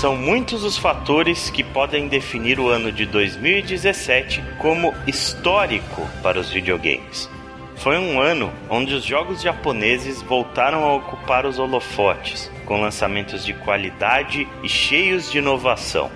[0.00, 6.50] São muitos os fatores que podem definir o ano de 2017 como histórico para os
[6.50, 7.30] videogames.
[7.76, 13.54] Foi um ano onde os jogos japoneses voltaram a ocupar os holofotes, com lançamentos de
[13.54, 16.10] qualidade e cheios de inovação.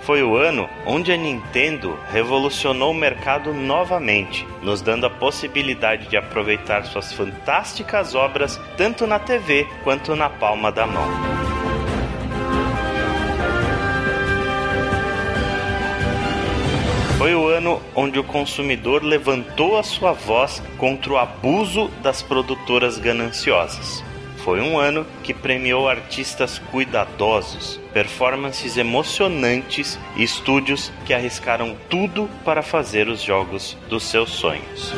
[0.00, 6.16] Foi o ano onde a Nintendo revolucionou o mercado novamente, nos dando a possibilidade de
[6.16, 11.49] aproveitar suas fantásticas obras tanto na TV quanto na palma da mão.
[17.20, 22.96] Foi o ano onde o consumidor levantou a sua voz contra o abuso das produtoras
[22.96, 24.02] gananciosas.
[24.38, 32.62] Foi um ano que premiou artistas cuidadosos, performances emocionantes e estúdios que arriscaram tudo para
[32.62, 34.94] fazer os jogos dos seus sonhos.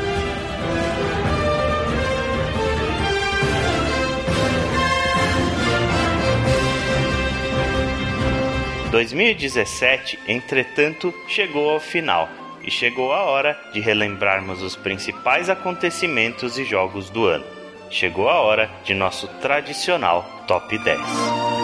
[8.93, 12.29] ...2017, entretanto, chegou ao final...
[12.65, 17.45] ...e chegou a hora de relembrarmos os principais acontecimentos e jogos do ano
[17.93, 21.62] chegou a hora de nosso tradicional Top 10.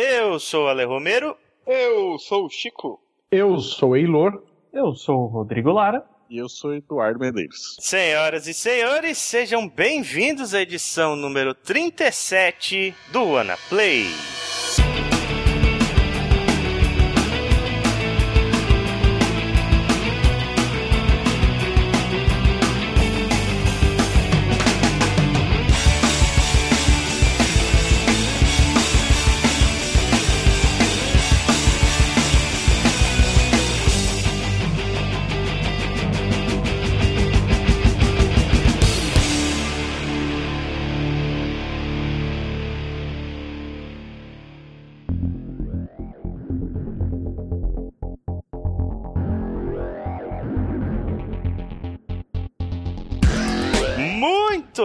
[0.00, 1.36] Eu sou o Ale Romero.
[1.66, 3.02] Eu sou o Chico.
[3.32, 4.40] Eu sou o Eilor.
[4.72, 6.04] Eu sou o Rodrigo Lara.
[6.30, 7.76] E eu sou Eduardo Medeiros.
[7.80, 14.04] Senhoras e senhores, sejam bem-vindos à edição número 37 do Wanna Play.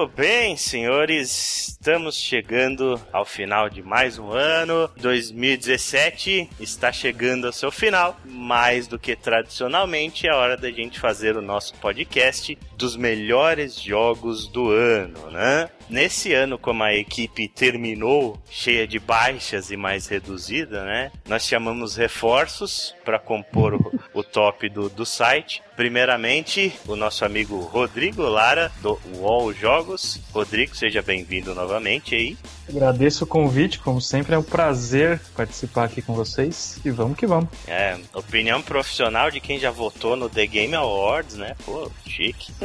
[0.04, 4.92] Muito bem, senhores, estamos chegando ao final de mais um ano.
[4.98, 8.20] 2017 está chegando ao seu final.
[8.26, 14.46] Mais do que tradicionalmente, é hora da gente fazer o nosso podcast dos melhores jogos
[14.46, 15.70] do ano, né?
[15.90, 21.10] Nesse ano, como a equipe terminou cheia de baixas e mais reduzida, né?
[21.26, 25.64] Nós chamamos reforços para compor o, o top do, do site.
[25.78, 30.20] Primeiramente, o nosso amigo Rodrigo Lara, do UOL Jogos.
[30.34, 32.38] Rodrigo, seja bem-vindo novamente aí.
[32.68, 37.28] Agradeço o convite, como sempre é um prazer participar aqui com vocês e vamos que
[37.28, 37.50] vamos.
[37.68, 41.56] É, opinião profissional de quem já votou no The Game Awards, né?
[41.66, 42.52] Pô, chique.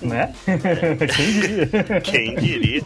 [0.00, 0.34] Né?
[1.14, 2.00] quem diria?
[2.00, 2.82] Quem diria?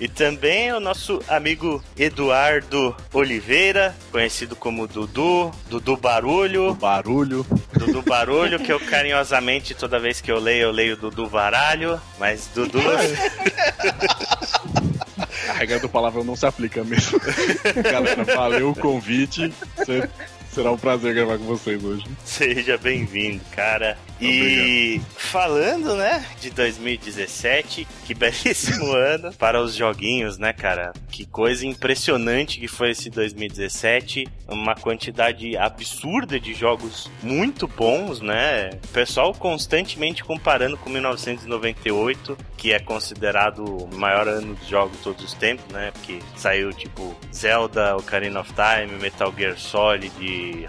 [0.00, 6.74] e também o nosso amigo Eduardo Oliveira, conhecido como Dudu, Dudu Barulho.
[6.74, 7.46] Barulho.
[7.72, 12.48] Dudu Barulho, que eu carinhosamente, toda vez que eu leio, eu leio Dudu Varalho, mas
[12.54, 12.78] Dudu.
[15.48, 17.20] A regra do palavrão não se aplica mesmo.
[17.82, 19.52] Galera, valeu o convite.
[19.76, 20.08] Você
[20.52, 22.04] Será um prazer gravar com vocês hoje.
[22.24, 23.96] Seja bem-vindo, cara.
[24.20, 25.16] E Obrigado.
[25.16, 30.92] falando, né, de 2017, que belíssimo ano para os joguinhos, né, cara?
[31.10, 34.28] Que coisa impressionante que foi esse 2017.
[34.46, 38.70] Uma quantidade absurda de jogos muito bons, né?
[38.84, 45.02] O pessoal constantemente comparando com 1998, que é considerado o maior ano de jogos de
[45.02, 45.90] todos os tempos, né?
[45.92, 50.12] Porque saiu tipo Zelda, Ocarina of Time, Metal Gear Solid,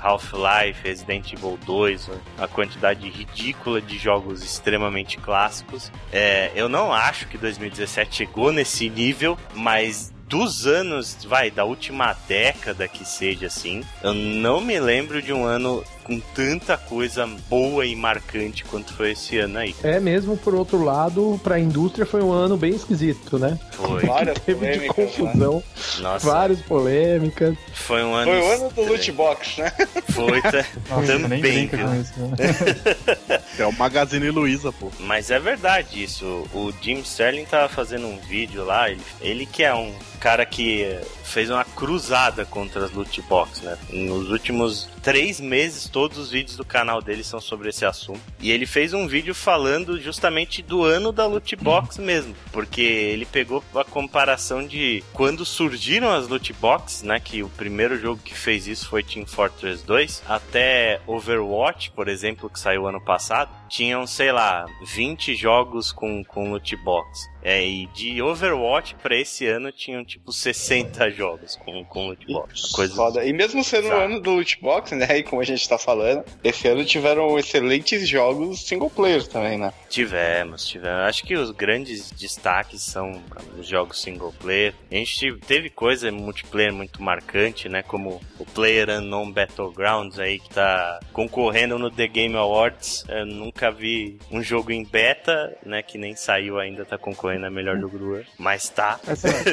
[0.01, 5.91] Half-Life, Resident Evil 2, a quantidade ridícula de jogos extremamente clássicos.
[6.11, 12.15] É, eu não acho que 2017 chegou nesse nível, mas dos anos, vai, da última
[12.27, 17.85] década que seja assim, eu não me lembro de um ano com tanta coisa boa
[17.85, 19.73] e marcante quanto foi esse ano aí.
[19.83, 23.57] É mesmo, por outro lado, pra indústria foi um ano bem esquisito, né?
[23.71, 24.01] Foi.
[24.13, 25.63] Várias Teve de polêmicas, confusão,
[25.99, 27.55] Nossa, várias polêmicas.
[27.73, 28.31] foi um ano.
[28.31, 29.71] Foi o ano do loot box, né?
[30.09, 32.13] Foi ta- Nossa, também, com isso.
[32.19, 33.43] Né?
[33.57, 34.91] É o Magazine Luiza, pô.
[34.99, 36.25] Mas é verdade isso.
[36.53, 39.93] O Jim Sterling tava fazendo um vídeo lá, ele, ele que é um
[40.23, 43.77] cara que fez uma cruzada contra as loot box, né?
[43.89, 48.21] Nos últimos três meses, todos os vídeos do canal dele são sobre esse assunto.
[48.39, 53.25] E ele fez um vídeo falando justamente do ano da loot box mesmo, porque ele
[53.25, 57.19] pegou a comparação de quando surgiram as loot box, né?
[57.19, 62.49] Que o primeiro jogo que fez isso foi Team Fortress 2, até Overwatch, por exemplo,
[62.49, 67.27] que saiu ano passado, tinham, sei lá, 20 jogos com, com loot box.
[67.41, 72.71] É, e de Overwatch pra esse ano tinham tipo 60 jogos com, com loot box.
[72.73, 73.25] Coisa Foda.
[73.25, 75.17] E mesmo sendo o ano do loot box, né?
[75.19, 79.71] E como a gente tá falando, esse ano tiveram excelentes jogos single player também, né?
[79.89, 80.99] Tivemos, tivemos.
[81.07, 83.21] Acho que os grandes destaques são
[83.57, 84.73] os jogos single player.
[84.91, 87.83] A gente teve coisa multiplayer muito marcante, né?
[87.83, 93.05] Como o Player Unknown Battlegrounds aí que tá concorrendo no The Game Awards.
[93.07, 95.81] Eu nunca vi um jogo em beta, né?
[95.81, 98.25] Que nem saiu ainda, tá concorrendo a melhor do ano.
[98.37, 98.99] Mas tá.
[99.07, 99.27] Essa-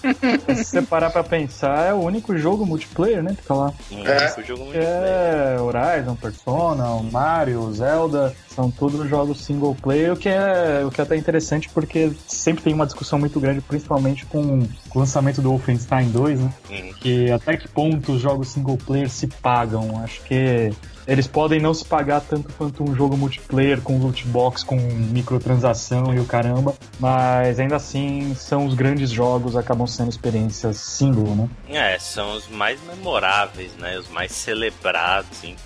[0.00, 3.34] Se você parar pra pensar, é o único jogo multiplayer, né?
[3.36, 3.72] Que tá lá.
[3.90, 4.24] Um É.
[4.24, 4.88] único jogo multiplayer.
[4.92, 10.82] é Horizon, Persona, o Mario, o Zelda, são todos jogos single player, o que é,
[10.86, 14.60] o que é até interessante porque sempre tem uma discussão muito grande, principalmente com
[14.94, 16.52] o lançamento do Wolfenstein 2, né?
[16.70, 16.92] Hum.
[17.00, 20.00] Que até que ponto os jogos single player se pagam.
[20.02, 20.72] Acho que
[21.10, 26.14] eles podem não se pagar tanto quanto um jogo multiplayer com loot box, com microtransação
[26.14, 31.48] e o caramba, mas ainda assim são os grandes jogos, acabam sendo experiências single, né?
[31.68, 33.98] É, são os mais memoráveis, né?
[33.98, 35.56] Os mais celebrados, sim.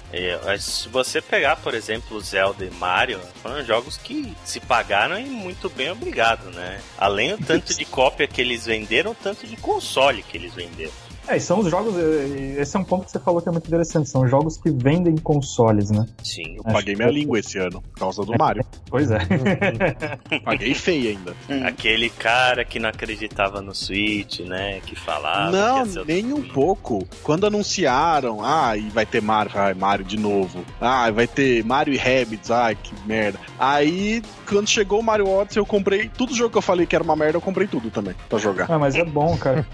[0.46, 5.24] Mas se você pegar, por exemplo, Zelda e Mario, foram jogos que se pagaram e
[5.24, 6.80] muito bem obrigado, né?
[6.96, 11.03] Além do tanto de cópia que eles venderam, o tanto de console que eles venderam.
[11.26, 11.94] É, e são os jogos.
[11.96, 14.08] eh, Esse é um ponto que você falou que é muito interessante.
[14.08, 16.06] São jogos que vendem consoles, né?
[16.22, 16.56] Sim.
[16.56, 18.64] Eu Acho paguei que minha foi- língua esse ano, por causa do Mario.
[18.90, 19.18] Pois é.
[20.44, 21.34] Paguei feio ainda.
[21.66, 24.80] Aquele cara que não acreditava no Switch, né?
[24.84, 25.50] Que falava.
[25.50, 27.06] que não, ia ser o nem um pouco.
[27.22, 30.64] Quando anunciaram, ah, e vai ter Mario, ai, Mario de novo.
[30.80, 33.38] Ah, vai ter Mario e Rabbids, ai, que merda.
[33.58, 36.08] Aí, quando chegou o Mario Odyssey, eu comprei.
[36.08, 38.70] Todo jogo que eu falei que era uma merda, eu comprei tudo também, pra jogar.
[38.70, 39.66] ah, mas é bom, cara.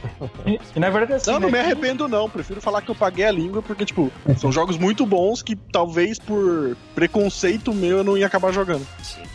[0.47, 1.31] E, e na verdade, assim.
[1.31, 4.11] Não, não né, me arrependo não, prefiro falar que eu paguei a língua, porque, tipo,
[4.37, 8.87] são jogos muito bons que talvez por preconceito meu eu não ia acabar jogando.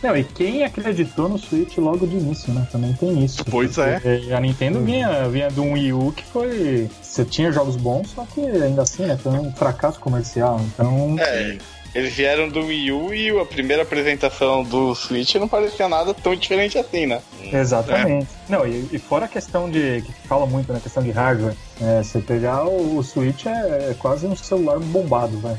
[0.02, 2.66] Não, e quem acreditou no Switch logo de início, né?
[2.70, 3.44] Também tem isso.
[3.44, 4.00] Pois é.
[4.36, 6.88] A Nintendo vinha, vinha de um Wii U que foi.
[7.00, 9.16] Você tinha jogos bons, só que ainda assim, né?
[9.16, 10.60] Foi um fracasso comercial.
[10.60, 11.16] Então.
[11.18, 11.58] É,
[11.96, 16.34] eles vieram do Wii U e a primeira apresentação do Switch não parecia nada tão
[16.36, 17.20] diferente assim, né?
[17.52, 18.28] Exatamente.
[18.48, 20.02] Não, e, e fora a questão de.
[20.02, 20.80] que fala muito, né?
[20.82, 21.54] questão de hardware.
[21.80, 25.58] É, você pegar o, o Switch é, é quase um celular bombado, velho.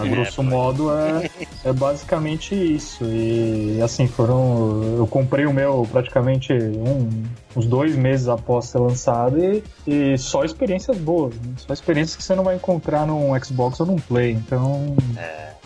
[0.00, 0.42] A É, grosso pô.
[0.42, 1.30] modo é,
[1.64, 3.04] é basicamente isso.
[3.04, 4.96] E assim, foram.
[4.98, 7.08] Eu comprei o meu praticamente um,
[7.54, 11.34] uns dois meses após ser lançado e, e só experiências boas.
[11.36, 11.54] né?
[11.56, 14.32] Só experiências que você não vai encontrar num Xbox ou num Play.
[14.32, 14.96] Então.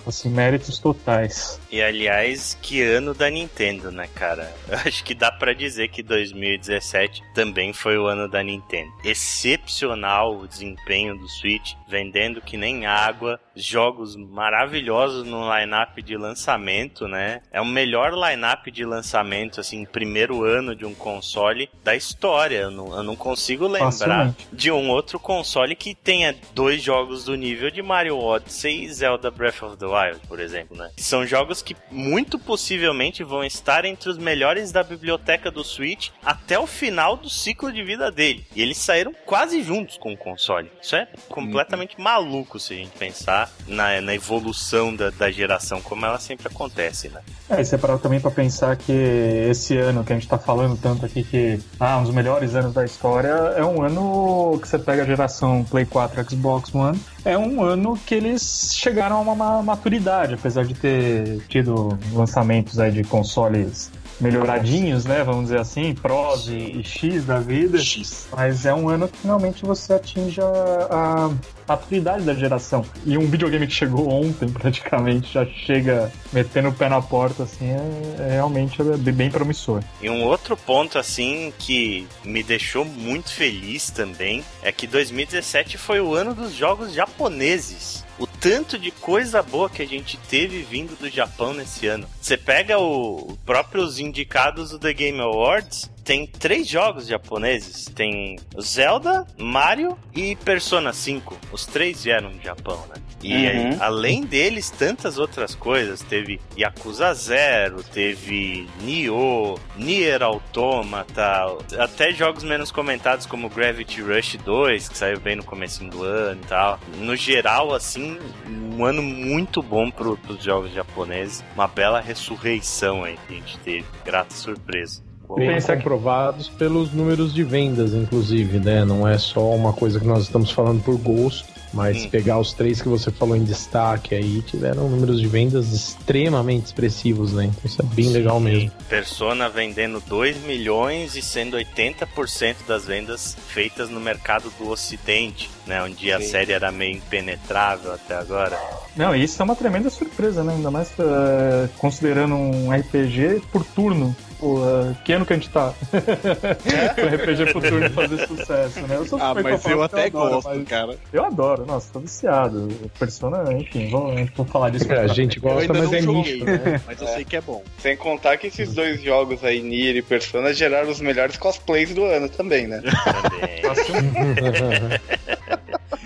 [0.06, 1.61] Assim, méritos totais.
[1.70, 4.52] E aliás, que ano da Nintendo, né, cara?
[4.69, 8.93] Eu acho que dá pra dizer que 2017 também foi o ano da Nintendo.
[9.05, 17.06] Excepcional o desempenho do Switch, vendendo que nem água, jogos maravilhosos no line-up de lançamento,
[17.06, 17.41] né?
[17.53, 22.58] É o melhor line-up de lançamento, assim, primeiro ano de um console da história.
[22.58, 24.49] Eu não, eu não consigo lembrar Facilmente.
[24.53, 29.31] de um outro console que tenha dois jogos do nível de Mario Odyssey e Zelda
[29.31, 30.90] Breath of the Wild, por exemplo, né?
[30.96, 36.58] São jogos que muito possivelmente vão estar entre os melhores da biblioteca do Switch até
[36.58, 38.46] o final do ciclo de vida dele.
[38.55, 40.70] E eles saíram quase juntos com o console.
[40.82, 46.05] Isso é completamente maluco se a gente pensar na, na evolução da, da geração, como
[46.06, 47.20] ela sempre acontece, né?
[47.48, 51.05] É, e parar também pra pensar que esse ano que a gente tá falando tanto
[51.05, 55.03] aqui que ah, um dos melhores anos da história é um ano que você pega
[55.03, 57.00] a geração Play 4 Xbox One.
[57.24, 62.79] É um ano que eles chegaram a uma ma- maturidade, apesar de ter tido lançamentos
[62.79, 65.25] aí de consoles melhoradinhos, né?
[65.25, 67.79] Vamos dizer assim, Pros e, X da vida.
[67.79, 68.29] X.
[68.37, 71.31] Mas é um ano que finalmente você atinge a, a
[71.67, 72.84] maturidade da geração.
[73.06, 77.70] E um videogame que chegou ontem, praticamente, já chega metendo o pé na porta, assim,
[77.70, 79.82] é, é realmente é bem promissor.
[80.03, 85.99] E um outro ponto, assim, que me deixou muito feliz também é que 2017 foi
[85.99, 87.99] o ano dos jogos japoneses.
[88.20, 92.06] O tanto de coisa boa que a gente teve vindo do Japão nesse ano.
[92.20, 97.86] Você pega o próprios indicados do The Game Awards, tem três jogos japoneses.
[97.86, 101.39] Tem Zelda, Mario e Persona 5.
[101.50, 103.00] Os três vieram do Japão, né?
[103.22, 103.77] E Uhum.
[103.81, 106.00] além deles, tantas outras coisas.
[106.03, 114.89] Teve Yakuza Zero, teve Nioh, Nier Automata, até jogos menos comentados como Gravity Rush 2,
[114.89, 116.79] que saiu bem no comecinho do ano e tal.
[116.98, 121.44] No geral, assim, um ano muito bom pro, pros jogos japoneses.
[121.55, 123.84] Uma bela ressurreição aí que a gente teve.
[124.05, 125.03] Grata surpresa.
[125.36, 128.84] Bem comprovados pelos números de vendas, inclusive, né?
[128.84, 132.08] Não é só uma coisa que nós estamos falando por gosto, mas Hum.
[132.10, 137.32] pegar os três que você falou em destaque aí, tiveram números de vendas extremamente expressivos,
[137.32, 137.44] né?
[137.44, 138.70] Então isso é bem legal mesmo.
[138.89, 145.82] Persona vendendo 2 milhões e sendo 80% das vendas feitas no mercado do Ocidente, né?
[145.82, 146.29] Onde a Sim.
[146.29, 148.58] série era meio impenetrável até agora.
[148.96, 150.55] Não, e isso é uma tremenda surpresa, né?
[150.55, 154.15] Ainda mais eh, considerando um RPG por turno.
[154.41, 155.75] Pô, eh, que ano que a gente tá?
[155.93, 158.97] o RPG por turno fazer sucesso, né?
[158.97, 160.97] Eu sou Ah, mas eu até adoro, gosto, cara.
[161.13, 162.69] Eu adoro, nossa, tô viciado.
[162.99, 164.91] Persona, enfim, vamos, a gente vai falar disso.
[164.91, 166.44] É, a gente Eu gosta, mas é joguei, nicho.
[166.47, 166.81] né?
[166.87, 167.15] Mas eu É.
[167.17, 167.63] sei que é bom.
[167.79, 172.05] Sem contar que esses dois jogos aí, Nier e Persona, geraram os melhores cosplays do
[172.06, 172.81] ano também, né?
[172.81, 173.61] Também.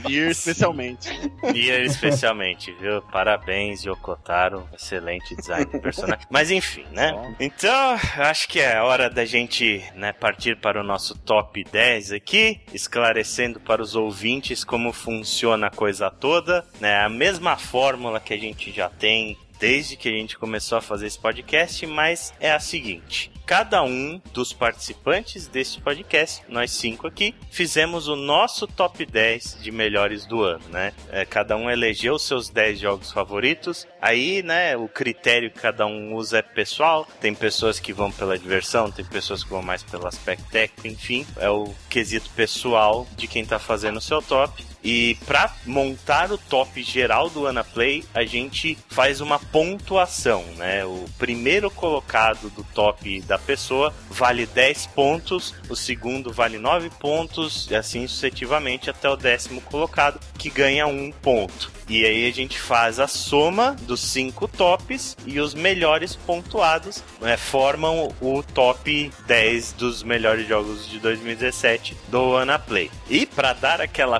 [0.05, 1.11] Nier especialmente.
[1.53, 3.03] Nier especialmente, viu?
[3.03, 4.69] Parabéns, Yokotaro.
[4.73, 6.27] Excelente design de personagem.
[6.31, 7.35] Mas enfim, né?
[7.39, 12.61] Então, acho que é hora da gente né, partir para o nosso top 10 aqui,
[12.73, 16.65] esclarecendo para os ouvintes como funciona a coisa toda.
[16.81, 17.01] Né?
[17.01, 21.07] A mesma fórmula que a gente já tem desde que a gente começou a fazer
[21.07, 23.34] esse podcast, mas é a seguinte.
[23.47, 29.71] Cada um dos participantes deste podcast, nós cinco aqui, fizemos o nosso top 10 de
[29.71, 30.95] melhores do ano, né?
[31.11, 33.87] É, cada um elegeu seus 10 jogos favoritos.
[34.01, 37.07] Aí, né, o critério que cada um usa é pessoal.
[37.21, 41.27] Tem pessoas que vão pela diversão, tem pessoas que vão mais pelo aspecto técnico, enfim.
[41.37, 44.65] É o quesito pessoal de quem tá fazendo o seu top.
[44.85, 50.85] E para montar o top geral do Anaplay, a gente faz uma pontuação, né?
[50.85, 57.67] O primeiro colocado do top da pessoa vale 10 pontos, o segundo vale 9 pontos,
[57.71, 61.73] e assim sucessivamente até o décimo colocado, que ganha um ponto.
[61.89, 67.37] E aí a gente faz a soma dos cinco tops e os melhores pontuados né,
[67.37, 72.91] formam o top 10 dos melhores jogos de 2017 do Anaplay.
[73.11, 74.19] E para dar aquela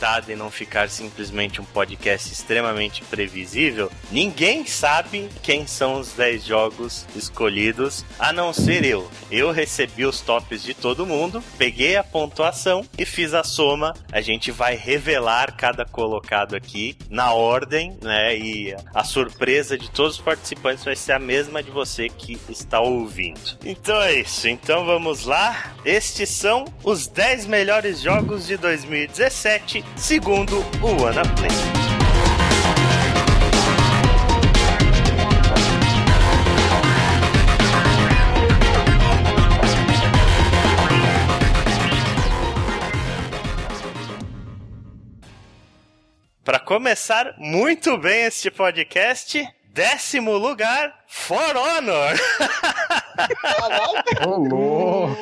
[0.00, 6.44] pimentada e não ficar simplesmente um podcast extremamente previsível, ninguém sabe quem são os 10
[6.44, 9.10] jogos escolhidos, a não ser eu.
[9.30, 13.94] Eu recebi os tops de todo mundo, peguei a pontuação e fiz a soma.
[14.10, 18.36] A gente vai revelar cada colocado aqui na ordem, né?
[18.36, 22.80] E a surpresa de todos os participantes vai ser a mesma de você que está
[22.80, 23.58] ouvindo.
[23.64, 24.48] Então é isso.
[24.48, 25.74] Então vamos lá.
[25.84, 31.50] Estes são os 10 melhores jogos de 2017, segundo o Anaplay.
[46.44, 52.18] Para começar muito bem este podcast, décimo lugar, For Honor.
[54.26, 55.16] Ô, louco!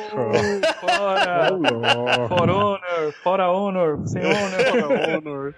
[0.79, 1.49] Fora!
[1.51, 2.27] Ô, louco!
[2.27, 3.13] For Honor!
[3.23, 4.07] Fora Honor!
[4.07, 5.17] Sem Honor!
[5.17, 5.55] Honor.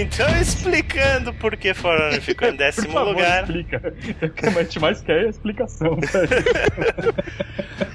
[0.00, 3.44] Então, explicando por que For Honor ficou em décimo favor, lugar.
[3.44, 3.94] explica.
[4.22, 5.98] O que a gente mais quer é a explicação.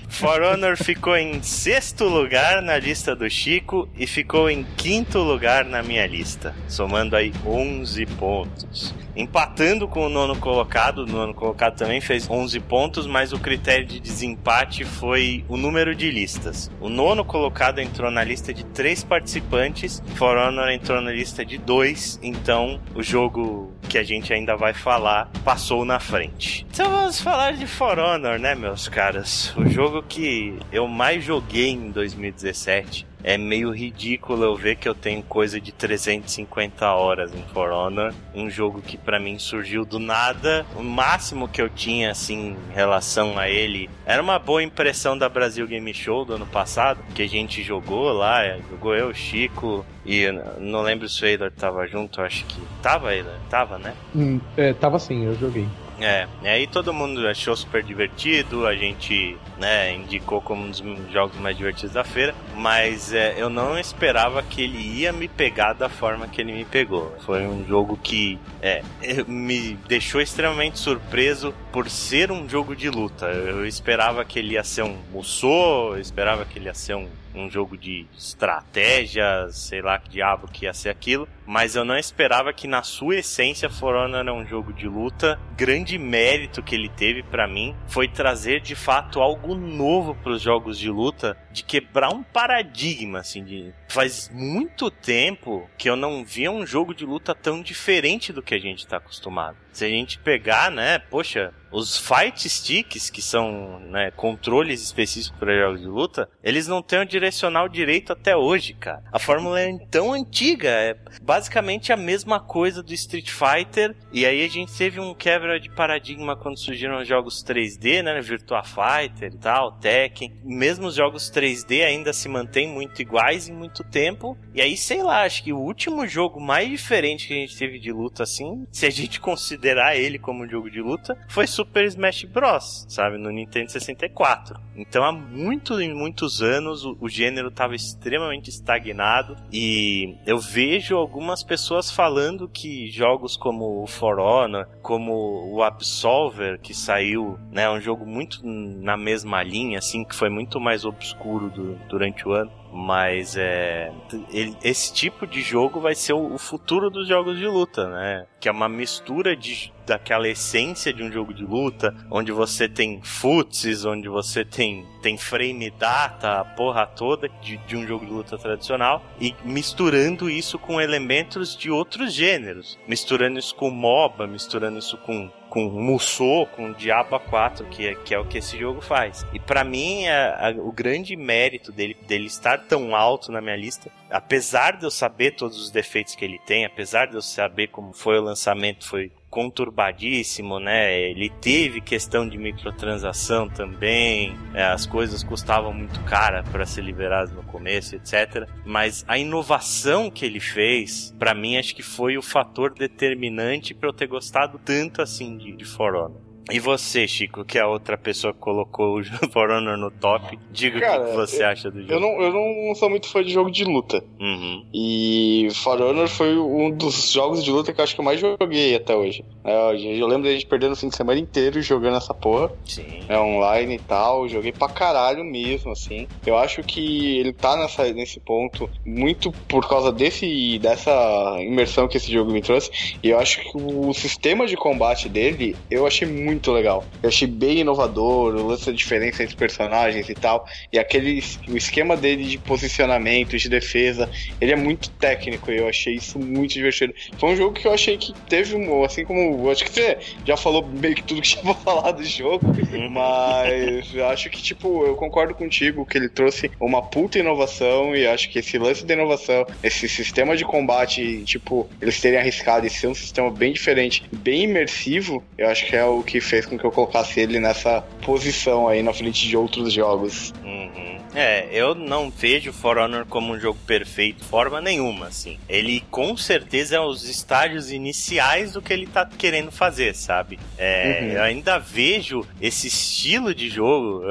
[0.10, 5.64] For Honor ficou em sexto lugar na lista do Chico e ficou em quinto lugar
[5.64, 8.94] na minha lista, somando aí 11 pontos.
[9.16, 13.86] Empatando com o nono colocado, o nono colocado também fez 11 pontos, mas o critério
[13.86, 16.72] de desempate foi o número de listas.
[16.80, 21.58] O nono colocado entrou na lista de três participantes, For Honor entrou na lista de
[21.58, 26.66] dois, então o jogo que a gente ainda vai falar passou na frente.
[26.72, 29.54] Então vamos falar de For Honor, né, meus caras?
[29.58, 33.11] O jogo que eu mais joguei em 2017.
[33.24, 38.14] É meio ridículo eu ver que eu tenho coisa de 350 horas em For Honor.
[38.34, 40.66] Um jogo que pra mim surgiu do nada.
[40.76, 45.30] O máximo que eu tinha, assim, em relação a ele, era uma boa impressão da
[45.30, 48.44] Brasil Game Show do ano passado, que a gente jogou lá.
[48.44, 50.26] é, Jogou eu, Chico, e
[50.60, 52.60] não lembro se o Eilor tava junto, acho que.
[52.82, 53.36] Tava, Eilor?
[53.50, 53.94] Tava, né?
[54.16, 55.68] Hum, é, tava assim, eu joguei.
[56.02, 61.12] É, e aí todo mundo achou super divertido, a gente né, indicou como um dos
[61.12, 65.74] jogos mais divertidos da feira, mas é, eu não esperava que ele ia me pegar
[65.74, 67.16] da forma que ele me pegou.
[67.26, 68.82] Foi um jogo que é,
[69.28, 73.28] me deixou extremamente surpreso por ser um jogo de luta.
[73.28, 77.08] Eu esperava que ele ia ser um Musou, eu esperava que ele ia ser um
[77.36, 81.98] um jogo de estratégia, sei lá que diabo que ia ser aquilo, mas eu não
[81.98, 85.40] esperava que na sua essência For Honor era um jogo de luta.
[85.58, 90.42] Grande mérito que ele teve para mim foi trazer de fato algo novo para os
[90.42, 96.24] jogos de luta, de quebrar um paradigma assim de faz muito tempo que eu não
[96.24, 99.58] via um jogo de luta tão diferente do que a gente tá acostumado.
[99.72, 105.58] Se a gente pegar, né, poxa, os fight sticks, que são né, controles específicos para
[105.58, 109.04] jogos de luta, eles não têm o direcional direito até hoje, cara.
[109.12, 113.96] A fórmula é tão antiga, é basicamente a mesma coisa do Street Fighter.
[114.12, 118.20] E aí a gente teve um quebra de paradigma quando surgiram os jogos 3D, né,
[118.20, 120.34] Virtua Fighter e tal, Tekken.
[120.44, 124.38] Mesmo os jogos 3D ainda se mantêm muito iguais em muito tempo.
[124.54, 127.80] E aí, sei lá, acho que o último jogo mais diferente que a gente teve
[127.80, 129.61] de luta, assim, se a gente considerar
[129.96, 134.60] ele como um jogo de luta, foi Super Smash Bros, sabe, no Nintendo 64.
[134.76, 140.96] Então, há muito e muitos anos o, o gênero estava extremamente estagnado e eu vejo
[140.96, 147.70] algumas pessoas falando que jogos como o For Honor, como o Absolver, que saiu, né,
[147.70, 152.32] um jogo muito na mesma linha, assim, que foi muito mais obscuro do, durante o
[152.32, 153.92] ano, mas é
[154.32, 158.26] ele, esse tipo de jogo vai ser o, o, futuro dos jogos de luta, né?
[158.40, 163.02] Que é uma mistura de, daquela essência de um jogo de luta, onde você tem
[163.04, 168.12] futsis, onde você tem, tem frame data, a porra toda de, de um jogo de
[168.12, 172.80] luta tradicional, e misturando isso com elementos de outros gêneros.
[172.88, 178.16] Misturando isso com MOBA, misturando isso com com Musou, com Diablo 4, que é, que
[178.16, 179.26] é o que esse jogo faz.
[179.34, 183.58] E para mim, a, a, o grande mérito dele, dele estar tão alto na minha
[183.58, 187.68] lista, apesar de eu saber todos os defeitos que ele tem, apesar de eu saber
[187.68, 191.00] como foi o lançamento, foi conturbadíssimo, né?
[191.00, 197.32] Ele teve questão de microtransação também, é, as coisas custavam muito cara para ser liberadas
[197.32, 198.48] no começo, etc.
[198.66, 203.88] Mas a inovação que ele fez, para mim, acho que foi o fator determinante para
[203.88, 206.31] eu ter gostado tanto assim de, de For Honor.
[206.52, 210.38] E você, Chico, que é a outra pessoa que colocou o For Honor no top,
[210.52, 211.94] diga Cara, o que você eu, acha do jogo.
[211.94, 214.04] Eu não, eu não sou muito fã de jogo de luta.
[214.20, 214.66] Uhum.
[214.74, 218.20] E For Honor foi um dos jogos de luta que eu acho que eu mais
[218.20, 219.24] joguei até hoje.
[219.44, 222.52] É, eu lembro da gente perdendo o fim de semana inteiro jogando essa porra.
[222.66, 223.02] Sim.
[223.08, 224.28] É online e tal.
[224.28, 226.08] Joguei pra caralho mesmo, assim.
[226.26, 231.98] Eu acho que ele tá nessa, nesse ponto muito por causa desse, dessa imersão que
[231.98, 232.98] esse jogo me trouxe.
[233.04, 236.84] E eu acho que o sistema de combate dele, eu achei muito muito legal.
[237.04, 240.46] Eu achei bem inovador, o lance da diferença entre personagens e tal.
[240.74, 245.68] E aquele o esquema dele de posicionamento, de defesa, ele é muito técnico e eu
[245.68, 246.94] achei isso muito divertido.
[247.20, 250.36] Foi um jogo que eu achei que teve um, assim como, acho que você já
[250.36, 252.90] falou meio que tudo que tinha pra falar do jogo, uhum.
[252.90, 258.08] mas eu acho que tipo, eu concordo contigo que ele trouxe uma puta inovação e
[258.08, 262.70] acho que esse lance da inovação, esse sistema de combate, tipo, eles terem arriscado e
[262.70, 266.58] ser um sistema bem diferente, bem imersivo, eu acho que é o que fez com
[266.58, 270.34] que eu colocasse ele nessa posição aí na frente de outros jogos.
[270.44, 271.01] Uhum.
[271.14, 275.38] É, eu não vejo For Honor como um jogo perfeito forma nenhuma, assim.
[275.48, 280.40] Ele com certeza é os estágios iniciais do que ele tá querendo fazer, sabe?
[280.58, 281.08] É, uhum.
[281.10, 284.02] Eu ainda vejo esse estilo de jogo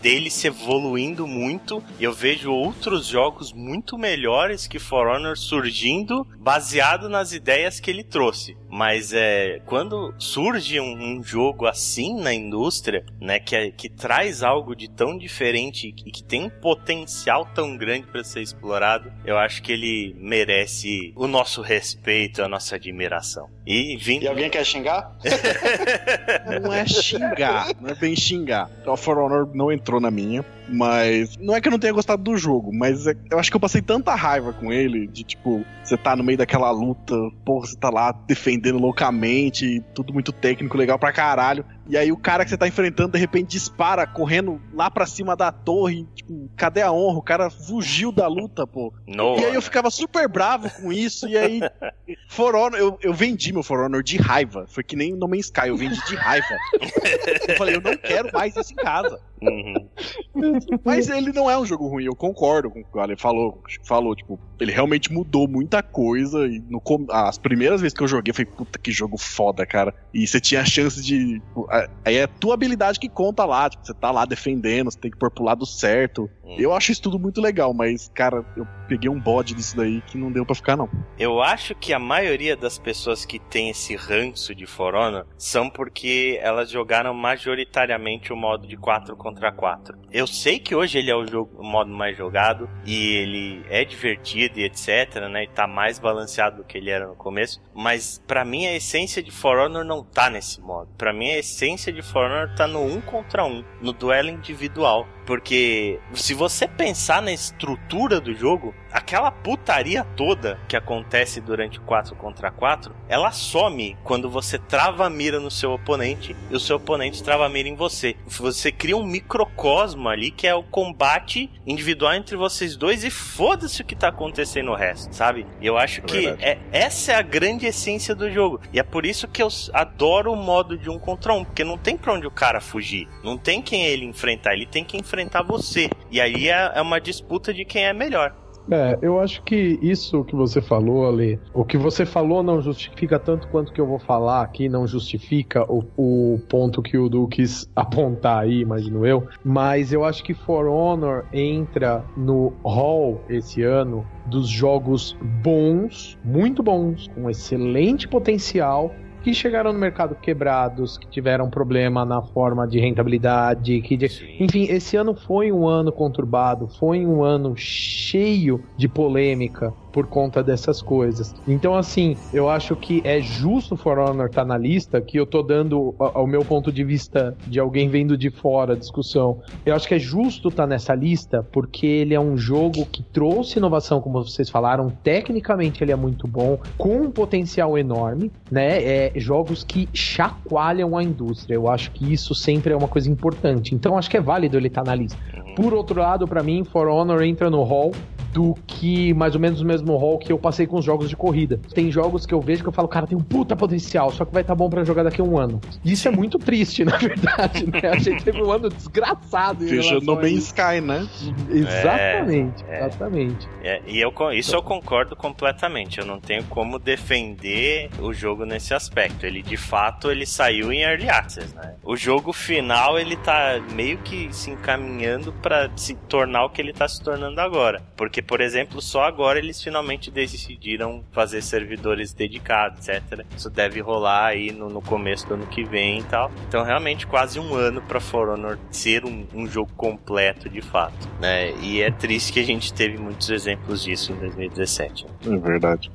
[0.00, 1.82] dele se evoluindo muito.
[1.98, 7.90] E eu vejo outros jogos muito melhores que For Honor surgindo baseado nas ideias que
[7.90, 8.56] ele trouxe.
[8.68, 14.42] Mas é quando surge um, um jogo assim na indústria, né, que, é, que traz
[14.42, 19.36] algo de tão diferente e que tem um potencial tão grande para ser explorado, eu
[19.36, 23.50] acho que ele merece o nosso respeito, a nossa admiração.
[23.66, 24.22] E vindo.
[24.22, 25.14] E alguém quer xingar?
[26.62, 28.70] não é xingar, não é bem xingar.
[28.86, 30.42] O For Honor não entrou na minha,
[30.72, 33.56] mas não é que eu não tenha gostado do jogo, mas é, eu acho que
[33.56, 37.66] eu passei tanta raiva com ele, de tipo, você tá no meio daquela luta, porra,
[37.66, 41.64] você tá lá defendendo loucamente, tudo muito técnico, legal pra caralho.
[41.88, 45.34] E aí o cara que você tá enfrentando de repente dispara correndo lá pra cima
[45.34, 46.06] da torre.
[46.14, 47.18] Tipo, cadê a honra?
[47.18, 48.92] O cara fugiu da luta, pô.
[49.06, 49.36] No.
[49.38, 51.28] E aí eu ficava super bravo com isso.
[51.28, 51.60] E aí,
[52.30, 54.64] For Honor, eu, eu vendi meu For Honor de raiva.
[54.68, 56.56] Foi que nem No Man's Sky, eu vendi de raiva.
[57.48, 59.20] eu falei, eu não quero mais isso em casa.
[59.42, 59.88] Uhum.
[60.84, 63.62] Mas ele não é um jogo ruim, eu concordo com o que o Ale falou.
[63.84, 66.46] falou tipo, ele realmente mudou muita coisa.
[66.46, 69.94] E no, as primeiras vezes que eu joguei, eu falei, puta que jogo foda, cara.
[70.12, 71.40] E você tinha a chance de.
[71.40, 71.68] Tipo,
[72.04, 73.68] aí é a tua habilidade que conta lá.
[73.68, 76.30] Tipo, você tá lá defendendo, você tem que pôr pro lado certo.
[76.44, 76.56] Hum.
[76.58, 80.18] Eu acho isso tudo muito legal, mas, cara, eu peguei um bode disso daí que
[80.18, 80.88] não deu para ficar, não.
[81.18, 85.70] Eu acho que a maioria das pessoas que tem esse ranço de For Honor são
[85.70, 89.98] porque elas jogaram majoritariamente o modo de 4 contra 4.
[90.10, 93.84] Eu sei que hoje ele é o, jogo, o modo mais jogado e ele é
[93.84, 95.44] divertido e etc, né?
[95.44, 99.22] E tá mais balanceado do que ele era no começo, mas para mim a essência
[99.22, 100.90] de For Honor não tá nesse modo.
[100.96, 105.06] Para mim a essência de For Honor tá no 1 contra 1, no duelo individual.
[105.26, 112.14] Porque se você pensar na estrutura do jogo, aquela putaria toda que acontece durante 4
[112.16, 116.76] contra 4, ela some quando você trava a mira no seu oponente e o seu
[116.76, 118.16] oponente trava a mira em você.
[118.26, 123.80] Você cria um microcosmo ali que é o combate individual entre vocês dois e foda-se
[123.80, 125.46] o que tá acontecendo no resto, sabe?
[125.60, 128.60] E eu acho que é, essa é a grande essência do jogo.
[128.72, 131.78] E é por isso que eu adoro o modo de um contra um, porque não
[131.78, 133.08] tem pra onde o cara fugir.
[133.22, 135.11] Não tem quem ele enfrentar, ele tem que enfrentar
[135.42, 135.90] você.
[136.10, 138.34] E aí é, é uma disputa de quem é melhor.
[138.70, 143.18] É, eu acho que isso que você falou, Ale, o que você falou não justifica
[143.18, 147.26] tanto quanto que eu vou falar aqui, não justifica o, o ponto que o Du
[147.26, 149.26] quis apontar aí, imagino eu.
[149.44, 156.62] Mas eu acho que For Honor entra no hall esse ano dos jogos bons, muito
[156.62, 162.80] bons, com excelente potencial, que chegaram no mercado quebrados, que tiveram problema na forma de
[162.80, 164.06] rentabilidade, que de...
[164.40, 170.42] enfim, esse ano foi um ano conturbado, foi um ano cheio de polêmica, por conta
[170.42, 171.34] dessas coisas.
[171.46, 175.26] Então, assim, eu acho que é justo For Honor estar tá na lista, que eu
[175.26, 179.40] tô dando ao meu ponto de vista de alguém vendo de fora a discussão.
[179.64, 183.02] Eu acho que é justo estar tá nessa lista, porque ele é um jogo que
[183.02, 188.82] trouxe inovação, como vocês falaram, tecnicamente ele é muito bom, com um potencial enorme, né?
[188.82, 191.54] É, jogos que chacoalham a indústria.
[191.54, 193.74] Eu acho que isso sempre é uma coisa importante.
[193.74, 195.18] Então, acho que é válido ele estar tá na lista.
[195.58, 195.64] Uhum.
[195.64, 197.92] Por outro lado, para mim, For Honor entra no hall
[198.32, 201.16] do que mais ou menos o mesmo rol que eu passei com os jogos de
[201.16, 201.60] corrida.
[201.74, 204.32] Tem jogos que eu vejo que eu falo, cara, tem um puta potencial, só que
[204.32, 205.60] vai estar tá bom para jogar daqui a um ano.
[205.84, 207.90] Isso é muito triste, na verdade, né?
[207.90, 209.64] A gente teve um ano desgraçado.
[210.02, 211.06] No Man's Sky, né?
[211.50, 213.48] Exatamente, é, exatamente.
[213.62, 215.98] É, e eu, isso eu concordo completamente.
[215.98, 219.26] Eu não tenho como defender o jogo nesse aspecto.
[219.26, 221.74] Ele, de fato, ele saiu em Early Access, né?
[221.84, 226.72] O jogo final, ele tá meio que se encaminhando para se tornar o que ele
[226.72, 227.82] tá se tornando agora.
[227.96, 233.26] Porque por exemplo, só agora eles finalmente decidiram fazer servidores dedicados, etc.
[233.36, 236.30] Isso deve rolar aí no, no começo do ano que vem e tal.
[236.48, 241.08] Então, realmente, quase um ano para For Honor ser um, um, jogo completo de fato,
[241.20, 241.52] né?
[241.60, 245.06] E é triste que a gente teve muitos exemplos disso em 2017.
[245.26, 245.90] É verdade.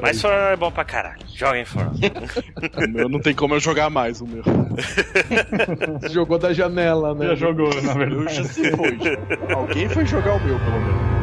[0.00, 1.20] Mas For Honor é bom pra caralho.
[1.34, 2.88] Joguem For Honor.
[2.88, 4.42] o meu não tem como eu jogar mais, o meu.
[6.10, 7.28] Jogou da janela, né?
[7.28, 8.14] Já jogou, na verdade.
[8.14, 8.98] Eu já se foi.
[9.54, 11.20] Alguém foi jogar o meu, pelo menos.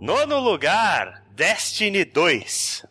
[0.00, 2.86] Nono lugar, Destiny 2.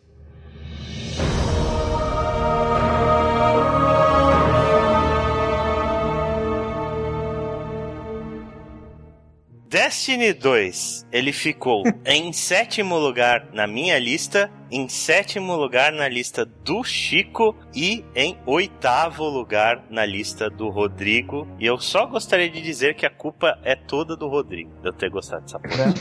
[9.68, 16.44] Destiny 2, ele ficou em sétimo lugar na minha lista em sétimo lugar na lista
[16.44, 21.46] do Chico e em oitavo lugar na lista do Rodrigo.
[21.58, 24.92] E eu só gostaria de dizer que a culpa é toda do Rodrigo, de eu
[24.92, 25.94] ter gostado dessa porra.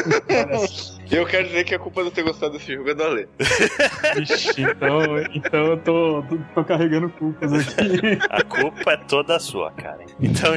[1.10, 3.28] eu quero dizer que a culpa de eu ter gostado desse jogo é do Ale.
[4.20, 8.18] Ixi, então, então eu tô, tô, tô, carregando culpas aqui.
[8.28, 10.04] A culpa é toda sua, cara.
[10.20, 10.52] Então,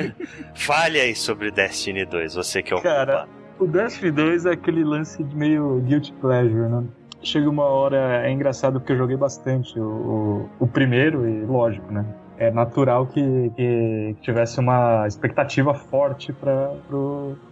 [0.55, 3.43] fale aí sobre Destiny 2, você que é o cara, culpado.
[3.59, 6.83] O Destiny 2 é aquele lance de meio guilty pleasure, né?
[7.23, 11.91] Chega uma hora, é engraçado porque eu joguei bastante o, o, o primeiro e lógico,
[11.91, 12.05] né?
[12.37, 16.71] É natural que, que tivesse uma expectativa forte para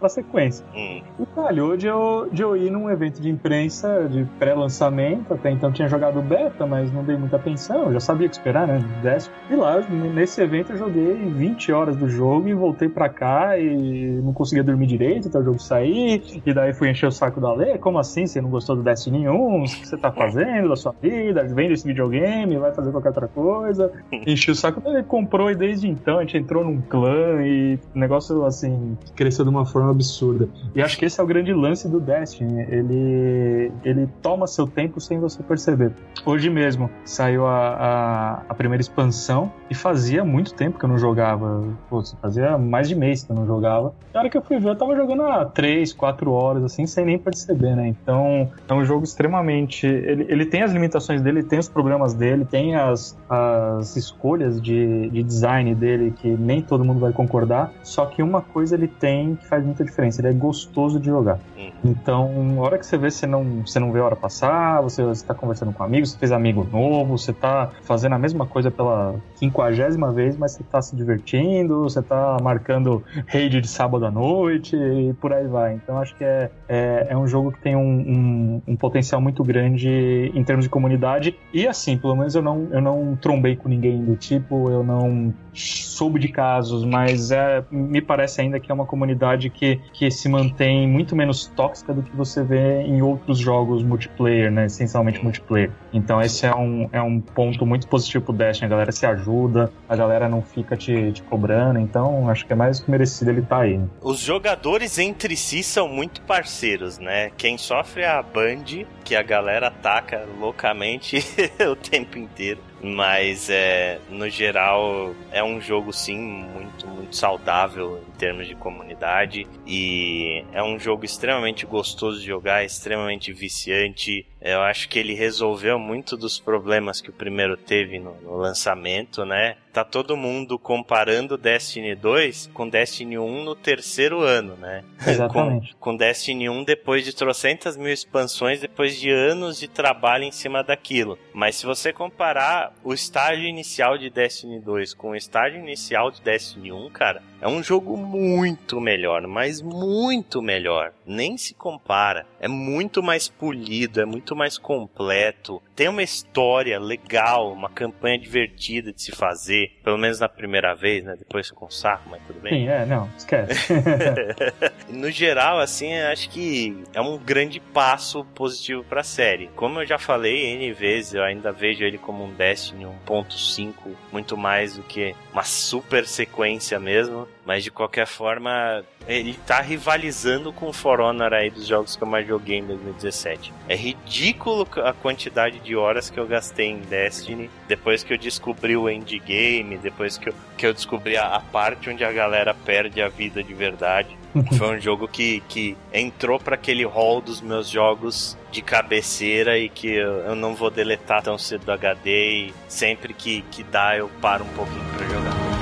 [0.00, 0.64] a sequência.
[0.74, 1.02] Hum.
[1.20, 5.72] E calhou de eu, de eu ir num evento de imprensa de pré-lançamento, até então
[5.72, 8.80] tinha jogado beta, mas não dei muita atenção, já sabia o que esperar, né?
[9.02, 9.34] Décimo.
[9.50, 14.20] E lá, nesse evento, eu joguei 20 horas do jogo e voltei para cá e
[14.22, 17.52] não conseguia dormir direito até o jogo sair, e daí fui encher o saco da
[17.52, 19.62] Lê, como assim, você não gostou do Destiny nenhum?
[19.62, 21.44] O que você tá fazendo da sua vida?
[21.44, 23.92] Vende esse videogame, vai fazer qualquer outra coisa.
[24.12, 28.44] Enchi o saco Ele comprou e desde então a gente entrou num clã e negócio,
[28.44, 30.48] assim, cresceu de uma forma absurda.
[30.74, 32.62] E acho que esse é o grande lance do Destiny.
[32.68, 35.92] Ele, ele toma seu tempo sem você perceber.
[36.24, 40.98] Hoje mesmo saiu a, a, a primeira expansão e fazia muito tempo que eu não
[40.98, 41.64] jogava.
[41.88, 43.94] Pô, fazia mais de mês que eu não jogava.
[44.12, 47.04] Na hora que eu fui ver, eu tava jogando há 3, 4 horas, assim, sem
[47.04, 47.88] nem perceber, né?
[47.88, 49.86] Então, é um jogo extremamente.
[49.86, 55.10] Ele, ele tem as limitações dele, tem os problemas dele, tem as, as escolhas de,
[55.10, 57.72] de design dele que nem todo mundo vai concordar.
[57.82, 61.38] Só que uma coisa ele tem que faz muita diferença: ele é gostoso de jogar.
[61.58, 61.72] Uhum.
[61.84, 65.02] Então, a hora que você vê, você não, você não vê a hora passar, você,
[65.02, 68.70] você tá conversando com amigos, você fez amigo novo, você tá fazendo a mesma coisa
[68.70, 74.10] pela quinquagésima vez, mas você tá se divertindo, você tá marcando raid de sábado à
[74.10, 75.74] noite e por aí vai.
[75.74, 79.42] Então, acho que é, é, é um jogo que tem um, um, um potencial muito
[79.42, 81.36] grande em termos de comunidade.
[81.52, 85.32] E assim, pelo menos eu não, eu não trombei com ninguém do tipo, eu não
[85.54, 90.28] soube de casos, mas é, me parece ainda que é uma comunidade que, que se
[90.28, 94.66] mantém muito menos tóxica do que você vê em outros jogos multiplayer, né?
[94.66, 95.70] Essencialmente multiplayer.
[95.92, 98.66] Então esse é um, é um ponto muito positivo pro Destiny.
[98.66, 102.56] A galera se ajuda, a galera não fica te, te cobrando, então acho que é
[102.56, 103.80] mais que merecido ele estar tá aí.
[104.00, 107.30] Os jogadores entre si são muito parceiros, né?
[107.36, 111.18] Quem sofre é a Band, que a galera ataca loucamente
[111.70, 112.71] o tempo inteiro.
[112.82, 119.48] Mas é, no geral é um jogo sim muito, muito saudável termos de comunidade.
[119.66, 124.24] E é um jogo extremamente gostoso de jogar, extremamente viciante.
[124.40, 129.24] Eu acho que ele resolveu muito dos problemas que o primeiro teve no, no lançamento,
[129.24, 129.56] né?
[129.72, 134.84] Tá todo mundo comparando Destiny 2 com Destiny 1 no terceiro ano, né?
[135.04, 135.72] Exatamente.
[135.74, 140.30] com, com Destiny 1 depois de trocentas mil expansões, depois de anos de trabalho em
[140.30, 141.18] cima daquilo.
[141.32, 146.20] Mas se você comparar o estágio inicial de Destiny 2 com o estágio inicial de
[146.20, 150.92] Destiny 1, cara, é um jogo muito melhor, mas muito melhor.
[151.04, 152.24] Nem se compara.
[152.38, 155.60] É muito mais polido, é muito mais completo.
[155.74, 159.72] Tem uma história legal, uma campanha divertida de se fazer.
[159.82, 161.16] Pelo menos na primeira vez, né?
[161.18, 162.52] Depois com saco, mas tudo bem.
[162.52, 163.72] Sim, é, não, esquece.
[164.88, 169.50] no geral, assim, acho que é um grande passo positivo pra série.
[169.56, 173.74] Como eu já falei N vezes, eu ainda vejo ele como um Destiny 1.5,
[174.12, 177.26] muito mais do que uma super sequência mesmo.
[177.44, 182.02] Mas de qualquer forma, ele tá rivalizando com o For Honor aí dos jogos que
[182.02, 183.52] eu mais joguei em 2017.
[183.68, 188.76] É ridículo a quantidade de horas que eu gastei em Destiny depois que eu descobri
[188.76, 193.02] o endgame, depois que eu, que eu descobri a, a parte onde a galera perde
[193.02, 194.16] a vida de verdade.
[194.56, 199.68] Foi um jogo que, que entrou para aquele hall dos meus jogos de cabeceira e
[199.68, 203.96] que eu, eu, não vou deletar tão cedo do HD e sempre que, que dá
[203.96, 205.61] eu paro um pouquinho pra jogar.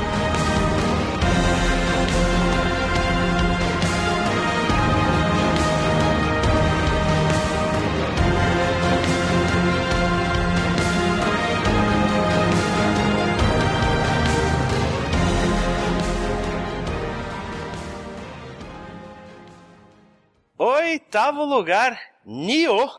[20.91, 21.97] Oitavo lugar.
[22.27, 22.99] Nioh,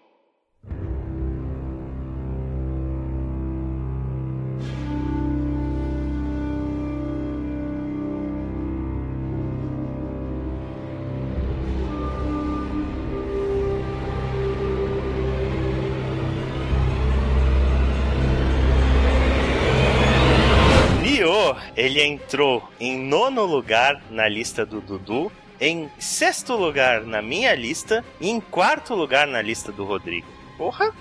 [21.75, 25.29] ele entrou em nono lugar na lista do Dudu
[25.61, 30.27] em sexto lugar na minha lista e em quarto lugar na lista do Rodrigo.
[30.57, 30.91] Porra!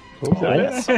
[0.42, 0.92] Olha só.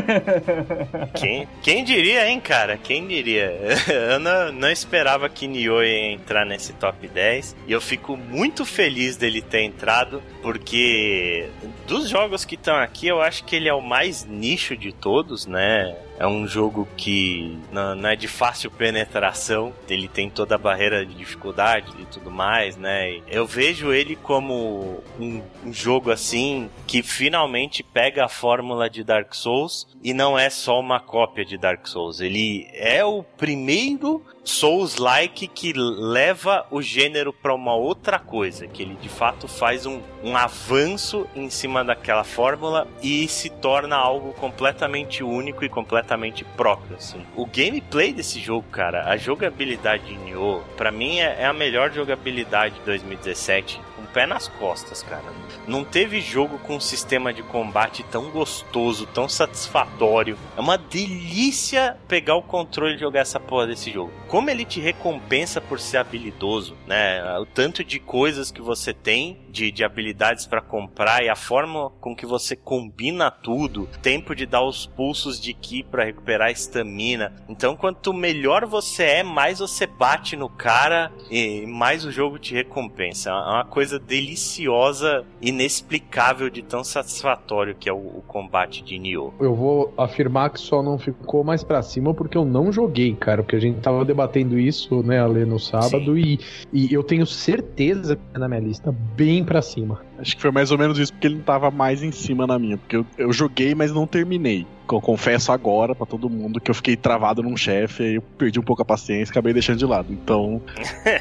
[1.14, 2.76] quem, quem diria, hein, cara?
[2.76, 3.56] Quem diria?
[3.88, 7.56] Eu não, não esperava que Nioh ia entrar nesse top 10.
[7.68, 11.48] E eu fico muito feliz dele ter entrado, porque
[11.86, 15.46] dos jogos que estão aqui, eu acho que ele é o mais nicho de todos,
[15.46, 15.94] né?
[16.22, 21.04] É um jogo que não, não, é de fácil penetração, ele tem toda a barreira
[21.04, 23.20] de dificuldade e tudo mais, né?
[23.26, 29.34] Eu vejo ele como um, um jogo assim que finalmente pega a fórmula de Dark
[29.34, 32.20] Souls e não é só uma cópia de Dark Souls.
[32.20, 38.94] Ele é o primeiro Souls-like que leva o gênero para uma outra coisa, que ele
[38.96, 45.22] de fato faz um, um avanço em cima daquela fórmula e se torna algo completamente
[45.22, 46.96] único e completamente próprio.
[46.96, 47.24] Assim.
[47.36, 51.92] O gameplay desse jogo, cara, a jogabilidade de Nioh, para mim é, é, a melhor
[51.92, 55.22] jogabilidade de 2017 com o pé nas costas, cara.
[55.66, 60.36] Não teve jogo com um sistema de combate tão gostoso, tão satisfatório.
[60.56, 64.12] É uma delícia pegar o controle e jogar essa porra desse jogo.
[64.28, 67.22] Como ele te recompensa por ser habilidoso, né?
[67.38, 71.90] O tanto de coisas que você tem, de, de habilidades para comprar e a forma
[72.00, 76.52] com que você combina tudo, tempo de dar os pulsos de ki para recuperar a
[76.52, 77.34] estamina.
[77.48, 82.54] Então, quanto melhor você é, mais você bate no cara e mais o jogo te
[82.54, 83.30] recompensa.
[83.30, 89.32] É uma coisa deliciosa, inexplicável de tão satisfatório que é o, o combate de Nioh.
[89.40, 93.42] Eu vou afirmar que só não ficou mais para cima porque eu não joguei, cara,
[93.42, 96.38] porque a gente tava debatendo isso, né, ali no sábado e,
[96.72, 100.00] e eu tenho certeza que é na minha lista bem para cima.
[100.22, 102.56] Acho que foi mais ou menos isso, porque ele não tava mais em cima na
[102.56, 102.78] minha.
[102.78, 104.64] Porque eu, eu joguei, mas não terminei.
[104.90, 108.60] Eu confesso agora para todo mundo que eu fiquei travado num chefe, aí eu perdi
[108.60, 110.12] um pouco a paciência e acabei deixando de lado.
[110.12, 110.60] Então,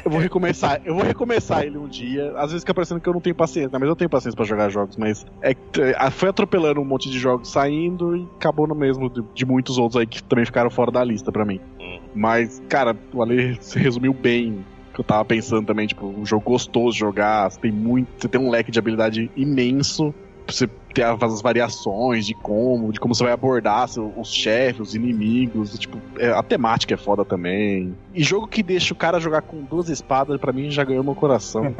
[0.04, 0.80] eu vou recomeçar.
[0.84, 2.32] Eu vou recomeçar ele um dia.
[2.36, 3.78] Às vezes fica parecendo que eu não tenho paciência, né?
[3.78, 7.18] mas eu tenho paciência para jogar jogos, mas é, é, foi atropelando um monte de
[7.18, 10.92] jogos saindo e acabou no mesmo de, de muitos outros aí que também ficaram fora
[10.92, 11.58] da lista para mim.
[11.80, 11.98] Hum.
[12.14, 16.44] Mas, cara, o Ale se resumiu bem que eu tava pensando também, tipo, um jogo
[16.44, 20.14] gostoso de jogar, você tem muito, você tem um leque de habilidade imenso,
[20.46, 25.78] você ter as variações de como, de como você vai abordar os chefes, os inimigos,
[25.78, 27.94] tipo, é, a temática é foda também.
[28.14, 31.14] E jogo que deixa o cara jogar com duas espadas, para mim já ganhou meu
[31.14, 31.74] coração.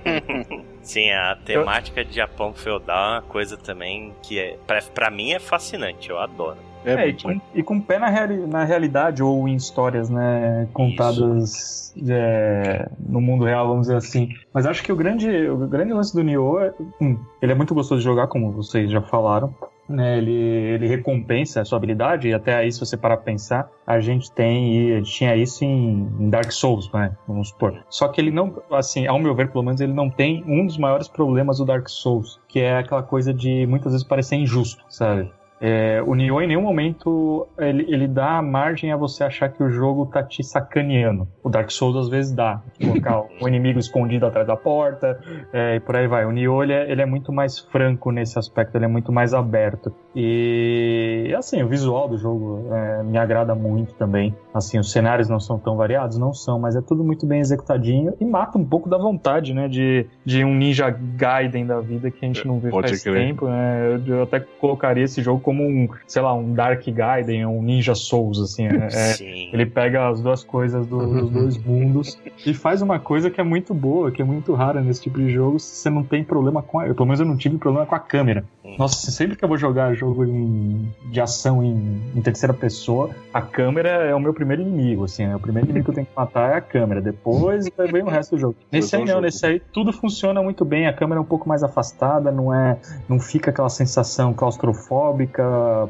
[0.82, 4.58] Sim, a temática de Japão feudal é uma coisa também que é,
[4.94, 6.69] para mim é fascinante, eu adoro.
[6.84, 10.68] É, é e, com, e, com, pé na, reali na realidade ou em histórias, né,
[10.72, 14.28] contadas é, no mundo real, vamos dizer assim.
[14.52, 17.74] Mas acho que o grande, o grande lance do Nioh é, hum, ele é muito
[17.74, 19.54] gostoso de jogar, como vocês já falaram.
[19.88, 23.68] Né, ele, ele recompensa a sua habilidade, e até aí, se você parar pra pensar,
[23.84, 27.82] a gente tem, gente tinha isso em, em, Dark Souls, né, vamos supor.
[27.90, 30.78] Só que ele não, assim, ao meu ver, pelo menos, ele não tem um dos
[30.78, 35.28] maiores problemas do Dark Souls, que é aquela coisa de muitas vezes parecer injusto, sabe?
[35.60, 39.68] É, o Nioh em nenhum momento ele, ele dá margem a você achar que o
[39.68, 41.28] jogo tá te sacaneando.
[41.42, 42.62] O Dark Souls às vezes dá.
[42.82, 45.20] Colocar o inimigo escondido atrás da porta
[45.52, 46.24] é, e por aí vai.
[46.24, 49.34] O Nioh ele é, ele é, muito mais franco nesse aspecto, ele é muito mais
[49.34, 49.92] aberto.
[50.16, 54.34] E assim, o visual do jogo é, me agrada muito também.
[54.54, 58.14] Assim, os cenários não são tão variados, não são, mas é tudo muito bem executadinho
[58.18, 62.24] e mata um pouco da vontade, né, de, de um Ninja Gaiden da vida que
[62.24, 63.14] a gente não vê Pode faz crer.
[63.14, 63.46] tempo.
[63.46, 64.00] Né?
[64.06, 68.38] Eu até colocaria esse jogo como um, sei lá, um Dark Gaiden, um Ninja Souls,
[68.38, 68.66] assim.
[68.66, 73.28] É, é ele pega as duas coisas do, dos dois mundos e faz uma coisa
[73.28, 76.04] que é muito boa, que é muito rara nesse tipo de jogo, se você não
[76.04, 76.84] tem problema com a...
[76.84, 78.44] Pelo menos eu não tive problema com a câmera.
[78.78, 83.42] Nossa, sempre que eu vou jogar jogo em, de ação em, em, terceira pessoa, a
[83.42, 85.26] câmera é o meu primeiro inimigo, assim.
[85.26, 85.34] Né?
[85.34, 87.00] O primeiro inimigo que eu tenho que matar é a câmera.
[87.00, 88.54] Depois vem o resto do jogo.
[88.70, 90.86] Nesse aí não, nesse aí tudo funciona muito bem.
[90.86, 95.39] A câmera é um pouco mais afastada, não é, não fica aquela sensação claustrofóbica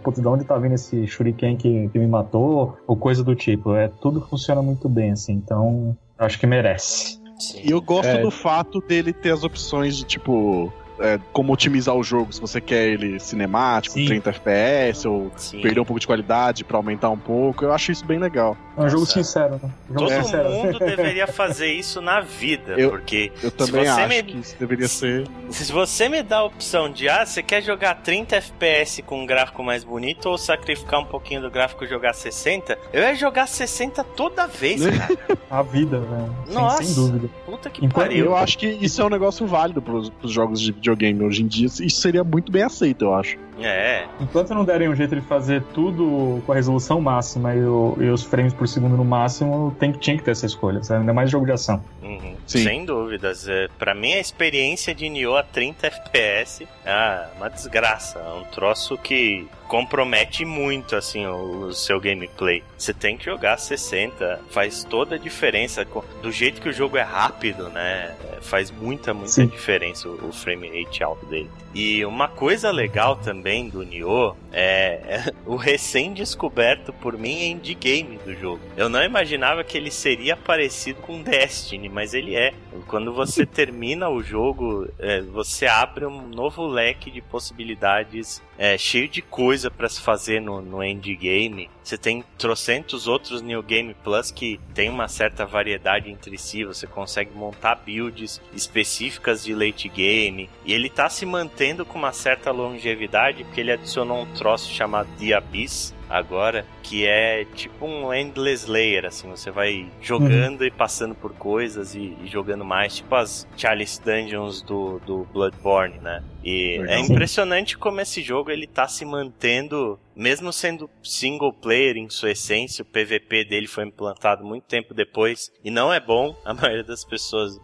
[0.02, 3.74] putz, de onde tá vindo esse shuriken que, que me matou, ou coisa do tipo.
[3.74, 7.20] É, tudo funciona muito bem, assim, então acho que merece.
[7.62, 8.20] E eu gosto é.
[8.20, 12.60] do fato dele ter as opções de tipo é, como otimizar o jogo, se você
[12.60, 14.06] quer ele cinemático, Sim.
[14.06, 15.60] 30 FPS, ou Sim.
[15.62, 17.64] perder um pouco de qualidade para aumentar um pouco.
[17.64, 18.56] Eu acho isso bem legal.
[18.80, 19.70] É um jogo sincero, né?
[19.90, 20.50] Um jogo Todo sincero.
[20.50, 24.22] mundo deveria fazer isso na vida, eu, porque eu também acho me...
[24.22, 25.26] que isso deveria ser.
[25.50, 29.26] Se você me dá a opção de ah, você quer jogar 30 FPS com um
[29.26, 33.46] gráfico mais bonito ou sacrificar um pouquinho do gráfico e jogar 60, eu ia jogar
[33.46, 35.18] 60 toda vez, cara.
[35.50, 36.36] a vida, velho.
[36.48, 37.28] Nossa, sem, dúvida.
[37.44, 38.26] Puta que então, pariu.
[38.26, 41.46] Eu acho que isso é um negócio válido pros, pros jogos de videogame hoje em
[41.46, 41.66] dia.
[41.66, 43.36] Isso seria muito bem aceito, eu acho.
[43.60, 44.06] É.
[44.20, 48.08] Enquanto não derem um jeito de fazer tudo com a resolução máxima e, o, e
[48.08, 51.00] os frames por segundo no máximo, tem, tinha que ter essa escolha, sabe?
[51.00, 51.82] ainda mais jogo de ação.
[52.02, 52.36] Uhum.
[52.46, 53.48] Sem dúvidas.
[53.48, 58.18] É, para mim, a experiência de Nioh a 30 FPS é uma desgraça.
[58.18, 62.60] É um troço que compromete muito assim o, o, seu gameplay.
[62.76, 65.86] Você tem que jogar 60, faz toda a diferença
[66.20, 68.12] do jeito que o jogo é rápido, né?
[68.40, 69.46] Faz muita muita Sim.
[69.46, 71.48] diferença o, o frame rate alto dele.
[71.72, 78.34] E uma coisa legal também do Nioh é, é o recém-descoberto por mim endgame do
[78.34, 78.60] jogo.
[78.76, 82.52] Eu não imaginava que ele seria parecido com Destiny, mas ele é.
[82.88, 89.08] Quando você termina o jogo, é, você abre um novo leque de possibilidades é, cheio
[89.08, 91.70] de coisa para se fazer no, no endgame.
[91.82, 96.62] Você tem trocentos outros New Game Plus que tem uma certa variedade entre si.
[96.62, 100.50] Você consegue montar builds específicas de late game.
[100.62, 105.08] E ele tá se mantendo com uma certa longevidade porque ele adicionou um troço chamado
[105.18, 110.66] The Abyss agora, que é tipo um Endless Layer, assim, você vai jogando uhum.
[110.66, 115.98] e passando por coisas e, e, jogando mais, tipo as Chalice Dungeons do, do Bloodborne,
[115.98, 116.22] né?
[116.42, 116.96] E Legal.
[116.96, 122.32] é impressionante como esse jogo ele tá se mantendo mesmo sendo single player em sua
[122.32, 126.36] essência, o PVP dele foi implantado muito tempo depois e não é bom.
[126.44, 127.58] A maioria das pessoas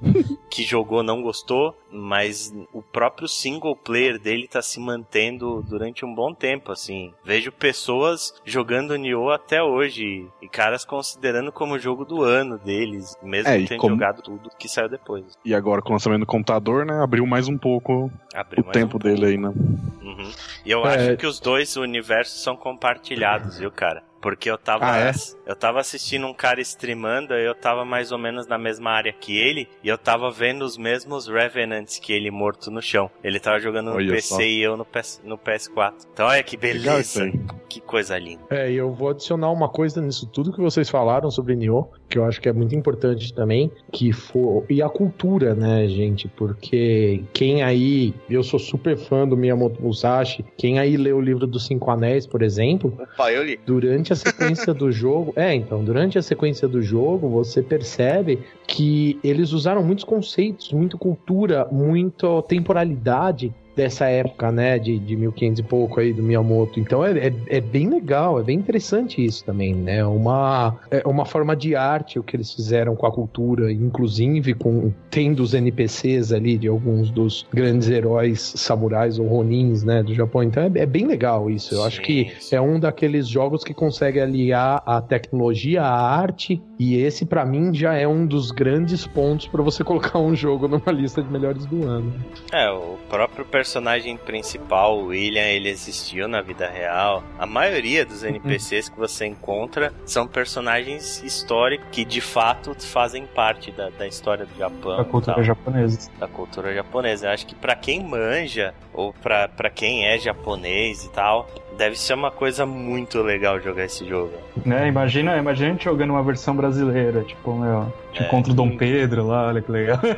[0.51, 6.15] que jogou não gostou, mas o próprio single player dele tá se mantendo durante um
[6.15, 7.13] bom tempo, assim.
[7.25, 13.17] Vejo pessoas jogando Nioh até hoje e caras considerando como o jogo do ano deles,
[13.23, 13.95] mesmo é, tendo como...
[13.95, 15.25] jogado tudo que saiu depois.
[15.45, 19.01] E agora com o lançamento do computador, né, abriu mais um pouco abriu tempo um
[19.01, 19.49] dele aí, né?
[19.49, 20.33] Uhum.
[20.65, 20.95] E eu é...
[20.95, 24.03] acho que os dois universos são compartilhados, viu, cara?
[24.21, 25.13] Porque eu tava, ah, é?
[25.47, 29.37] eu tava assistindo um cara streamando, eu tava mais ou menos na mesma área que
[29.37, 33.11] ele, e eu tava vendo os mesmos Revenants que ele morto no chão.
[33.23, 34.41] Ele tava jogando no olha PC só.
[34.41, 35.95] e eu no, PS, no PS4.
[36.13, 37.31] Então olha que beleza.
[37.69, 38.43] Que coisa linda.
[38.51, 42.19] É, e eu vou adicionar uma coisa nisso tudo que vocês falaram sobre Nioh, que
[42.19, 46.29] eu acho que é muito importante também, que for e a cultura, né, gente?
[46.29, 51.47] Porque quem aí, eu sou super fã do Miyamoto Musashi, quem aí lê o livro
[51.47, 53.59] dos Cinco Anéis, por exemplo, Opa, eu li.
[53.67, 59.19] durante a sequência do jogo, é, então, durante a sequência do jogo, você percebe que
[59.23, 65.63] eles usaram muitos conceitos, muita cultura, muita temporalidade dessa época, né, de, de 1500 e
[65.63, 66.81] pouco aí do Miyamoto.
[66.81, 70.05] Então é, é, é, bem legal, é bem interessante isso também, né?
[70.05, 74.93] Uma, é uma forma de arte o que eles fizeram com a cultura, inclusive com
[75.11, 80.43] tendo os NPCs ali de alguns dos grandes heróis samurais ou ronins, né, do Japão.
[80.43, 81.75] Então é, é bem legal isso.
[81.75, 82.57] Eu sim, acho que sim.
[82.57, 87.75] é um daqueles jogos que consegue aliar a tecnologia, a arte, e esse para mim
[87.75, 91.67] já é um dos grandes pontos para você colocar um jogo numa lista de melhores
[91.67, 92.13] do ano.
[92.53, 97.25] É, o próprio personagem personagem principal, o William, ele existiu na vida real.
[97.37, 103.73] A maioria dos NPCs que você encontra são personagens históricos que de fato fazem parte
[103.73, 104.99] da, da história do Japão.
[104.99, 106.11] Da cultura japonesa.
[106.17, 107.27] Da cultura japonesa.
[107.27, 112.15] Eu acho que para quem manja, ou para quem é japonês e tal, deve ser
[112.15, 114.33] uma coisa muito legal jogar esse jogo.
[114.65, 118.29] Né, imagina, imagina a gente jogando uma versão brasileira, tipo, meu, tipo é.
[118.29, 120.01] contra o Dom Pedro lá, olha que legal.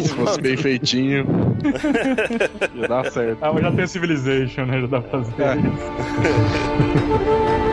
[0.00, 1.26] Se fosse bem feitinho,
[2.74, 3.38] ia dar certo.
[3.42, 4.80] Ah, mas já tem o Civilization, né?
[4.80, 5.56] Já dá pra fazer é.
[5.56, 5.68] isso.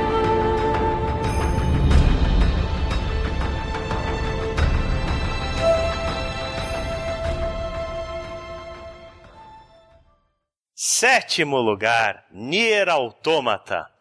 [10.98, 13.92] Sétimo lugar, Nier Automata.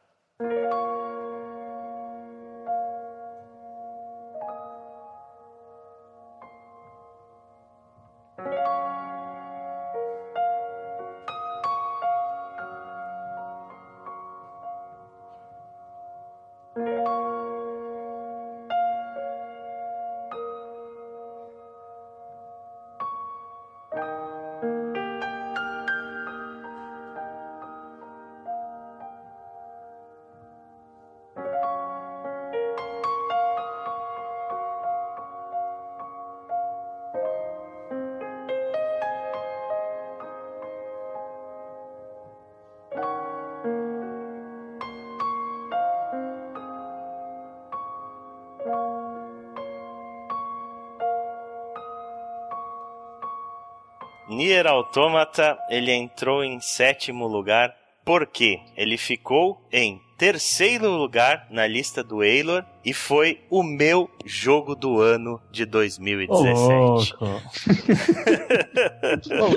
[54.64, 62.02] Nier Automata, ele entrou em sétimo lugar porque ele ficou em terceiro lugar na lista
[62.02, 67.14] do Eilor e foi o meu jogo do ano de 2017.
[67.20, 67.40] Oh,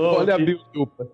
[0.02, 1.08] Olha a desculpa.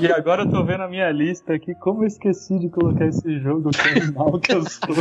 [0.00, 3.40] E agora eu tô vendo a minha lista aqui, como eu esqueci de colocar esse
[3.40, 4.94] jogo tão mal que eu sou.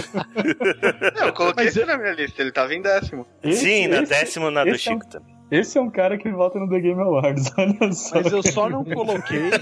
[1.16, 1.76] Não, eu coloquei Mas...
[1.76, 3.28] na minha lista, ele tava em décimo.
[3.44, 5.10] Esse, Sim, na esse, décimo na do Chico é um...
[5.10, 5.41] também.
[5.52, 8.16] Esse é um cara que vota no The Game Awards, olha só.
[8.16, 9.52] Mas eu só não coloquei.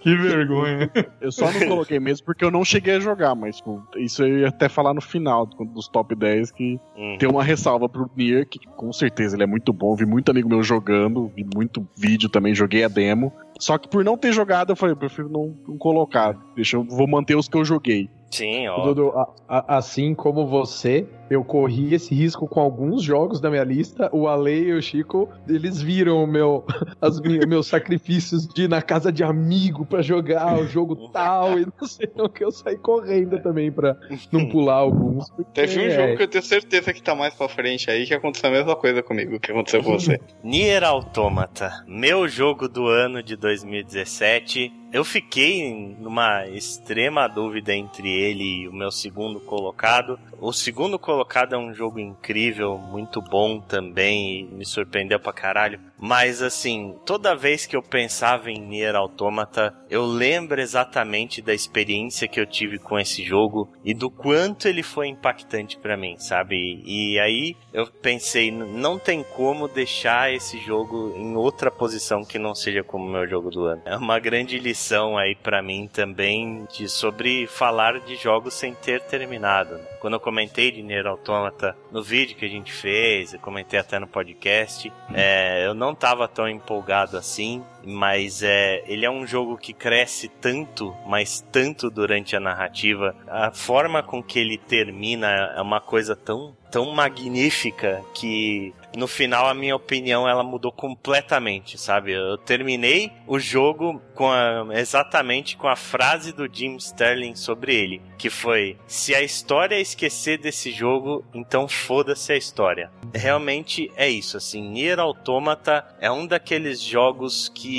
[0.00, 0.90] que vergonha.
[1.20, 4.38] Eu só não coloquei mesmo porque eu não cheguei a jogar, mas tipo, isso eu
[4.38, 7.16] ia até falar no final dos top 10 que hum.
[7.18, 9.94] tem uma ressalva pro Nier, que com certeza ele é muito bom.
[9.94, 13.32] Vi muito amigo meu jogando, vi muito vídeo também, joguei a demo.
[13.58, 16.34] Só que por não ter jogado, eu falei, eu prefiro não, não colocar.
[16.54, 18.08] Deixa eu vou manter os que eu joguei.
[18.30, 18.84] Sim, ó.
[18.84, 19.12] Dudu,
[19.48, 24.08] assim como você, eu corri esse risco com alguns jogos da minha lista.
[24.12, 26.64] O Ale e o Chico, eles viram o meu,
[27.00, 31.66] as, meus sacrifícios de ir na casa de amigo para jogar o jogo tal e
[31.66, 33.96] não sei o que eu saí correndo também para
[34.32, 35.26] não pular alguns.
[35.52, 35.90] Teve um é...
[35.90, 38.76] jogo que eu tenho certeza que tá mais pra frente aí que aconteceu a mesma
[38.76, 40.20] coisa comigo que aconteceu com você.
[40.42, 48.62] Nier Automata, meu jogo do ano de 2017 eu fiquei numa extrema dúvida entre ele
[48.62, 50.18] e o meu segundo colocado.
[50.40, 51.17] O segundo colocado
[51.54, 55.80] é um jogo incrível, muito bom também, me surpreendeu pra caralho.
[55.98, 62.28] Mas assim, toda vez que eu pensava em Nier Automata, eu lembro exatamente da experiência
[62.28, 66.82] que eu tive com esse jogo e do quanto ele foi impactante para mim, sabe?
[66.84, 72.54] E aí eu pensei, não tem como deixar esse jogo em outra posição que não
[72.54, 73.82] seja como meu jogo do ano.
[73.84, 79.00] É uma grande lição aí para mim também de sobre falar de jogos sem ter
[79.02, 79.74] terminado.
[79.74, 79.84] Né?
[80.00, 83.98] Quando eu comentei de Nier Automata no vídeo que a gente fez, eu comentei até
[83.98, 89.56] no podcast, é, eu não tava tão empolgado assim, mas é, ele é um jogo
[89.56, 93.16] que cresce tanto, mas tanto durante a narrativa.
[93.26, 99.46] A forma com que ele termina é uma coisa tão tão magnífica que no final
[99.46, 102.12] a minha opinião ela mudou completamente, sabe?
[102.12, 108.02] Eu terminei o jogo com a, exatamente com a frase do Jim Sterling sobre ele,
[108.16, 112.90] que foi: se a história esquecer desse jogo, então foda-se a história.
[113.14, 117.77] Realmente é isso, assim, Nier Automata é um daqueles jogos que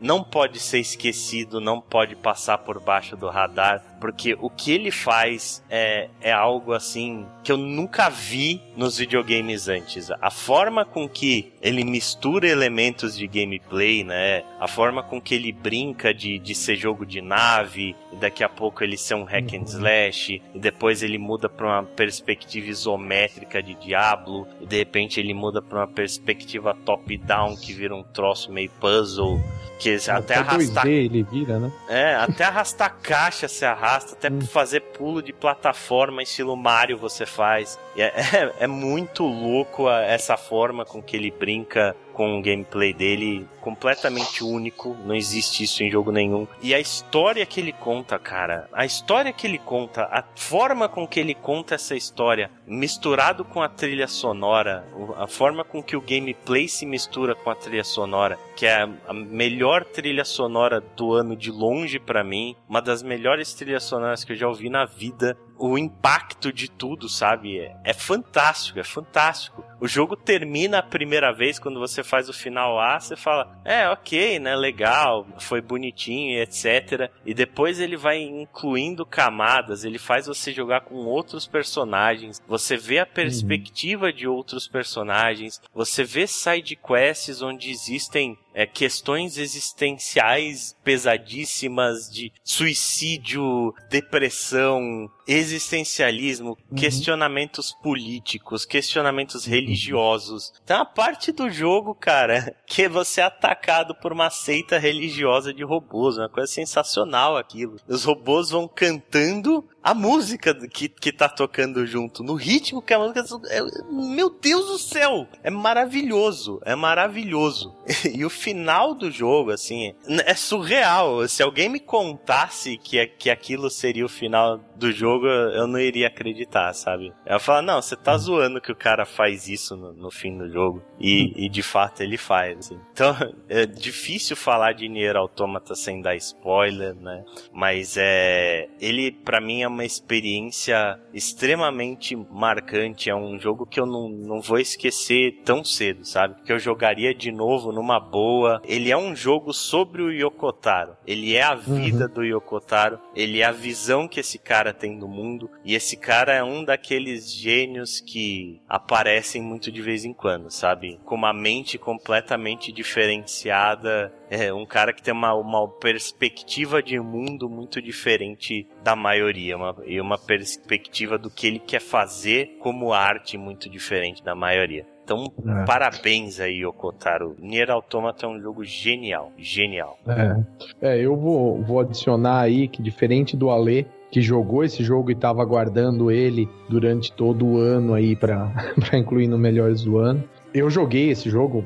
[0.00, 4.90] não pode ser esquecido, não pode passar por baixo do radar, porque o que ele
[4.90, 10.10] faz é, é algo assim que eu nunca vi nos videogames antes.
[10.10, 14.42] A forma com que ele mistura elementos de gameplay, né?
[14.58, 18.48] A forma com que ele brinca de, de ser jogo de nave, e daqui a
[18.48, 19.64] pouco ele ser um hack and uhum.
[19.64, 25.34] slash, e depois ele muda para uma perspectiva isométrica de Diablo, e de repente ele
[25.34, 29.40] muda para uma perspectiva top-down que vira um troço meio puzzle.
[29.78, 30.84] Que até, até arrastar.
[30.84, 31.72] 2D ele vira, né?
[31.88, 34.40] É, até arrastar caixa se arrasta, até hum.
[34.40, 37.78] fazer pulo de plataforma estilo Mario você faz.
[37.96, 38.04] É,
[38.36, 44.44] é, é muito louco essa forma com que ele brinca com o gameplay dele completamente
[44.44, 46.46] único, não existe isso em jogo nenhum.
[46.60, 51.08] E a história que ele conta, cara, a história que ele conta, a forma com
[51.08, 54.84] que ele conta essa história, misturado com a trilha sonora,
[55.16, 59.14] a forma com que o gameplay se mistura com a trilha sonora, que é a
[59.14, 64.32] melhor trilha sonora do ano de longe para mim, uma das melhores trilhas sonoras que
[64.32, 67.58] eu já ouvi na vida o impacto de tudo, sabe?
[67.60, 69.62] É, é, fantástico, é fantástico.
[69.78, 73.88] O jogo termina a primeira vez quando você faz o final A, você fala, é,
[73.88, 77.10] ok, né, legal, foi bonitinho, etc.
[77.24, 82.98] E depois ele vai incluindo camadas, ele faz você jogar com outros personagens, você vê
[82.98, 84.12] a perspectiva uhum.
[84.12, 93.74] de outros personagens, você vê side quests onde existem é, questões existenciais pesadíssimas de suicídio,
[93.88, 96.76] depressão, existencialismo, uhum.
[96.76, 99.52] questionamentos políticos, questionamentos uhum.
[99.52, 100.52] religiosos.
[100.66, 105.62] Tem uma parte do jogo, cara, que você é atacado por uma seita religiosa de
[105.62, 107.76] robôs, uma coisa sensacional aquilo.
[107.86, 112.98] Os robôs vão cantando a música que, que tá tocando junto, no ritmo que a
[112.98, 113.22] música.
[113.48, 113.60] É,
[113.90, 115.26] meu Deus do céu!
[115.42, 117.74] É maravilhoso, é maravilhoso.
[118.12, 119.94] E o final do jogo, assim,
[120.26, 121.26] é surreal.
[121.28, 126.08] Se alguém me contasse que, que aquilo seria o final do jogo, eu não iria
[126.08, 127.12] acreditar, sabe?
[127.26, 130.50] Eu falar, não, você tá zoando que o cara faz isso no, no fim do
[130.50, 130.82] jogo.
[130.98, 132.58] E, e, de fato ele faz.
[132.58, 132.80] Assim.
[132.92, 133.16] Então,
[133.48, 137.24] é difícil falar de Nier Automata sem dar spoiler, né?
[137.52, 138.68] Mas é.
[138.80, 143.10] Ele, para mim, é uma experiência extremamente marcante.
[143.10, 146.42] É um jogo que eu não, não vou esquecer tão cedo, sabe?
[146.42, 148.60] Que eu jogaria de novo numa boa.
[148.64, 150.96] Ele é um jogo sobre o Yokotaro.
[151.06, 152.14] Ele é a vida uhum.
[152.14, 153.00] do Yokotaro.
[153.14, 155.50] Ele é a visão que esse cara tem do mundo.
[155.64, 160.98] E esse cara é um daqueles gênios que aparecem muito de vez em quando, sabe?
[161.04, 167.50] Com uma mente completamente diferenciada é um cara que tem uma, uma perspectiva de mundo
[167.50, 173.36] muito diferente da maioria uma, e uma perspectiva do que ele quer fazer como arte
[173.36, 174.84] muito diferente da maioria.
[175.04, 175.64] Então, é.
[175.64, 177.34] parabéns aí, Okotaro.
[177.40, 179.98] Nier Automata é um jogo genial, genial.
[180.06, 180.36] É,
[180.80, 185.14] é eu vou, vou adicionar aí que diferente do Ale, que jogou esse jogo e
[185.14, 188.52] estava aguardando ele durante todo o ano aí para
[188.94, 190.22] incluir no Melhores do Ano.
[190.54, 191.64] Eu joguei esse jogo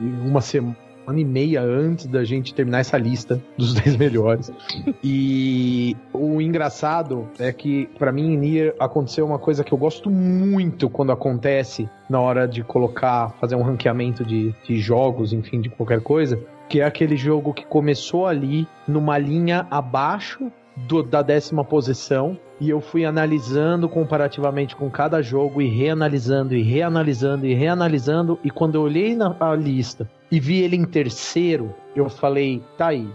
[0.00, 4.52] uma semana ano e meia antes da gente terminar essa lista dos 10 melhores.
[5.02, 10.10] e o engraçado é que, para mim, em Nier aconteceu uma coisa que eu gosto
[10.10, 15.68] muito quando acontece na hora de colocar, fazer um ranqueamento de, de jogos, enfim, de
[15.68, 16.38] qualquer coisa,
[16.68, 22.70] que é aquele jogo que começou ali numa linha abaixo do, da décima posição e
[22.70, 28.76] eu fui analisando comparativamente com cada jogo e reanalisando e reanalisando e reanalisando e quando
[28.76, 33.08] eu olhei na lista e vi ele em terceiro, eu falei, tá aí.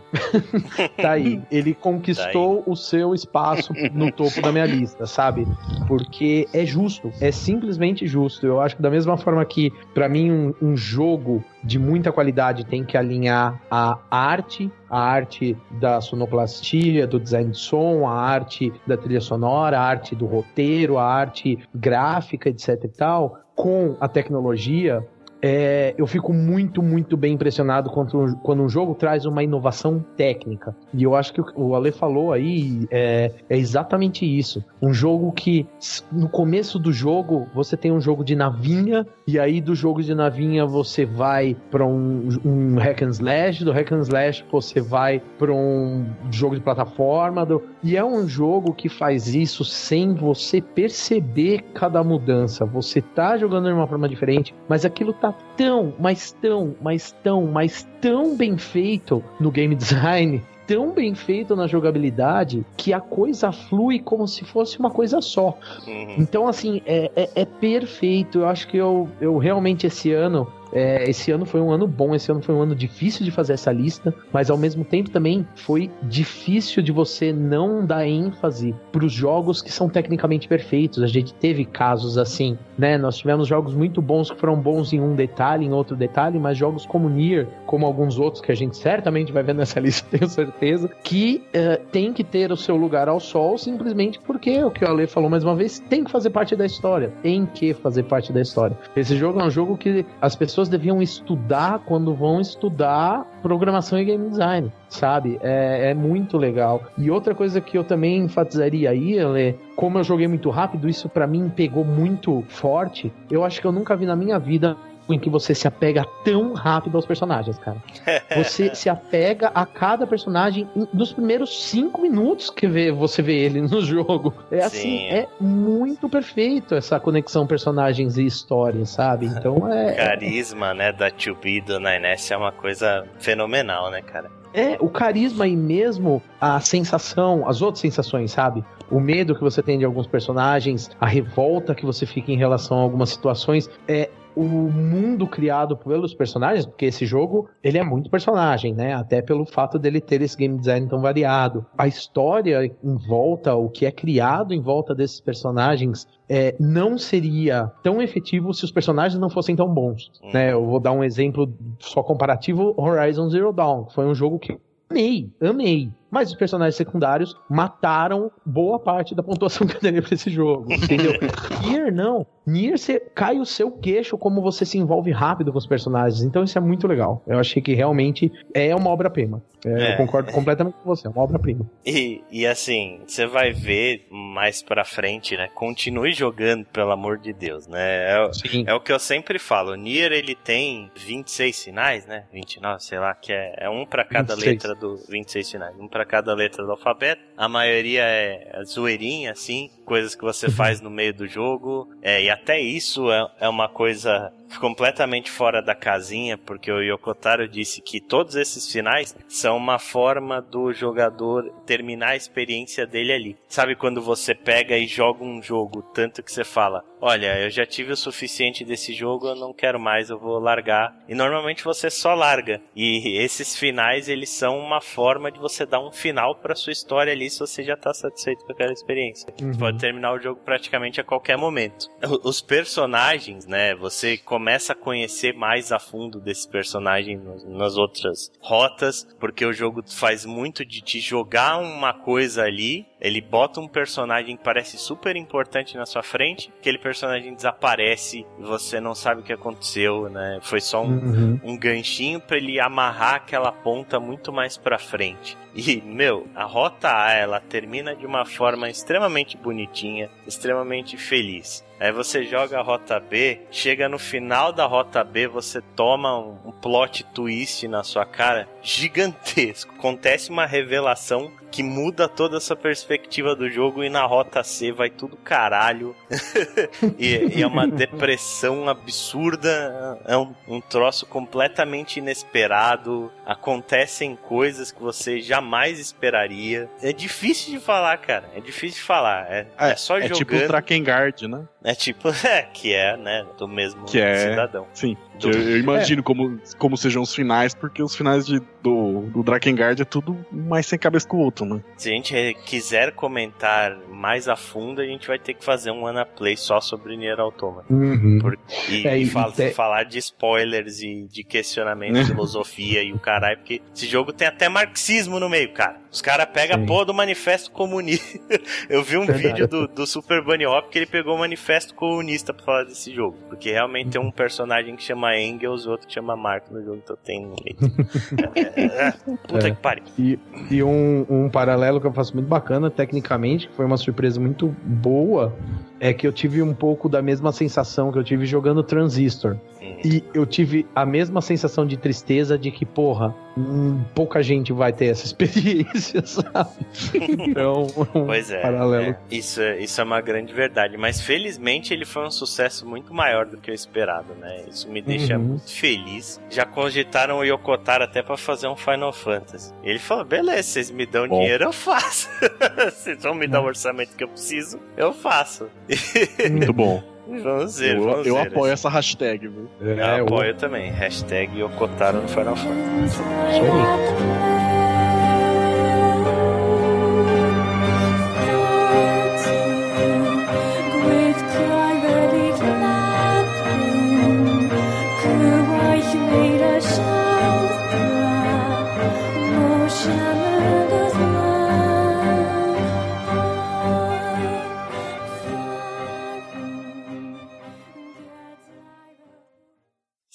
[0.95, 1.41] tá aí.
[1.51, 2.71] Ele conquistou tá aí.
[2.71, 5.45] o seu espaço no topo da minha lista, sabe?
[5.85, 8.45] Porque é justo, é simplesmente justo.
[8.45, 12.65] Eu acho que da mesma forma que, para mim, um, um jogo de muita qualidade
[12.65, 18.71] tem que alinhar a arte, a arte da sonoplastia, do design de som, a arte
[18.87, 24.07] da trilha sonora, a arte do roteiro, a arte gráfica, etc e tal, com a
[24.07, 25.05] tecnologia,
[25.41, 30.75] é, eu fico muito, muito bem impressionado quando, quando um jogo traz uma inovação técnica.
[30.93, 34.63] E eu acho que o Ale falou aí é, é, exatamente isso.
[34.81, 35.65] Um jogo que
[36.11, 40.13] no começo do jogo você tem um jogo de navinha, e aí do jogo de
[40.13, 45.21] navinha você vai para um, um hack and slash, do hack and slash você vai
[45.37, 47.45] para um jogo de plataforma.
[47.45, 52.65] Do, e é um jogo que faz isso sem você perceber cada mudança.
[52.65, 57.45] Você tá jogando de uma forma diferente, mas aquilo tá tão, mas tão, mas tão,
[57.45, 63.51] mas tão bem feito no game design tão bem feito na jogabilidade que a coisa
[63.51, 65.57] flui como se fosse uma coisa só.
[65.87, 66.15] Uhum.
[66.19, 68.41] Então, assim, é, é, é, perfeito.
[68.41, 72.13] Eu acho que eu, eu realmente esse ano é, esse ano foi um ano bom,
[72.13, 75.47] esse ano foi um ano difícil de fazer essa lista, mas ao mesmo tempo também
[75.55, 81.03] foi difícil de você não dar ênfase para os jogos que são tecnicamente perfeitos.
[81.03, 82.97] A gente teve casos assim, né?
[82.97, 86.57] Nós tivemos jogos muito bons que foram bons em um detalhe, em outro detalhe, mas
[86.57, 90.29] jogos como Nier, como alguns outros que a gente certamente vai ver nessa lista, tenho
[90.29, 94.83] certeza, que uh, tem que ter o seu lugar ao sol simplesmente porque o que
[94.83, 98.03] o Ale falou mais uma vez tem que fazer parte da história, tem que fazer
[98.03, 98.77] parte da história.
[98.95, 103.97] Esse jogo é um jogo que as pessoas pessoas deviam estudar quando vão estudar programação
[103.97, 105.39] e game design, sabe?
[105.41, 106.83] É, é muito legal.
[106.97, 111.07] E outra coisa que eu também enfatizaria aí, é como eu joguei muito rápido, isso
[111.07, 113.13] para mim pegou muito forte.
[113.31, 114.75] Eu acho que eu nunca vi na minha vida
[115.13, 117.77] em que você se apega tão rápido aos personagens, cara.
[118.35, 123.61] Você se apega a cada personagem nos primeiros cinco minutos que vê, você vê ele
[123.61, 124.33] no jogo.
[124.51, 125.07] É assim, Sim.
[125.07, 129.25] é muito perfeito essa conexão personagens e história, sabe?
[129.25, 129.93] Então é.
[129.93, 134.29] O carisma, né, da 2B do 9S é uma coisa fenomenal, né, cara?
[134.53, 138.63] É, o carisma e mesmo a sensação, as outras sensações, sabe?
[138.89, 142.79] O medo que você tem de alguns personagens, a revolta que você fica em relação
[142.79, 144.09] a algumas situações, é,
[144.39, 148.93] o mundo criado pelos personagens, porque esse jogo ele é muito personagem, né?
[148.93, 151.65] Até pelo fato dele ter esse game design tão variado.
[151.77, 157.69] A história em volta, o que é criado em volta desses personagens, é, não seria
[157.83, 160.09] tão efetivo se os personagens não fossem tão bons.
[160.23, 160.29] Hum.
[160.33, 160.53] Né?
[160.53, 163.87] Eu vou dar um exemplo só comparativo: Horizon Zero Dawn.
[163.89, 164.57] Foi um jogo que
[164.89, 165.91] amei, amei.
[166.11, 170.71] Mas os personagens secundários mataram boa parte da pontuação que eu teria pra esse jogo,
[170.71, 171.13] entendeu?
[171.61, 172.25] Nier não.
[172.45, 172.75] Nier
[173.13, 176.23] cai o seu queixo como você se envolve rápido com os personagens.
[176.23, 177.23] Então isso é muito legal.
[177.27, 179.41] Eu achei que realmente é uma obra-prima.
[179.65, 179.93] É, é.
[179.93, 181.69] Eu concordo completamente com você, é uma obra-prima.
[181.85, 185.49] E, e assim, você vai ver mais pra frente, né?
[185.53, 187.79] Continue jogando, pelo amor de Deus, né?
[187.79, 188.31] É,
[188.67, 189.71] é o que eu sempre falo.
[189.71, 192.25] O Nier, ele tem 26 sinais, né?
[192.31, 194.53] 29, sei lá, que é, é um para cada 26.
[194.53, 195.79] letra do 26 sinais.
[195.79, 197.21] Um para cada letra do alfabeto.
[197.35, 201.89] A maioria é zoeirinha, assim, coisas que você faz no meio do jogo.
[201.99, 207.47] É, e até isso é, é uma coisa completamente fora da casinha, porque o Yokotaro
[207.47, 213.37] disse que todos esses finais são uma forma do jogador terminar a experiência dele ali.
[213.47, 217.65] Sabe quando você pega e joga um jogo, tanto que você fala, olha, eu já
[217.65, 220.95] tive o suficiente desse jogo, eu não quero mais, eu vou largar.
[221.07, 222.61] E normalmente você só larga.
[222.75, 227.11] E esses finais, eles são uma forma de você dar um final para sua história
[227.11, 229.31] ali, se você já tá satisfeito com aquela experiência.
[229.41, 229.57] Uhum.
[229.57, 231.87] Pode terminar o jogo praticamente a qualquer momento.
[232.23, 239.07] Os personagens, né, você começa a conhecer mais a fundo desse personagem nas outras rotas,
[239.19, 244.35] porque o jogo faz muito de te jogar uma coisa ali, ele bota um personagem
[244.35, 249.23] que parece super importante na sua frente, aquele personagem desaparece e você não sabe o
[249.23, 250.39] que aconteceu, né?
[250.41, 251.39] Foi só um, uhum.
[251.43, 255.37] um ganchinho para ele amarrar aquela ponta muito mais pra frente.
[255.55, 261.65] E, meu, a rota A, ela termina de uma forma extremamente bonitinha, extremamente feliz.
[261.79, 266.37] Aí você joga a rota B, chega no final da rota B, você toma um,
[266.45, 269.73] um plot twist na sua cara gigantesco.
[269.73, 274.89] Acontece uma revelação que muda toda essa perspectiva do jogo e na rota C vai
[274.89, 275.95] tudo caralho.
[276.97, 283.11] e, e, é uma depressão absurda, é um, um troço completamente inesperado.
[283.25, 286.69] Acontecem coisas que você jamais esperaria.
[286.81, 288.29] É difícil de falar, cara.
[288.35, 289.27] É difícil de falar.
[289.29, 290.15] É, é, é só é jogando.
[290.15, 291.47] É tipo o Drakengard, né?
[291.63, 294.67] É tipo, é, que é, né, do mesmo que é, cidadão.
[294.73, 294.97] Sim.
[295.27, 296.03] Eu, eu, imagino é.
[296.03, 300.65] como, como sejam os finais, porque os finais de, do, do Drakengard é tudo mais
[300.65, 301.61] sem cabeça que o outro, né?
[301.77, 305.85] Se a gente quiser comentar mais a fundo, a gente vai ter que fazer um
[305.85, 307.71] Anaplay só sobre Nier Automata.
[307.71, 308.19] Uhum.
[308.21, 308.37] Por,
[308.69, 309.51] e, é, e, te...
[309.51, 314.27] falar de spoilers e de questionamento de filosofia e o caralho, porque esse jogo tem
[314.27, 315.79] até marxismo no meio, cara.
[315.91, 318.19] Os caras pegam a porra do manifesto comunista.
[318.69, 319.27] eu vi um Verdade.
[319.27, 322.93] vídeo do, do Super Bunny Hop que ele pegou o manifesto comunista pra falar desse
[322.93, 323.17] jogo.
[323.27, 326.81] Porque realmente tem um personagem que chama Engels e outro que chama Marx no jogo,
[326.83, 327.33] então tem.
[328.35, 328.91] é, é,
[329.27, 329.51] puta é.
[329.51, 329.83] que pariu.
[329.97, 330.19] E,
[330.51, 334.47] e um, um paralelo que eu faço muito bacana, tecnicamente, que foi uma surpresa muito
[334.63, 335.35] boa,
[335.79, 339.37] é que eu tive um pouco da mesma sensação que eu tive jogando Transistor.
[339.83, 344.73] E eu tive a mesma sensação de tristeza de que, porra, hum, pouca gente vai
[344.73, 346.65] ter essa experiência, sabe?
[346.93, 348.91] Então, um pois é, paralelo.
[348.91, 350.77] É, isso, é, isso é uma grande verdade.
[350.77, 354.43] Mas felizmente ele foi um sucesso muito maior do que eu esperado, né?
[354.49, 355.23] Isso me deixa uhum.
[355.23, 356.19] muito feliz.
[356.29, 359.53] Já cogitaram o Yokotaro até para fazer um Final Fantasy.
[359.63, 361.19] Ele falou: beleza, vocês me dão Bom.
[361.19, 362.09] dinheiro, eu faço.
[362.65, 365.47] vocês vão me dar o orçamento que eu preciso, eu faço.
[366.31, 366.83] Muito bom.
[367.07, 369.49] Vamos ver, eu, vamos eu ver, apoio essa hashtag, viu?
[369.61, 370.35] É, eu apoio eu...
[370.35, 370.71] também.
[370.71, 372.85] Hashtag Yokotaro no Final Fantasy.
[372.85, 373.01] Isso
[373.41, 374.58] aí.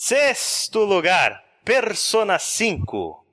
[0.06, 3.24] Sexto lugar, Persona 5.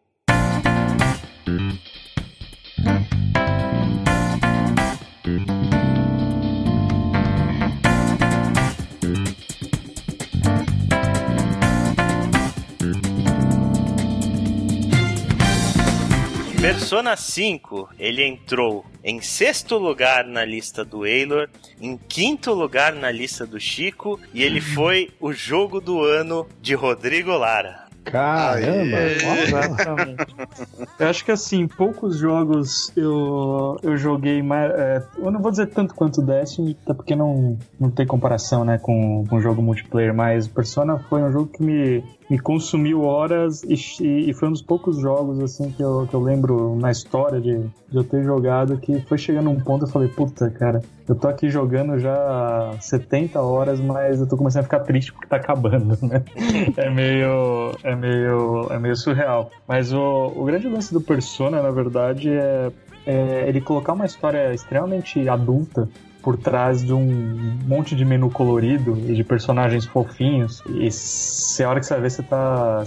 [16.61, 21.49] Persona 5, ele entrou em sexto lugar na lista do Eilor,
[21.79, 26.75] em quinto lugar na lista do Chico, e ele foi o jogo do ano de
[26.75, 27.81] Rodrigo Lara.
[28.03, 28.97] Caramba!
[30.99, 34.71] eu acho que assim, poucos jogos eu, eu joguei mais.
[34.71, 38.79] É, eu não vou dizer tanto quanto Destiny, até porque não, não tem comparação né,
[38.79, 43.73] com, com jogo multiplayer, mas Persona foi um jogo que me, me consumiu horas e,
[44.29, 47.57] e, foi um dos poucos jogos assim que eu, que eu lembro na história de,
[47.59, 51.27] de eu ter jogado que foi chegando um ponto eu falei, puta, cara, eu tô
[51.27, 55.97] aqui jogando já 70 horas, mas eu tô começando a ficar triste porque tá acabando,
[56.07, 56.23] né?
[56.77, 59.51] é meio é meio é meio surreal.
[59.67, 62.71] Mas o, o grande lance do Persona, na verdade, é,
[63.05, 65.89] é ele colocar uma história extremamente adulta
[66.21, 70.61] por trás de um monte de menu colorido e de personagens fofinhos.
[70.67, 72.83] E se a hora que você vai ver, você tá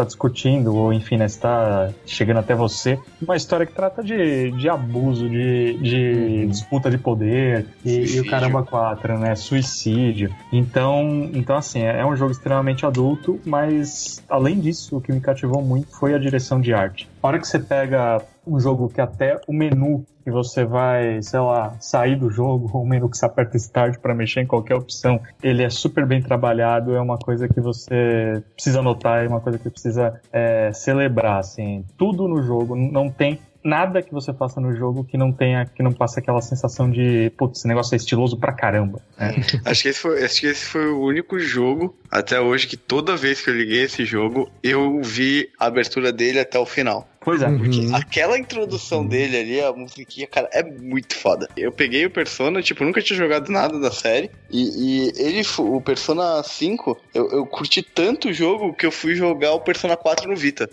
[0.00, 2.98] está discutindo, ou enfim, né, está chegando até você.
[3.20, 6.48] Uma história que trata de, de abuso, de, de uhum.
[6.48, 9.34] disputa de poder e, e, o caramba quatro, né?
[9.34, 10.34] Suicídio.
[10.52, 15.62] Então, então assim, é um jogo extremamente adulto, mas além disso, o que me cativou
[15.62, 17.08] muito foi a direção de arte.
[17.22, 21.40] A hora que você pega um jogo que até o menu que você vai, sei
[21.40, 25.20] lá, sair do jogo, ou menu que você aperta Start para mexer em qualquer opção,
[25.42, 29.58] ele é super bem trabalhado, é uma coisa que você precisa notar, é uma coisa
[29.58, 31.84] que precisa é, celebrar, assim.
[31.96, 35.82] Tudo no jogo, não tem nada que você faça no jogo que não tenha, que
[35.82, 39.00] não passe aquela sensação de, putz, esse negócio é estiloso pra caramba.
[39.18, 39.34] Né?
[39.64, 43.16] acho, que esse foi, acho que esse foi o único jogo até hoje que toda
[43.16, 47.08] vez que eu liguei esse jogo, eu vi a abertura dele até o final.
[47.20, 47.50] Pois é.
[47.50, 47.94] Porque uhum.
[47.94, 51.48] aquela introdução dele ali, a musiquinha, cara, é muito foda.
[51.54, 54.30] Eu peguei o Persona, tipo, nunca tinha jogado nada da série.
[54.50, 59.14] E, e ele, o Persona 5, eu, eu curti tanto o jogo que eu fui
[59.14, 60.68] jogar o Persona 4 no Vita.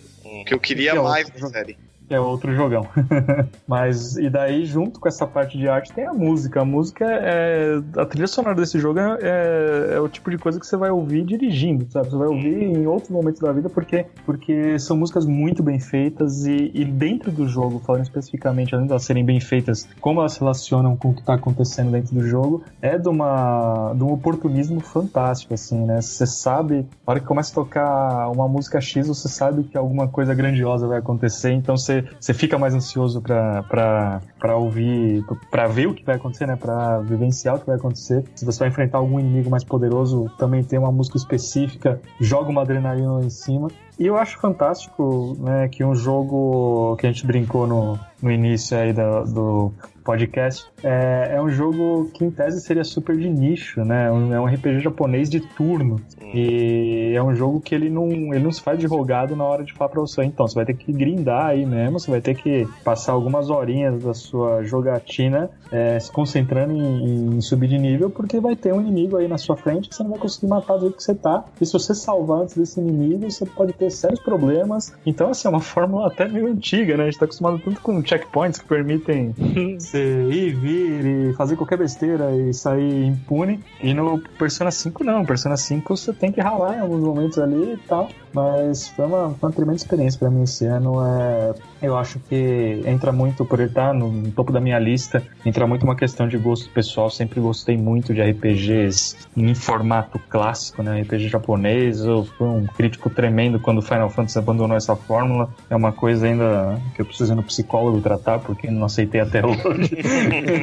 [0.46, 1.76] Que eu queria que mais da série.
[2.10, 2.86] É outro jogão.
[3.66, 6.60] Mas, e daí, junto com essa parte de arte, tem a música.
[6.60, 7.80] A música é.
[7.96, 10.90] A trilha sonora desse jogo é, é, é o tipo de coisa que você vai
[10.90, 12.10] ouvir dirigindo, sabe?
[12.10, 16.46] Você vai ouvir em outros momentos da vida porque, porque são músicas muito bem feitas
[16.46, 20.32] e, e dentro do jogo, falando especificamente, além de elas serem bem feitas, como elas
[20.32, 24.12] se relacionam com o que está acontecendo dentro do jogo, é de, uma, de um
[24.12, 26.00] oportunismo fantástico, assim, né?
[26.00, 30.08] Você sabe, na hora que começa a tocar uma música X, você sabe que alguma
[30.08, 35.94] coisa grandiosa vai acontecer, então você, você fica mais ansioso para ouvir, para ver o
[35.94, 36.56] que vai acontecer, né?
[36.56, 38.24] Para vivenciar o que vai acontecer.
[38.34, 42.62] Se você vai enfrentar algum inimigo mais poderoso, também tem uma música específica, joga uma
[42.62, 43.68] adrenalina lá em cima.
[43.98, 48.78] E eu acho fantástico, né, que um jogo que a gente brincou no, no início
[48.78, 49.72] aí do, do
[50.08, 54.06] podcast, é, é, um jogo que em tese seria super de nicho, né?
[54.06, 56.00] É um RPG japonês de turno.
[56.32, 59.62] E é um jogo que ele não, ele não se faz de rogado na hora
[59.62, 60.24] de falar pra você.
[60.24, 64.02] Então, você vai ter que grindar aí mesmo, você vai ter que passar algumas horinhas
[64.02, 68.80] da sua jogatina é, se concentrando em, em, subir de nível, porque vai ter um
[68.80, 71.14] inimigo aí na sua frente que você não vai conseguir matar do jeito que você
[71.14, 71.44] tá.
[71.60, 74.94] E se você salvar antes desse inimigo, você pode ter sérios problemas.
[75.04, 77.04] Então, assim, é uma fórmula até meio antiga, né?
[77.04, 79.34] A gente tá acostumado tanto com checkpoints que permitem
[79.98, 83.60] ir, vir e fazer qualquer besteira e sair impune.
[83.82, 87.74] E no Persona 5 não, Persona 5 você tem que ralar em alguns momentos ali
[87.74, 88.08] e tal.
[88.38, 91.04] Mas foi uma, uma tremenda experiência para mim esse ano.
[91.04, 95.22] É, eu acho que entra muito, por ele estar no, no, topo da minha lista,
[95.44, 97.10] entra muito uma questão de gosto pessoal.
[97.10, 101.00] Sempre gostei muito de RPGs em formato clássico, né?
[101.02, 102.00] RPG japonês.
[102.04, 105.48] Eu fui um crítico tremendo quando Final Fantasy abandonou essa fórmula.
[105.68, 109.42] É uma coisa ainda que eu preciso ir no psicólogo tratar, porque não aceitei até
[109.46, 109.96] hoje.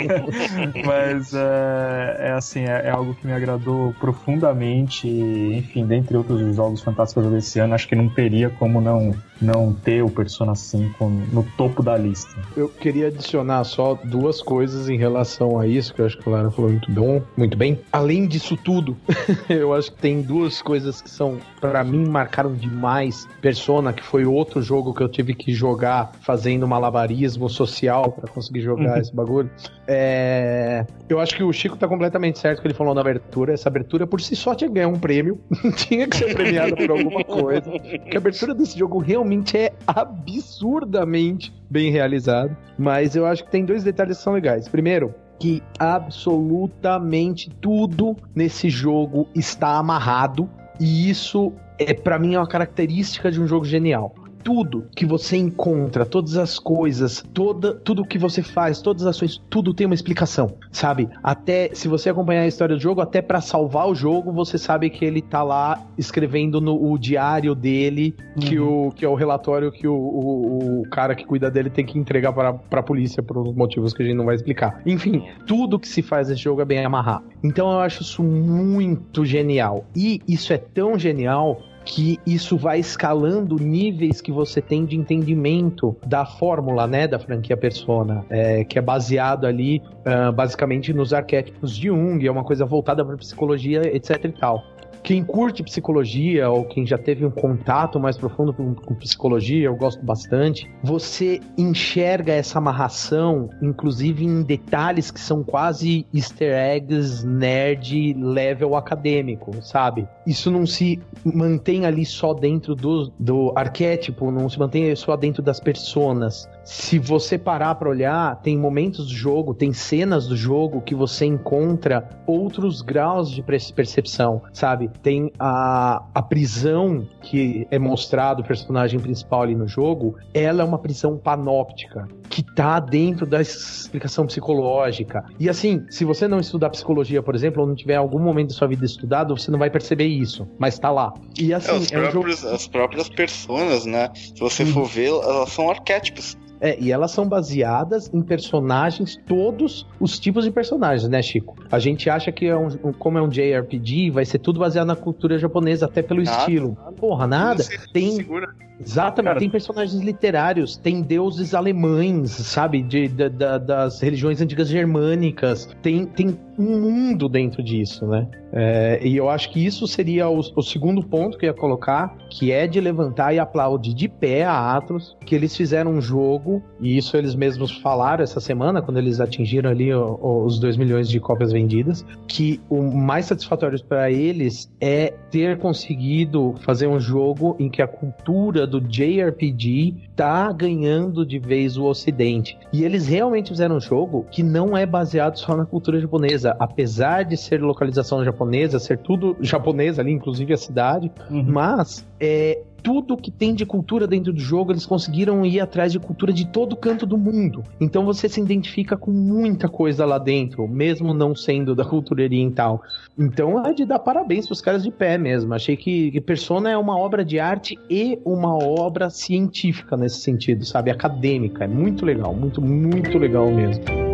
[0.85, 5.07] Mas é, é assim, é, é, algo que me agradou profundamente.
[5.07, 10.03] Enfim, dentre outros jogos fantásticos desse ano, acho que não teria como não não ter
[10.03, 12.35] o Persona 5 no topo da lista.
[12.55, 16.31] Eu queria adicionar só duas coisas em relação a isso, que eu acho que o
[16.31, 17.79] Lara falou muito bom, muito bem.
[17.91, 18.97] Além disso tudo,
[19.49, 24.25] eu acho que tem duas coisas que são, para mim, marcaram demais Persona, que foi
[24.25, 29.01] outro jogo que eu tive que jogar fazendo malabarismo social para conseguir jogar uhum.
[29.01, 29.49] esse bagulho.
[29.87, 30.85] É...
[31.07, 33.53] Eu acho que o Chico tá completamente certo que ele falou na abertura.
[33.53, 35.39] Essa abertura por si só tinha que ganhar um prêmio,
[35.75, 37.69] tinha que ser premiada por alguma coisa.
[37.69, 42.55] Porque a abertura desse jogo realmente realmente é absurdamente bem realizado.
[42.77, 44.69] Mas eu acho que tem dois detalhes que são legais.
[44.69, 50.47] Primeiro, que absolutamente tudo nesse jogo está amarrado.
[50.79, 54.13] E isso é para mim é uma característica de um jogo genial
[54.45, 59.41] tudo que você encontra, todas as coisas, toda, tudo que você faz, todas as ações,
[59.49, 61.09] tudo tem uma explicação, sabe?
[61.23, 64.91] Até se você acompanhar a história do jogo, até para salvar o jogo, você sabe
[64.91, 68.89] que ele tá lá escrevendo no o diário dele, que, uhum.
[68.89, 71.97] o, que é o relatório que o, o, o, cara que cuida dele tem que
[71.97, 74.79] entregar para a polícia por motivos que a gente não vai explicar.
[74.85, 77.25] Enfim, tudo que se faz nesse jogo é bem amarrado.
[77.43, 79.85] Então eu acho isso muito genial.
[79.95, 85.95] E isso é tão genial que isso vai escalando níveis que você tem de entendimento
[86.05, 91.75] da fórmula, né, da franquia Persona, é, que é baseado ali uh, basicamente nos arquétipos
[91.75, 94.74] de Jung, é uma coisa voltada para psicologia, etc e tal
[95.05, 99.75] quem curte psicologia ou quem já teve um contato mais profundo com, com, psicologia, eu
[99.75, 108.15] gosto bastante, você enxerga essa amarração, inclusive em detalhes que são quase easter eggs nerd
[108.15, 110.07] level acadêmico, sabe?
[110.25, 115.43] Isso não se mantém ali só dentro do, do arquétipo, não se mantém só dentro
[115.43, 120.81] das personas se você parar para olhar, tem momentos do jogo, tem cenas do jogo
[120.81, 124.89] que você encontra outros graus de percepção, sabe?
[125.03, 130.65] Tem a, a prisão que é mostrado o personagem principal ali no jogo, ela é
[130.65, 135.23] uma prisão panóptica que tá dentro da explicação psicológica.
[135.39, 138.55] E assim, se você não estudar psicologia, por exemplo, ou não tiver algum momento da
[138.55, 141.13] sua vida estudado, você não vai perceber isso, mas tá lá.
[141.39, 142.55] E assim, é, é próprios, um jogo...
[142.55, 144.09] as próprias personas, né?
[144.15, 144.67] Se você hum.
[144.67, 146.35] for ver, elas são arquétipos.
[146.59, 151.55] É, e elas são baseadas em personagens, todos os tipos de personagens, né, Chico?
[151.71, 154.95] A gente acha que é um, como é um JRPG, vai ser tudo baseado na
[154.95, 156.77] cultura japonesa, até pelo nada, estilo.
[156.97, 157.63] Porra, nada.
[157.91, 158.11] Tem.
[158.11, 158.53] Segura.
[158.79, 162.81] Exatamente, Cara, tem personagens literários, tem deuses alemães, sabe?
[162.81, 165.69] De, de, de, das religiões antigas germânicas.
[165.81, 168.27] Tem, tem um mundo dentro disso, né?
[168.51, 172.15] É, e eu acho que isso seria o, o, segundo ponto que eu ia colocar,
[172.29, 176.63] que é de levantar e aplaudir de pé a Atlas, que eles fizeram um jogo,
[176.79, 181.09] e isso eles mesmos falaram essa semana, quando eles atingiram ali o, os 2 milhões
[181.09, 187.57] de cópias vendidas, que o mais satisfatório para eles é ter conseguido fazer um jogo
[187.59, 192.57] em que a cultura cultura do JRPG tá ganhando de vez o ocidente.
[192.73, 197.23] E eles realmente fizeram um jogo que não é baseado só na cultura japonesa, apesar
[197.23, 201.43] de ser localização japonesa, ser tudo japonês ali, inclusive a cidade, uhum.
[201.43, 205.99] mas é, tudo que tem de cultura dentro do jogo, eles conseguiram ir atrás de
[205.99, 207.63] cultura de todo canto do mundo.
[207.81, 212.83] Então você se identifica com muita coisa lá dentro, mesmo não sendo da cultura oriental.
[213.17, 215.51] Então é de dar parabéns pros caras de pé mesmo.
[215.55, 220.91] Achei que, Persona é uma obra de arte e uma obra científica nesse sentido, sabe?
[220.91, 221.63] Acadêmica.
[221.63, 224.04] É muito legal, muito, muito legal mesmo.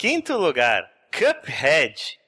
[0.00, 2.19] Quinto lugar, Cuphead.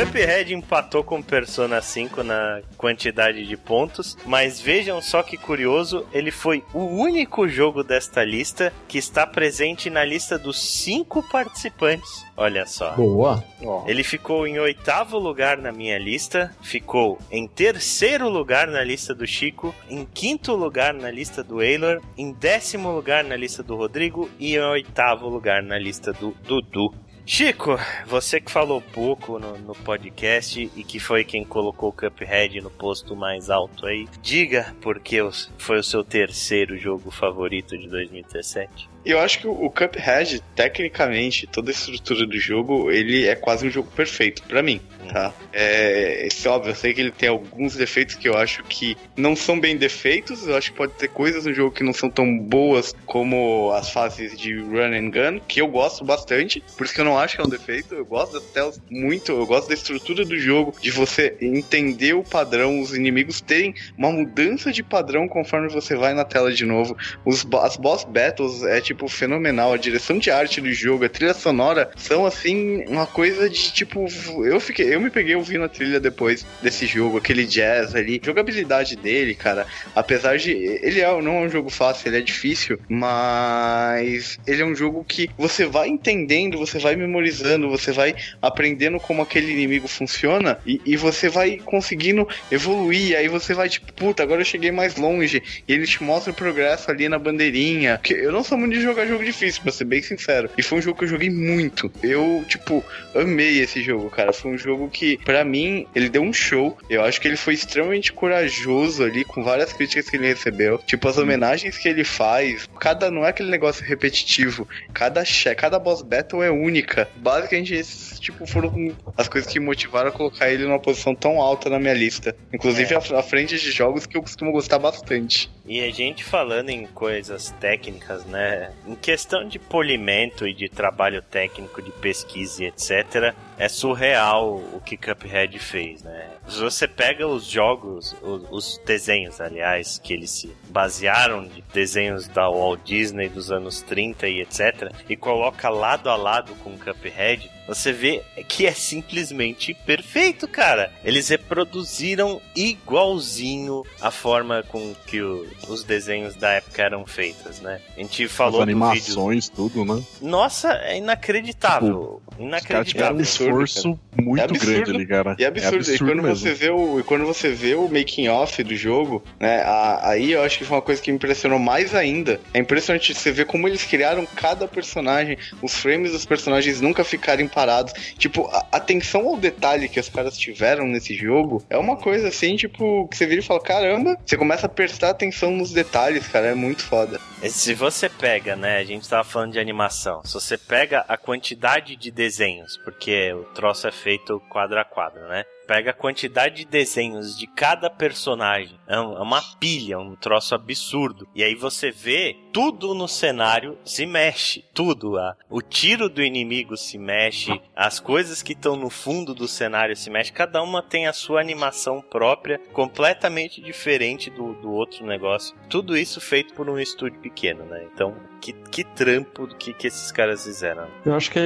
[0.00, 6.30] Cuphead empatou com Persona 5 na quantidade de pontos, mas vejam só que curioso, ele
[6.30, 12.24] foi o único jogo desta lista que está presente na lista dos cinco participantes.
[12.34, 12.92] Olha só.
[12.92, 13.44] Boa.
[13.86, 19.26] Ele ficou em oitavo lugar na minha lista, ficou em terceiro lugar na lista do
[19.26, 24.30] Chico, em quinto lugar na lista do Eilor, em décimo lugar na lista do Rodrigo
[24.38, 26.94] e em oitavo lugar na lista do Dudu.
[27.32, 27.78] Chico,
[28.08, 32.70] você que falou pouco no, no, podcast e que foi quem colocou o Cuphead no
[32.70, 35.18] posto mais alto aí, diga por que
[35.56, 38.90] foi o seu terceiro jogo favorito de 2017.
[39.04, 43.70] Eu acho que o Cuphead, tecnicamente, toda a estrutura do jogo, ele é quase um
[43.70, 45.32] jogo perfeito para mim, tá?
[45.52, 49.36] É, é óbvio, eu sei que ele tem alguns defeitos que eu acho que não
[49.36, 52.38] são bem defeitos, eu acho que pode ter coisas no jogo que não são tão
[52.38, 57.00] boas como as fases de run and gun, que eu gosto bastante, por isso que
[57.00, 59.74] eu não acho que é um defeito, eu gosto das telas muito, eu gosto da
[59.74, 65.28] estrutura do jogo, de você entender o padrão, os inimigos terem uma mudança de padrão
[65.28, 66.96] conforme você vai na tela de novo.
[67.24, 69.72] Os, as boss battles é tipo, fenomenal.
[69.72, 74.06] A direção de arte do jogo, a trilha sonora são, assim, uma coisa de, tipo,
[74.44, 78.20] eu fiquei, eu me peguei ouvindo a trilha depois desse jogo, aquele jazz ali.
[78.22, 82.78] Jogabilidade dele, cara, apesar de, ele é, não é um jogo fácil, ele é difícil,
[82.88, 88.98] mas ele é um jogo que você vai entendendo, você vai memorizando, você vai aprendendo
[88.98, 94.22] como aquele inimigo funciona e, e você vai conseguindo evoluir, aí você vai, tipo, puta,
[94.22, 98.00] agora eu cheguei mais longe, e ele te mostra o progresso ali na bandeirinha.
[98.08, 100.50] Eu não sou muito de jogar jogo difícil, pra ser bem sincero.
[100.56, 101.90] E foi um jogo que eu joguei muito.
[102.02, 102.84] Eu, tipo,
[103.14, 104.32] amei esse jogo, cara.
[104.32, 106.76] Foi um jogo que, para mim, ele deu um show.
[106.88, 110.78] Eu acho que ele foi extremamente corajoso ali, com várias críticas que ele recebeu.
[110.78, 112.68] Tipo, as homenagens que ele faz.
[112.78, 114.66] Cada, não é aquele negócio repetitivo.
[114.92, 115.22] Cada,
[115.56, 117.08] cada boss battle é única.
[117.16, 121.68] Basicamente, esses, tipo, foram as coisas que motivaram a colocar ele numa posição tão alta
[121.68, 122.34] na minha lista.
[122.52, 122.96] Inclusive, é.
[122.96, 125.50] à frente de jogos que eu costumo gostar bastante.
[125.66, 128.72] E a gente falando em coisas técnicas, né?
[128.86, 134.80] em questão de polimento e de trabalho técnico, de pesquisa e etc., é surreal o
[134.80, 136.30] que Cuphead fez, né?
[136.48, 142.26] Se você pega os jogos, os, os, desenhos, aliás, que eles se basearam de desenhos
[142.26, 147.50] da Walt Disney dos anos 30 e etc., e coloca lado a lado com Cuphead,
[147.68, 150.90] você vê que é simplesmente perfeito, cara.
[151.04, 157.80] Eles reproduziram igualzinho a forma com que o, os desenhos da época eram feitos, né?
[157.94, 160.02] A gente falou As animações, tudo, né?
[160.20, 162.20] Nossa, é inacreditável.
[162.26, 163.16] Tipo, inacreditável.
[163.16, 164.22] um esforço cara.
[164.22, 165.36] muito é absurdo, grande ali, cara.
[165.38, 165.74] E é absurdo.
[165.74, 166.36] É absurdo e quando mesmo.
[166.36, 169.62] você vê o, quando você vê o making off do jogo, né?
[169.62, 172.40] A, aí eu acho que foi uma coisa que me impressionou mais ainda.
[172.52, 177.46] É impressionante você ver como eles criaram cada personagem, os frames dos personagens nunca ficarem
[177.46, 177.92] parados.
[178.18, 182.56] Tipo, a atenção ao detalhe que os caras tiveram nesse jogo é uma coisa assim,
[182.56, 186.48] tipo, que você vira e fala: caramba, você começa a prestar atenção nos detalhes, cara,
[186.48, 187.20] é muito foda.
[187.48, 191.96] Se você pega, né, a gente tava falando de animação, se você pega a quantidade
[191.96, 192.29] de desenhos,
[192.76, 195.44] porque o troço é feito quadro a quadro, né?
[195.70, 201.28] Pega a quantidade de desenhos de cada personagem, é, é uma pilha, um troço absurdo.
[201.32, 205.16] E aí você vê tudo no cenário se mexe, tudo.
[205.16, 209.96] A, o tiro do inimigo se mexe, as coisas que estão no fundo do cenário
[209.96, 215.56] se mexem, cada uma tem a sua animação própria, completamente diferente do, do outro negócio.
[215.68, 217.86] Tudo isso feito por um estúdio pequeno, né?
[217.94, 220.88] Então, que, que trampo que, que esses caras fizeram.
[221.06, 221.38] Eu acho que,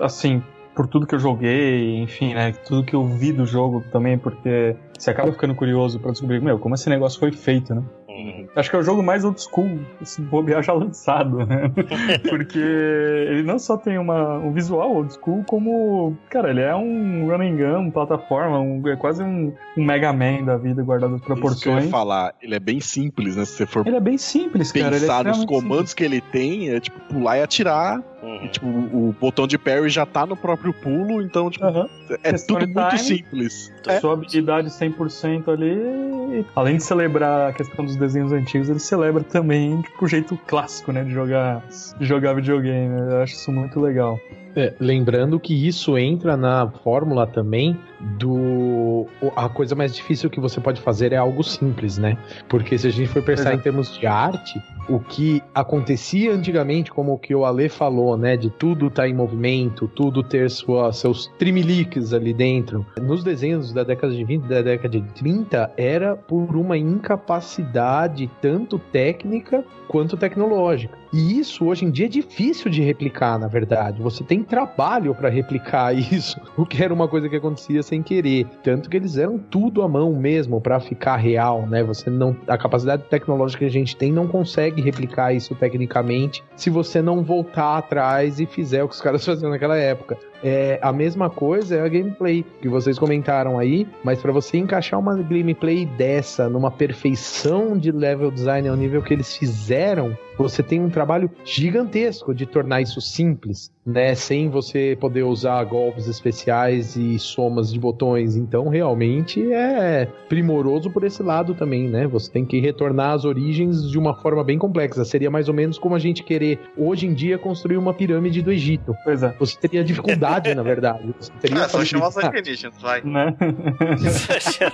[0.00, 0.42] assim,
[0.74, 2.52] por tudo que eu joguei, enfim, né?
[2.52, 6.58] Tudo que eu vi do jogo também, porque você acaba ficando curioso para descobrir, meu,
[6.58, 7.82] como esse negócio foi feito, né?
[8.08, 8.46] Uhum.
[8.54, 11.68] Acho que é o jogo mais old school, esse bobear já lançado, né?
[12.28, 17.26] Porque ele não só tem uma, um visual old school, como, cara, ele é um
[17.26, 21.20] run and gun, plataforma, um, é quase um, um Mega Man da vida, guardado as
[21.20, 21.84] Isso que eu proporções.
[21.86, 23.44] ia falar, ele é bem simples, né?
[23.44, 24.96] Se você for Ele é bem simples, cara.
[24.96, 28.00] é pensar nos comandos que ele tem, é tipo pular e atirar.
[28.24, 28.44] Uhum.
[28.44, 31.64] E, tipo, o botão de parry já tá no próprio pulo, então, tipo.
[31.64, 31.86] Aham.
[32.22, 33.00] é questão tudo muito time.
[33.00, 33.72] simples.
[33.86, 39.22] É, Sua habilidade 100% ali, além de celebrar a questão dos desenhos antigos, ele celebra
[39.22, 41.62] também tipo, o jeito clássico, né, de jogar,
[41.98, 42.98] de jogar videogame.
[42.98, 44.18] Eu acho isso muito legal.
[44.56, 47.76] É, lembrando que isso entra na fórmula também
[48.18, 49.06] do.
[49.34, 52.16] A coisa mais difícil que você pode fazer é algo simples, né?
[52.48, 53.56] Porque se a gente for pensar Exato.
[53.56, 58.36] em termos de arte, o que acontecia antigamente, como o que o Ale falou, né?
[58.36, 62.86] De tudo estar em movimento, tudo ter sua, seus trimeliques ali dentro.
[63.00, 68.78] Nos desenhos da década de 20 da década de 30, era por uma incapacidade tanto
[68.78, 71.03] técnica quanto tecnológica.
[71.14, 74.02] E isso hoje em dia é difícil de replicar, na verdade.
[74.02, 78.48] Você tem trabalho para replicar isso, o que era uma coisa que acontecia sem querer.
[78.64, 81.84] Tanto que eles eram tudo à mão mesmo para ficar real, né?
[81.84, 86.68] Você não a capacidade tecnológica que a gente tem não consegue replicar isso tecnicamente se
[86.68, 90.18] você não voltar atrás e fizer o que os caras faziam naquela época.
[90.42, 95.00] É, a mesma coisa é a gameplay que vocês comentaram aí, mas para você encaixar
[95.00, 100.80] uma gameplay dessa numa perfeição de level design ao nível que eles fizeram, você tem
[100.80, 104.14] um trabalho gigantesco de tornar isso simples, né?
[104.14, 108.36] Sem você poder usar golpes especiais e somas de botões.
[108.36, 112.06] Então, realmente é primoroso por esse lado também, né?
[112.06, 115.04] Você tem que retornar às origens de uma forma bem complexa.
[115.04, 118.50] Seria mais ou menos como a gente querer, hoje em dia, construir uma pirâmide do
[118.50, 118.94] Egito.
[119.04, 119.34] Pois é.
[119.38, 121.14] Você teria dificuldade, na verdade.
[121.18, 123.02] Você teria Ah, só chamar os alienígenas, vai.
[123.02, 123.34] Né?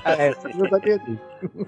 [0.05, 1.19] É, os alienígenas.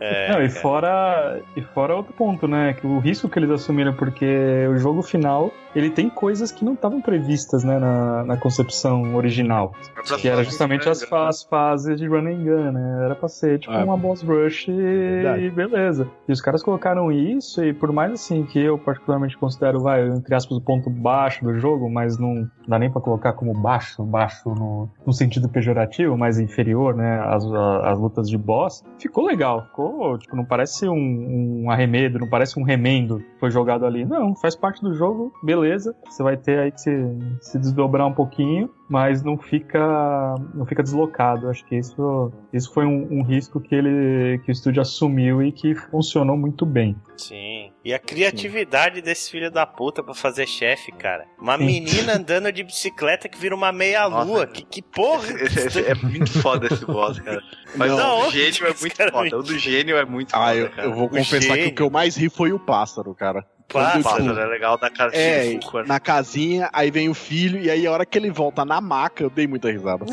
[0.00, 0.60] É, Não, e cara.
[0.60, 2.74] fora, e fora outro ponto, né?
[2.74, 6.74] Que o risco que eles assumiram, porque o jogo final ele tem coisas que não
[6.74, 9.72] estavam previstas né, na, na concepção original.
[10.20, 13.04] Que era justamente as, fa- as fases de run and gun, né?
[13.04, 13.84] Era pra ser tipo Ah.
[13.84, 15.44] uma boss rush e, Verdade.
[15.44, 16.08] e beleza.
[16.28, 20.34] E os caras colocaram isso, e por mais assim que eu particularmente considero, vai, entre
[20.34, 24.50] aspas, o ponto baixo do jogo, mas não dá nem pra colocar como baixo, baixo
[24.54, 27.20] no, no sentido pejorativo, mas inferior, né?
[27.24, 29.62] As, a- as lutas de boss, ficou legal.
[29.66, 34.04] Ficou, tipo, não parece um, um arremedo, não parece um remendo foi jogado ali.
[34.04, 35.96] Não, faz parte do jogo, beleza.
[36.08, 40.80] Você vai ter aí que se, se desdobrar um pouquinho, mas não fica não fica
[40.80, 41.48] deslocado.
[41.48, 45.50] Acho que isso, isso foi um, um risco que ele que o estúdio assumiu e
[45.50, 46.94] que funcionou muito bem.
[47.16, 47.71] Sim.
[47.84, 51.26] E a criatividade desse filho da puta pra fazer chefe, cara.
[51.38, 51.64] Uma Sim.
[51.64, 54.46] menina andando de bicicleta que vira uma meia-lua.
[54.46, 55.26] Que, que porra!
[55.42, 57.42] Esse- esse- é muito foda esse boss, cara.
[57.74, 58.20] Mas Não.
[58.20, 59.36] o do gênio é muito foda.
[59.38, 60.86] O do gênio é muito foda, Ah, eu, cara.
[60.88, 63.44] eu vou O confessar que o que eu mais ri foi o pássaro, cara.
[63.72, 65.86] Pássaro tipo, é legal da cara É, Fulcor.
[65.86, 69.22] na casinha, aí vem o filho, e aí a hora que ele volta na maca,
[69.22, 70.04] eu dei muita risada.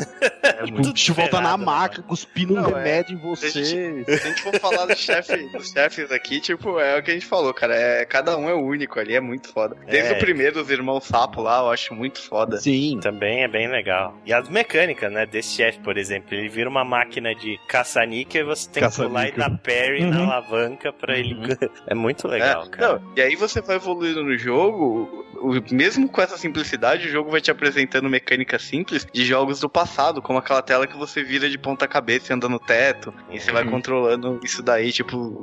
[0.42, 2.66] É Tipo, muito o bicho volta na né, maca, cuspindo um é.
[2.66, 3.50] remédio em você.
[3.50, 7.14] Se a gente for falar do chefe, dos chefes aqui, tipo, é o que a
[7.14, 7.74] gente falou, cara.
[7.74, 9.76] É, cada um é único ali, é muito foda.
[9.88, 10.16] Desde É.
[10.16, 12.58] o primeiro, os irmãos sapo lá, eu acho muito foda.
[12.58, 12.98] Sim.
[13.00, 14.14] Também é bem legal.
[14.26, 15.24] E as mecânicas, né?
[15.26, 16.34] Desse chefe, por exemplo.
[16.34, 20.18] Ele vira uma máquina de caça-níquel e você tem que pular e dar parry na
[20.18, 20.24] Uhum.
[20.30, 21.36] alavanca pra ele.
[21.86, 22.92] É muito legal, É, cara.
[23.00, 27.30] não, e aí você vai evoluindo no jogo, o- mesmo com essa simplicidade, o jogo
[27.30, 31.48] vai te apresentando mecânicas simples de jogos do passado, como aquela tela que você vira
[31.48, 33.70] de ponta cabeça e anda no teto, e você vai Uhum.
[33.70, 35.40] controlando isso daí, tipo,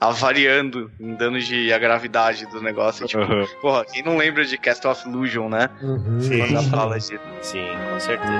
[0.00, 3.06] avariando em danos de a gravidade do negócio.
[3.06, 3.44] Tipo, Aham.
[3.60, 5.70] porra, quem não lembra de Castle of Illusion, né?
[5.80, 6.20] Uhum.
[6.20, 6.38] Sim.
[6.38, 7.14] Quando fala disso.
[7.42, 8.32] Sim, com certeza.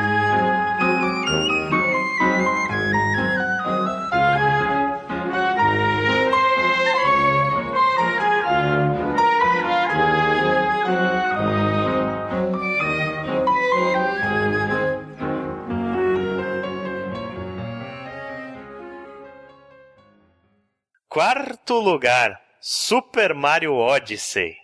[21.17, 24.55] Quarto lugar, Super Mario Odyssey.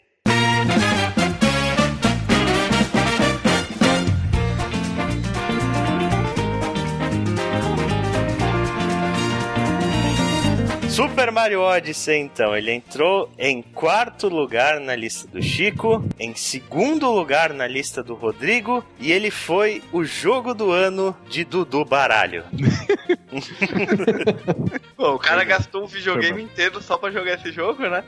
[10.93, 17.11] Super Mario Odyssey, então, ele entrou em quarto lugar na lista do Chico, em segundo
[17.11, 22.45] lugar na lista do Rodrigo, e ele foi o jogo do ano de Dudu Baralho.
[24.95, 28.05] Pô, o cara gastou o videogame inteiro só pra jogar esse jogo, né?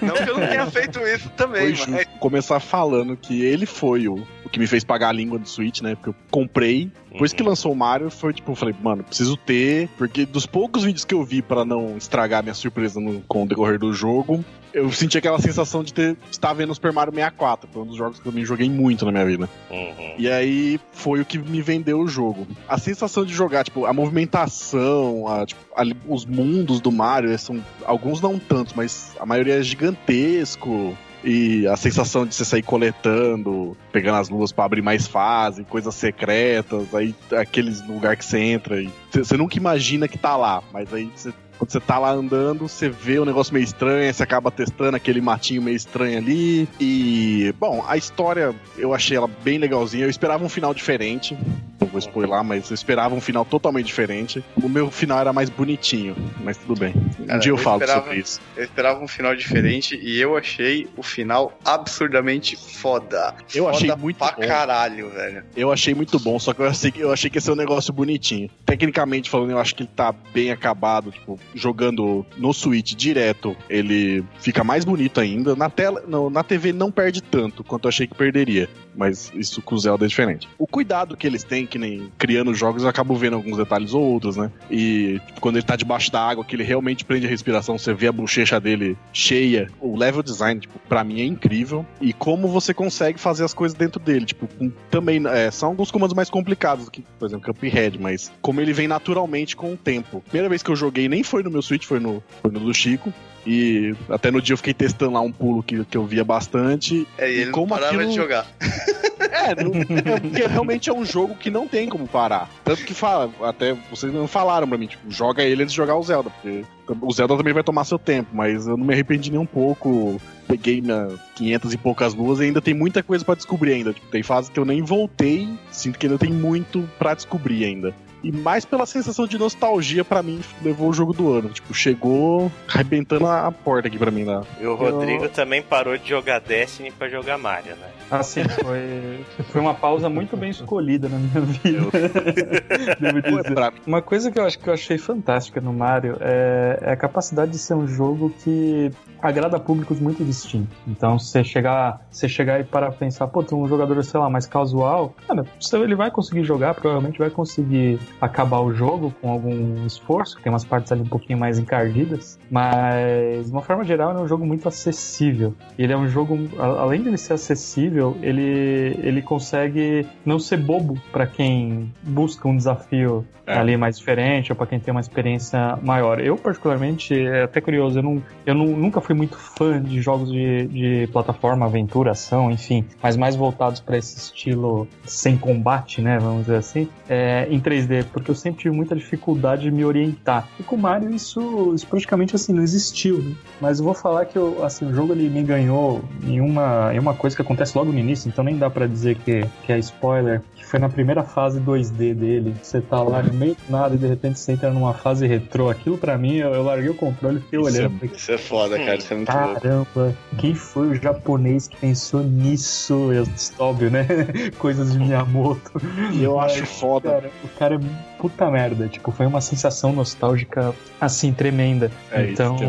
[0.00, 2.04] Não que eu não tenha feito isso também, Foi mas.
[2.04, 5.48] justo começar falando que ele foi o, o que me fez pagar a língua do
[5.48, 5.96] Switch, né?
[5.96, 6.88] Porque eu comprei.
[7.12, 9.88] Depois que lançou o Mario, foi tipo, eu falei, mano, preciso ter.
[9.96, 13.46] Porque dos poucos vídeos que eu vi pra não estragar minha surpresa no- com o
[13.46, 14.44] decorrer do jogo,
[14.74, 17.68] eu senti aquela sensação de ter estar vendo o Super Mario 64.
[17.72, 19.48] Foi um dos jogos que eu me joguei muito na minha vida.
[19.70, 20.14] Uhum.
[20.18, 22.46] E aí foi o que me vendeu o jogo.
[22.68, 27.62] A sensação de jogar, tipo, a movimentação, a, tipo, ali, os mundos do Mario, são
[27.84, 30.96] alguns não tantos, mas a maioria é gigantesco.
[31.24, 35.94] E a sensação de você sair coletando, pegando as luas pra abrir mais fase, coisas
[35.94, 40.92] secretas, aí aqueles lugar que você entra e você nunca imagina que tá lá, mas
[40.94, 44.50] aí você quando você tá lá andando, você vê um negócio meio estranho, você acaba
[44.50, 46.68] testando aquele matinho meio estranho ali.
[46.80, 50.04] E, bom, a história eu achei ela bem legalzinha.
[50.04, 51.36] Eu esperava um final diferente.
[51.80, 54.42] Não vou spoiler, mas eu esperava um final totalmente diferente.
[54.60, 56.92] O meu final era mais bonitinho, mas tudo bem.
[57.20, 58.40] Um Cara, dia eu, eu falo esperava- sobre isso.
[58.56, 63.34] Eu esperava um final diferente e eu achei o final absurdamente foda.
[63.54, 64.46] Eu achei Foda muito pra bom.
[64.46, 65.44] caralho, velho.
[65.56, 67.56] Eu achei muito bom, só que eu achei, que- eu achei que ia ser um
[67.56, 68.50] negócio bonitinho.
[68.66, 74.24] Tecnicamente falando, eu acho que ele tá bem acabado, tipo, jogando no Switch direto, ele
[74.40, 75.54] fica mais bonito ainda.
[75.56, 78.68] Na tela, na TV não perde tanto quanto eu achei que perderia.
[78.98, 80.48] Mas isso com o Zelda é diferente.
[80.58, 84.02] O cuidado que eles têm, que nem criando jogos, eu acabo vendo alguns detalhes ou
[84.02, 84.50] outros, né?
[84.68, 87.94] E tipo, quando ele tá debaixo da água, que ele realmente prende a respiração, você
[87.94, 89.70] vê a bochecha dele cheia.
[89.80, 91.86] O level design, tipo, pra mim é incrível.
[92.00, 94.48] E como você consegue fazer as coisas dentro dele, tipo,
[94.90, 98.72] também é, são alguns comandos mais complicados do que, por exemplo, Cuphead, mas como ele
[98.72, 100.20] vem naturalmente com o tempo.
[100.22, 102.74] Primeira vez que eu joguei nem foi no meu Switch, foi no, foi no do
[102.74, 103.12] Chico.
[103.46, 107.06] E até no dia eu fiquei testando lá um pulo que, que eu via bastante.
[107.16, 108.46] É, e ele como não parava aquilo- de jogar.
[109.30, 109.72] É, não-
[110.14, 112.48] é porque realmente é um jogo que não tem como parar.
[112.64, 115.96] Tanto que fala, até vocês não falaram pra mim, tipo, joga ele antes de jogar
[115.96, 116.64] o Zelda, porque
[117.00, 120.20] o Zelda também vai tomar seu tempo, mas eu não me arrependi nem um pouco.
[120.46, 123.92] Peguei minha 500 e poucas luas e ainda tem muita coisa pra descobrir ainda.
[123.92, 127.92] Tipo, tem fases que eu nem voltei, sinto que ainda tem muito pra descobrir ainda.
[128.22, 131.48] E mais pela sensação de nostalgia, pra mim, levou o jogo do ano.
[131.50, 134.40] Tipo, chegou arrebentando a porta aqui pra mim, né?
[134.60, 137.88] E o Rodrigo também parou de jogar Destiny pra jogar Mario, né?
[138.10, 141.90] Assim, foi, foi uma pausa muito bem escolhida na minha vida.
[142.98, 143.72] Devo dizer.
[143.86, 147.52] Uma coisa que eu acho que eu achei fantástica no Mario é, é a capacidade
[147.52, 148.90] de ser um jogo que
[149.20, 150.74] agrada públicos muito distintos.
[150.86, 154.18] Então, se você chegar, você chegar e parar pra pensar, pô, tem um jogador, sei
[154.18, 159.12] lá, mais casual, cara, se ele vai conseguir jogar, provavelmente vai conseguir acabar o jogo
[159.20, 163.84] com algum esforço, tem umas partes ali um pouquinho mais encardidas, mas de uma forma
[163.84, 165.54] geral ele é um jogo muito acessível.
[165.78, 170.98] Ele é um jogo, além de ele ser acessível, ele, ele consegue não ser bobo
[171.12, 173.56] pra quem busca um desafio É.
[173.56, 176.20] ali mais diferente ou pra quem tem uma experiência maior.
[176.20, 180.30] Eu, particularmente, é até curioso, eu, não, eu não- nunca fui muito fã de jogos
[180.30, 186.18] de, de plataforma, aventura, ação, enfim, mas mais voltados pra esse estilo sem combate, né,
[186.18, 190.48] vamos dizer assim, é, em 3D, porque eu sempre tive muita dificuldade de me orientar.
[190.58, 193.34] E com o Mario isso, isso praticamente assim não existiu, né?
[193.60, 196.98] Mas eu vou falar que eu, assim, o jogo ele me ganhou em uma, em
[196.98, 199.78] uma coisa que acontece logo no início, então nem dá pra dizer que, que é
[199.78, 202.54] spoiler, foi na primeira fase 2D dele.
[202.62, 205.68] Você tá lá no meio do nada e de repente você entra numa fase retrô.
[205.68, 207.96] Aquilo pra mim, eu, eu larguei o controle e fiquei Isso olhando.
[207.96, 208.96] é falei, Isso é foda, cara.
[208.96, 209.60] Isso é muito louco.
[209.60, 213.12] Caramba, quem foi o japonês que pensou nisso?
[213.12, 213.26] Eu,
[213.58, 214.06] óbvio, né?
[214.58, 215.80] Coisas de Miyamoto.
[216.12, 217.10] E eu Mas, acho foda.
[217.10, 217.78] Cara, o cara é
[218.18, 218.88] puta merda.
[218.88, 221.90] Tipo, foi uma sensação nostálgica, assim, tremenda.
[222.12, 222.64] É isso então, que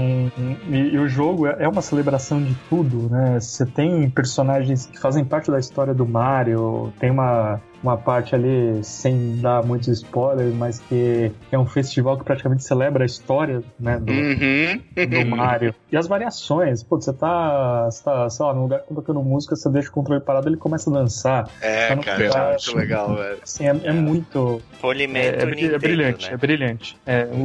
[0.69, 3.39] e, e o jogo é é uma celebração de tudo, né?
[3.39, 8.83] Você tem personagens que fazem parte da história do Mario, tem uma, uma parte ali,
[8.83, 13.97] sem dar muitos spoilers, mas que é um festival que praticamente celebra a história, né?
[13.99, 15.07] Do, Uhum.
[15.07, 15.73] do Mario.
[15.91, 19.21] E as variações, pô, você tá, você tá, sei lá, no lugar que tá tocando
[19.23, 21.49] música, você deixa o controle parado ele começa a dançar.
[21.61, 22.71] É, Tá cara, pedaço.
[22.71, 23.37] muito legal, velho.
[23.41, 24.61] Assim, é, é muito.
[24.75, 26.33] É, Polimento é bri- é Nintendo, brilhante, né?
[26.33, 26.97] é brilhante.
[27.05, 27.37] É, o,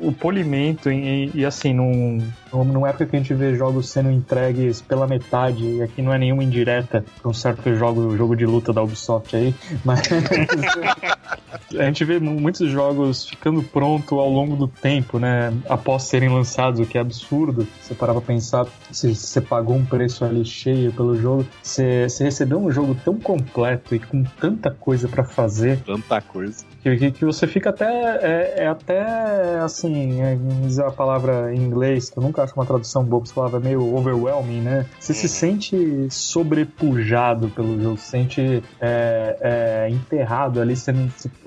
[0.00, 2.18] o, o polimento, e, e assim, num,
[2.52, 6.18] numa época que a gente vê jogos sendo entregues pela metade, e aqui não é
[6.18, 9.54] nenhuma indireta pra um certo jogo, jogo de luta da Ubisoft aí,
[9.84, 10.00] mas
[11.78, 15.52] a gente vê mu- muitos jogos ficando pronto ao longo do tempo, né?
[15.68, 17.66] Após serem lançados, o que é absurdo.
[17.80, 22.24] Você parar pra pensar, se você pagou um preço ali cheio pelo jogo, você, você
[22.24, 26.64] recebeu um jogo tão completo e com tanta coisa pra fazer Tanta coisa.
[26.82, 27.86] Que, que, você fica até.
[27.86, 32.54] É, é até assim, é, vamos dizer a palavra em inglês, que eu nunca acho
[32.54, 34.86] uma tradução boa, essa palavra é meio overwhelming, né?
[34.98, 35.32] Você se Uhum.
[35.32, 40.76] sente sobrepujado pelo jogo, se sente é, é, enterrado ali.
[40.76, 40.92] Você,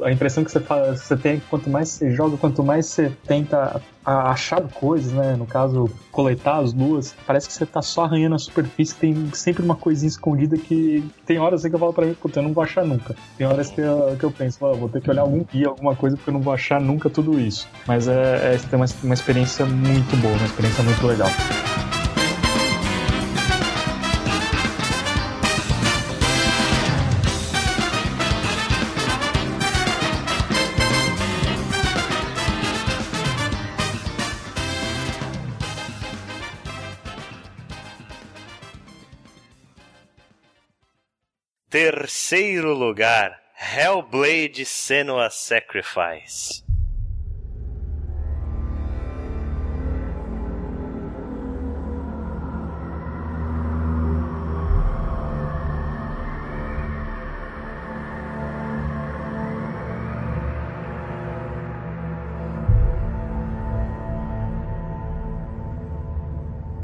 [0.01, 2.85] a impressão que você, fala, você tem é que quanto mais você joga, quanto mais
[2.85, 5.35] você tenta achar coisas, né?
[5.35, 9.63] No caso, coletar as luas, parece que você tá só arranhando a superfície, tem sempre
[9.63, 12.63] uma coisinha escondida que tem horas que eu falo pra mim, puta, eu não vou
[12.63, 13.15] achar nunca.
[13.37, 16.15] Tem horas que eu, que eu penso, vou ter que olhar algum guia, alguma coisa,
[16.15, 17.67] porque eu não vou achar nunca tudo isso.
[17.87, 21.29] Mas é, é uma, uma experiência muito boa, uma experiência muito legal.
[41.75, 46.64] Terceiro lugar, Hellblade Senua Sacrifice.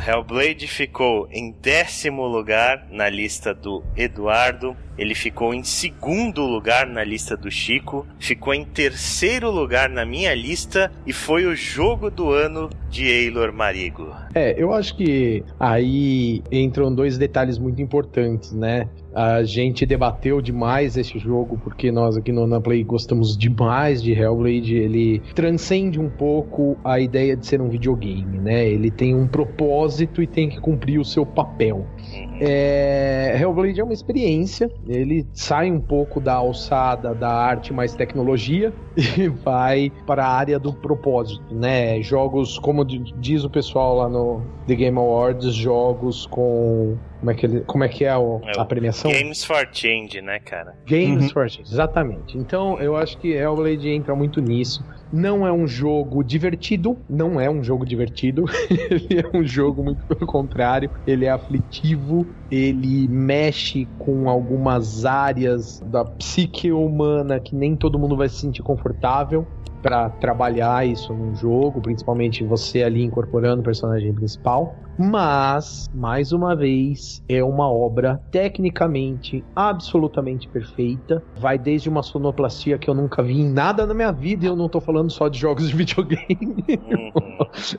[0.05, 4.75] Hellblade ficou em décimo lugar na lista do Eduardo.
[4.97, 8.07] Ele ficou em segundo lugar na lista do Chico.
[8.19, 10.91] Ficou em terceiro lugar na minha lista.
[11.05, 14.09] E foi o jogo do ano de Eilor Marigo.
[14.35, 18.87] É, eu acho que aí entram dois detalhes muito importantes, né?
[19.13, 24.75] A gente debateu demais esse jogo porque nós aqui no Play gostamos demais de Hellblade.
[24.75, 28.67] Ele transcende um pouco a ideia de ser um videogame, né?
[28.67, 31.85] Ele tem um propósito e tem que cumprir o seu papel.
[32.13, 32.37] Uhum.
[32.39, 38.73] É, Hellblade é uma experiência, ele sai um pouco da alçada da arte mais tecnologia
[38.95, 42.01] e vai para a área do propósito, né?
[42.01, 47.45] Jogos, como diz o pessoal lá no The Game Awards, jogos com como é que,
[47.45, 49.11] ele, como é, que é, o, é a premiação?
[49.11, 50.75] Games for Change, né, cara?
[50.87, 51.29] Games uhum.
[51.29, 52.35] for Change, exatamente.
[52.35, 54.83] Então, eu acho que Hellblade entra muito nisso.
[55.13, 58.45] Não é um jogo divertido, não é um jogo divertido.
[58.89, 60.89] ele é um jogo muito pelo contrário.
[61.05, 68.17] Ele é aflitivo, ele mexe com algumas áreas da psique humana que nem todo mundo
[68.17, 69.45] vai se sentir confortável
[69.81, 74.75] para trabalhar isso num jogo, principalmente você ali incorporando o personagem principal.
[75.01, 81.23] Mas, mais uma vez, é uma obra tecnicamente absolutamente perfeita.
[81.37, 84.55] Vai desde uma sonoplastia que eu nunca vi em nada na minha vida, e eu
[84.55, 86.63] não tô falando só de jogos de videogame.
[86.69, 87.11] Uhum.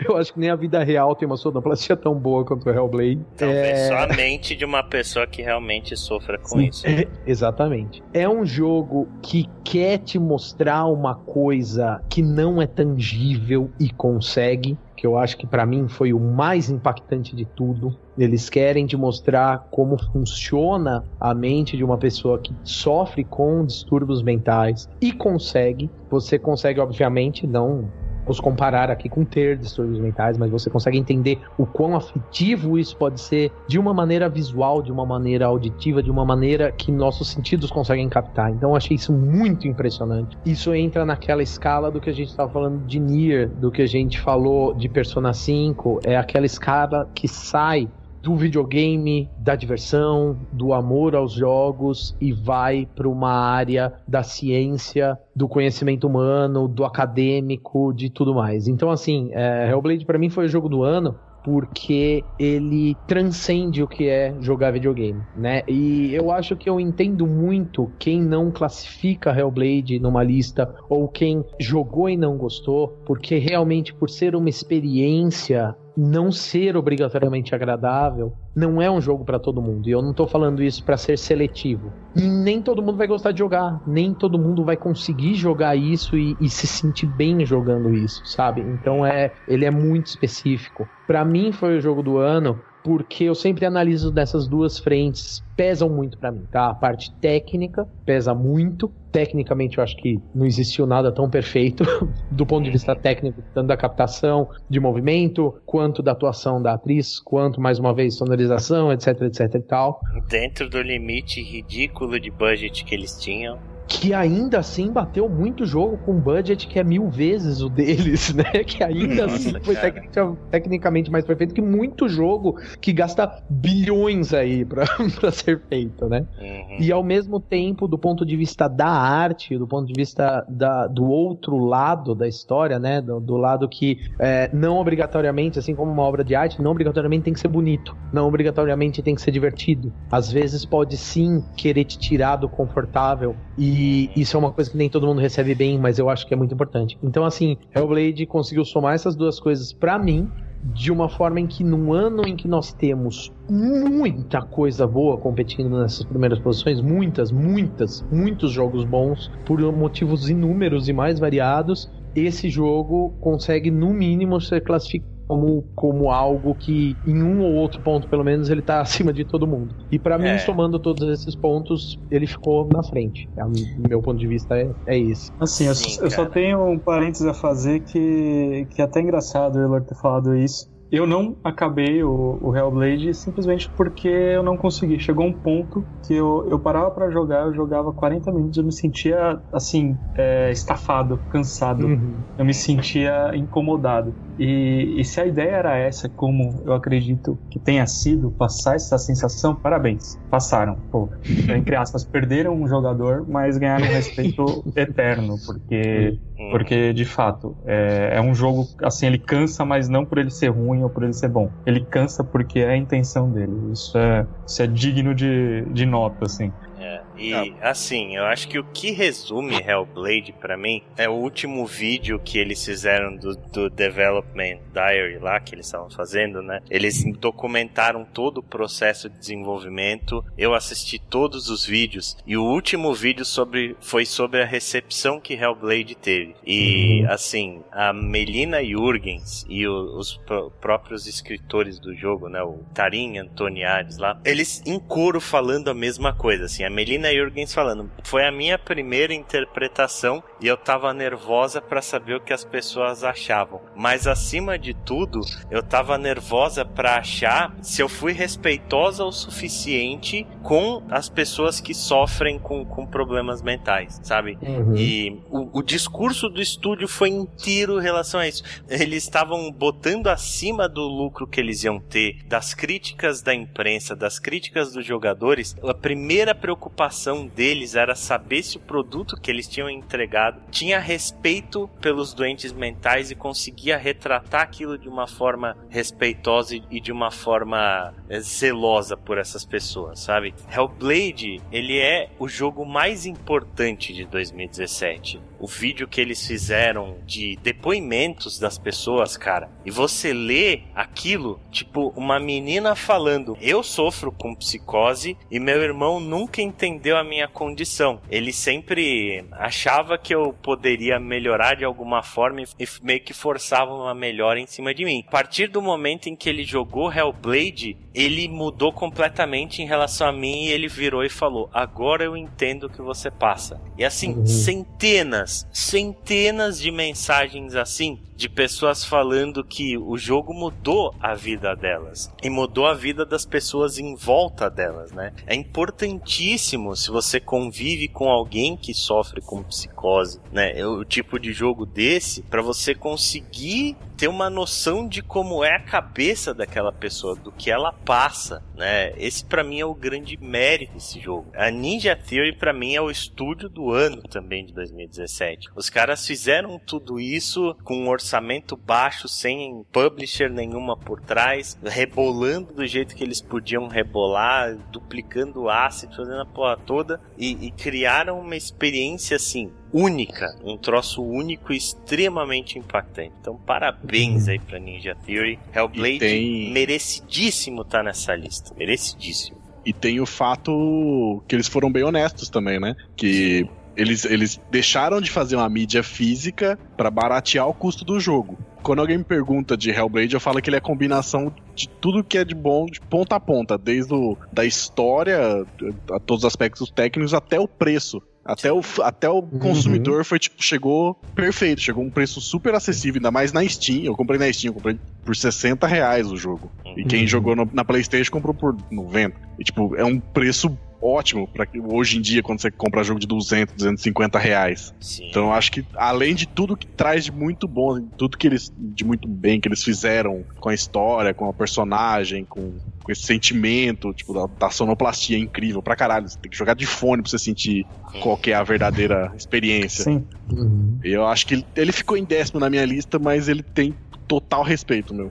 [0.04, 3.20] eu acho que nem a vida real tem uma sonoplastia tão boa quanto o Hellblade.
[3.36, 3.88] Talvez é...
[3.88, 6.86] só a mente de uma pessoa que realmente sofra com Sim, isso.
[6.86, 8.02] É, exatamente.
[8.12, 14.76] É um jogo que quer te mostrar uma coisa que não é tangível e consegue
[15.02, 17.98] que eu acho que para mim foi o mais impactante de tudo.
[18.16, 24.22] Eles querem te mostrar como funciona a mente de uma pessoa que sofre com distúrbios
[24.22, 25.90] mentais e consegue.
[26.08, 27.90] Você consegue, obviamente, não
[28.26, 32.96] os comparar aqui com ter distúrbios mentais, mas você consegue entender o quão afetivo isso
[32.96, 37.28] pode ser de uma maneira visual, de uma maneira auditiva, de uma maneira que nossos
[37.28, 38.50] sentidos conseguem captar.
[38.50, 40.36] Então eu achei isso muito impressionante.
[40.44, 43.86] Isso entra naquela escala do que a gente estava falando de Nier, do que a
[43.86, 47.88] gente falou de Persona 5, é aquela escala que sai
[48.22, 55.18] do videogame, da diversão, do amor aos jogos e vai para uma área da ciência,
[55.34, 58.68] do conhecimento humano, do acadêmico, de tudo mais.
[58.68, 63.88] Então, assim, é, Hellblade para mim foi o jogo do ano porque ele transcende o
[63.88, 65.62] que é jogar videogame, né?
[65.66, 71.44] E eu acho que eu entendo muito quem não classifica Hellblade numa lista ou quem
[71.58, 78.80] jogou e não gostou, porque realmente por ser uma experiência não ser obrigatoriamente agradável não
[78.80, 79.88] é um jogo para todo mundo.
[79.88, 81.92] E eu não tô falando isso para ser seletivo.
[82.14, 86.36] Nem todo mundo vai gostar de jogar, nem todo mundo vai conseguir jogar isso e,
[86.40, 88.60] e se sentir bem jogando isso, sabe?
[88.60, 90.88] Então é, ele é muito específico.
[91.06, 95.88] Para mim foi o jogo do ano porque eu sempre analiso dessas duas frentes, pesam
[95.88, 96.70] muito para mim, tá?
[96.70, 98.92] A parte técnica pesa muito.
[99.12, 101.84] Tecnicamente eu acho que não existiu nada tão perfeito
[102.30, 107.20] do ponto de vista técnico, tanto da captação de movimento, quanto da atuação da atriz,
[107.20, 110.00] quanto mais uma vez sonorização, etc, etc e tal.
[110.28, 113.58] Dentro do limite ridículo de budget que eles tinham.
[113.88, 118.44] Que ainda assim bateu muito jogo com budget que é mil vezes o deles, né?
[118.64, 124.32] Que ainda Nossa, assim foi tecnica- tecnicamente mais perfeito que muito jogo que gasta bilhões
[124.32, 124.84] aí pra,
[125.20, 126.26] pra ser feito, né?
[126.38, 126.76] Uhum.
[126.80, 130.86] E ao mesmo tempo, do ponto de vista da arte, do ponto de vista da,
[130.86, 133.00] do outro lado da história, né?
[133.00, 137.24] Do, do lado que é, não obrigatoriamente, assim como uma obra de arte, não obrigatoriamente
[137.24, 139.92] tem que ser bonito, não obrigatoriamente tem que ser divertido.
[140.10, 144.76] Às vezes pode sim querer te tirar do confortável, e isso é uma coisa que
[144.76, 146.98] nem todo mundo recebe bem, mas eu acho que é muito importante.
[147.02, 150.30] Então, assim, Hellblade conseguiu somar essas duas coisas pra mim
[150.64, 155.80] de uma forma em que num ano em que nós temos muita coisa boa competindo
[155.80, 162.48] nessas primeiras posições, muitas, muitas, muitos jogos bons por motivos inúmeros e mais variados, esse
[162.48, 168.08] jogo consegue no mínimo ser classificado como, como algo que em um ou outro ponto
[168.08, 169.74] pelo menos ele tá acima de todo mundo.
[169.90, 170.38] E pra mim, É.
[170.38, 173.28] somando todos esses pontos, ele ficou na frente.
[173.36, 173.50] É, o
[173.88, 175.30] meu ponto de vista é, é esse.
[175.40, 176.30] Assim, eu, Sim, eu só cara.
[176.30, 180.66] tenho um parênteses a fazer que, que é até engraçado o Elor ter falado isso.
[180.92, 185.00] Eu não acabei o, o Hellblade simplesmente porque eu não consegui.
[185.00, 188.72] Chegou um ponto que eu, eu parava pra jogar, eu jogava 40 minutos, eu me
[188.72, 191.86] sentia, assim, é, estafado, cansado.
[191.86, 192.22] Uhum.
[192.36, 194.14] Eu me sentia incomodado.
[194.38, 198.98] E, e se a ideia era essa, como eu acredito que tenha sido, passar essa
[198.98, 200.18] sensação, parabéns.
[200.28, 200.76] Passaram.
[200.90, 201.08] Pô,
[201.56, 204.44] entre aspas, perderam um jogador, mas ganharam um respeito
[204.76, 206.52] eterno, porque, Uhum.
[206.52, 210.48] porque de fato, é, é um jogo, assim, ele cansa, mas não por ele ser
[210.48, 211.54] ruim ou por ele ser bom.
[211.64, 213.72] Ele cansa porque é a intenção dele.
[213.72, 216.54] Isso é, isso é digno de, de nota, assim.
[216.76, 221.66] É, E assim, eu acho que o que resume Hellblade pra mim é o último
[221.66, 226.60] vídeo que eles fizeram do, do Development Diary lá, que eles estavam fazendo, né?
[226.70, 230.24] Eles documentaram todo o processo de desenvolvimento.
[230.36, 235.34] Eu assisti todos os vídeos e o último vídeo sobre foi sobre a recepção que
[235.34, 236.34] Hellblade teve.
[236.46, 242.58] E assim, a Melina Jurgens e o- os pró- próprios escritores do jogo, né, o
[242.74, 247.90] Tarim Antoniades lá, eles em coro falando a mesma coisa, assim, a Melina Jurgens falando,
[248.04, 253.04] foi a minha primeira interpretação e eu tava nervosa pra saber o que as pessoas
[253.04, 253.60] achavam.
[253.76, 255.20] Mas acima de tudo,
[255.50, 261.72] eu tava nervosa pra achar se eu fui respeitosa o suficiente com as pessoas que
[261.72, 264.36] sofrem com, com problemas mentais, sabe?
[264.42, 264.76] Uhum.
[264.76, 268.42] E o, o discurso do estúdio foi inteiro em relação a isso.
[268.68, 274.18] Eles estavam botando acima do lucro que eles iam ter, das críticas da imprensa, das
[274.18, 275.56] críticas dos jogadores.
[275.62, 281.68] A primeira preocupação deles era saber se o produto que eles tinham entregado tinha respeito
[281.80, 287.10] pelos doentes mentais e conseguia retratar aquilo de uma forma respeitosa e- e de uma
[287.10, 290.34] forma eh, zelosa por essas pessoas, sabe?
[290.50, 295.20] Hellblade, ele é o jogo mais importante de 2017.
[295.42, 301.92] O vídeo que eles fizeram de depoimentos das pessoas, cara, e você lê aquilo, tipo,
[301.96, 308.00] uma menina falando: Eu sofro com psicose e meu irmão nunca entendeu a minha condição.
[308.08, 312.46] Ele sempre achava que eu poderia melhorar de alguma forma e
[312.80, 315.02] meio que forçava uma melhora em cima de mim.
[315.08, 320.12] A partir do momento em que ele jogou Hellblade, ele mudou completamente em relação a
[320.12, 323.60] mim e ele virou e falou: Agora eu entendo o que você passa.
[323.76, 324.26] E assim, Uhum.
[324.26, 332.12] centenas, centenas de mensagens assim de pessoas falando que o jogo mudou a vida delas
[332.22, 335.12] e mudou a vida das pessoas em volta delas, né?
[335.26, 340.52] É importantíssimo se você convive com alguém que sofre com psicose, né?
[340.54, 345.54] É O tipo de jogo desse para você conseguir ter uma noção de como é
[345.54, 348.92] a cabeça daquela pessoa, do que ela passa, né?
[348.96, 351.26] Esse pra mim é o grande mérito desse jogo.
[351.34, 355.48] A Ninja Theory pra mim é o estúdio do ano também de 2017.
[355.56, 362.54] Os caras fizeram tudo isso com um orçamento baixo, sem publisher nenhuma por trás, rebolando
[362.54, 368.20] do jeito que eles podiam rebolar, duplicando asset, fazendo a porra toda e, e criaram
[368.20, 373.12] uma experiência assim única, um troço único e extremamente impactante.
[373.20, 375.38] Então, parabéns aí pra Ninja Theory.
[375.54, 379.38] Hellblade tem- merecidíssimo tá nessa lista, merecidíssimo.
[379.64, 382.74] E tem o fato que eles foram bem honestos também, né?
[382.96, 388.36] Que eles, eles deixaram de fazer uma mídia física pra baratear o custo do jogo.
[388.62, 392.04] Quando alguém me pergunta de Hellblade, eu falo que ele é a combinação de tudo
[392.04, 395.44] que é de bom de ponta a ponta, desde o, da história,
[395.90, 398.00] a todos os aspectos técnicos, até o preço.
[398.24, 403.10] Até o, até o consumidor foi tipo, chegou perfeito, chegou um preço super acessível, ainda
[403.10, 403.82] mais na Steam.
[403.84, 406.52] Eu comprei na Steam, eu comprei por 60 reais o jogo.
[406.76, 407.06] E quem Uhum.
[407.08, 409.16] jogou no- na PlayStation comprou por 90.
[409.38, 413.06] E tipo, é um preço ótimo para hoje em dia quando você compra jogo de
[413.06, 414.74] 200, 250 reais.
[414.80, 415.08] Sim.
[415.08, 418.52] Então eu acho que além de tudo que traz de muito bom, tudo que eles
[418.56, 423.02] de muito bem que eles fizeram com a história, com a personagem, com, com esse
[423.02, 426.08] sentimento, tipo da, da sonoplastia incrível pra caralho.
[426.08, 427.64] Você tem que jogar de fone pra você sentir
[428.00, 429.84] qual que é a verdadeira experiência.
[429.84, 430.04] Sim.
[430.30, 430.78] Uhum.
[430.82, 433.74] Eu acho que ele, ele ficou em décimo na minha lista, mas ele tem
[434.12, 435.10] total respeito, meu.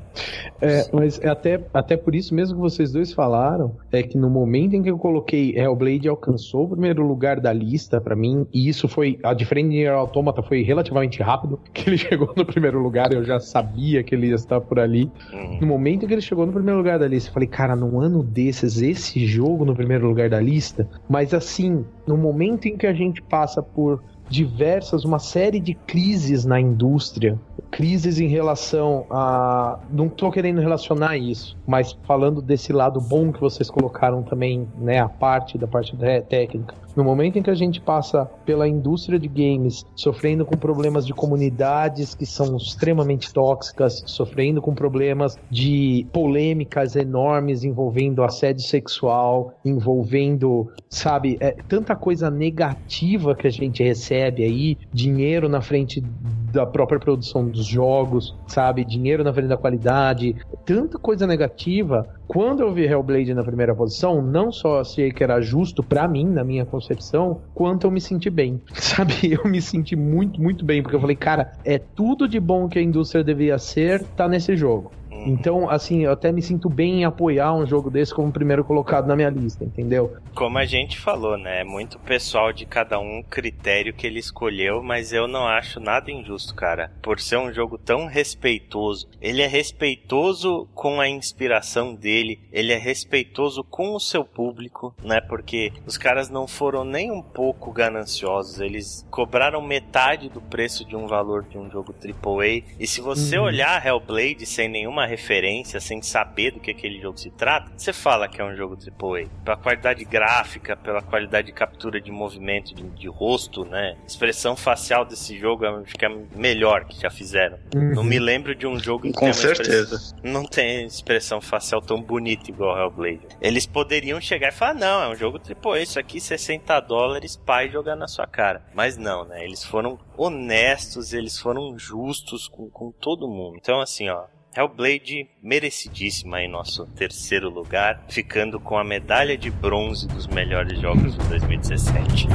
[0.61, 4.30] É, mas é até, até por isso mesmo que vocês dois falaram, é que no
[4.30, 8.69] momento em que eu coloquei Hellblade alcançou o primeiro lugar da lista para mim, e
[8.69, 13.11] isso foi, a diferente de Automata foi relativamente rápido, que ele chegou no primeiro lugar,
[13.11, 15.10] eu já sabia que ele ia estar por ali.
[15.34, 15.57] Uhum.
[15.61, 17.99] No momento em que ele chegou no primeiro lugar da lista, eu falei, cara, num
[17.99, 22.86] ano desses, esse jogo no primeiro lugar da lista, mas assim, no momento em que
[22.86, 27.38] a gente passa por diversas, uma série de crises na indústria,
[27.72, 29.80] crises em relação a.
[29.89, 34.99] Não estou querendo relacionar isso, mas falando desse lado bom que vocês colocaram também, né,
[34.99, 35.95] a parte da parte
[36.27, 36.76] técnica.
[36.95, 41.14] No momento em que a gente passa pela indústria de games, sofrendo com problemas de
[41.14, 50.69] comunidades que são extremamente tóxicas, sofrendo com problemas de polêmicas enormes envolvendo assédio sexual, envolvendo,
[50.89, 56.03] sabe, é, tanta coisa negativa que a gente recebe aí, dinheiro na frente
[56.52, 60.36] da própria produção dos jogos, sabe, dinheiro na frente da qualidade,
[60.66, 62.08] tanta coisa negativa.
[62.28, 66.26] Quando eu vi Hellblade na primeira posição, não só achei que era justo para mim,
[66.26, 68.62] na minha concepção, quanto eu me senti bem.
[68.74, 72.70] Sabe, eu me senti muito, muito bem, porque eu falei, cara, é tudo de bom
[72.70, 74.92] que a indústria devia ser, tá nesse jogo.
[75.27, 79.07] Então, assim, eu até me sinto bem em apoiar um jogo desse como primeiro colocado
[79.07, 80.15] na minha lista, entendeu?
[80.34, 81.61] Como a gente falou, né?
[81.61, 86.11] É muito pessoal de cada um critério que ele escolheu, mas eu não acho nada
[86.11, 86.91] injusto, cara.
[87.02, 89.07] Por ser um jogo tão respeitoso.
[89.22, 95.22] Ele é respeitoso com a inspiração dele, ele é respeitoso com o seu público, né?
[95.22, 100.95] Porque os caras não foram nem um pouco gananciosos, eles cobraram metade do preço de
[100.95, 102.64] um valor de um jogo AAA.
[102.80, 103.45] E se você uhum.
[103.45, 108.28] olhar Hellblade sem nenhuma referência, sem saber do que aquele jogo se trata, você fala
[108.28, 109.28] que é um jogo AAA.
[109.44, 113.98] Pela qualidade gráfica, pela qualidade de captura de movimento, de, de rosto, né?
[114.08, 117.58] expressão facial desse jogo acho que é melhor que já fizeram.
[117.76, 117.96] Uhum.
[117.96, 120.16] Não me lembro de um jogo que Com certeza.
[120.24, 123.28] Não tem expressão facial tão bonita igual Hellblade.
[123.42, 127.70] Eles poderiam chegar e falar, não, é um jogo AAA, isso aqui 60 dólares, pai
[127.70, 128.64] jogar na sua cara.
[128.74, 129.44] Mas não, né?
[129.44, 133.58] Eles foram honestos, eles foram justos com, com todo mundo.
[133.58, 134.26] Então, assim, ó,
[134.56, 141.18] Hellblade merecidíssima em nosso terceiro lugar, ficando com a medalha de bronze dos melhores jogos
[141.18, 142.28] de 2017.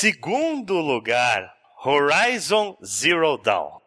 [0.00, 1.52] Segundo lugar,
[1.84, 3.80] Horizon Zero Dawn.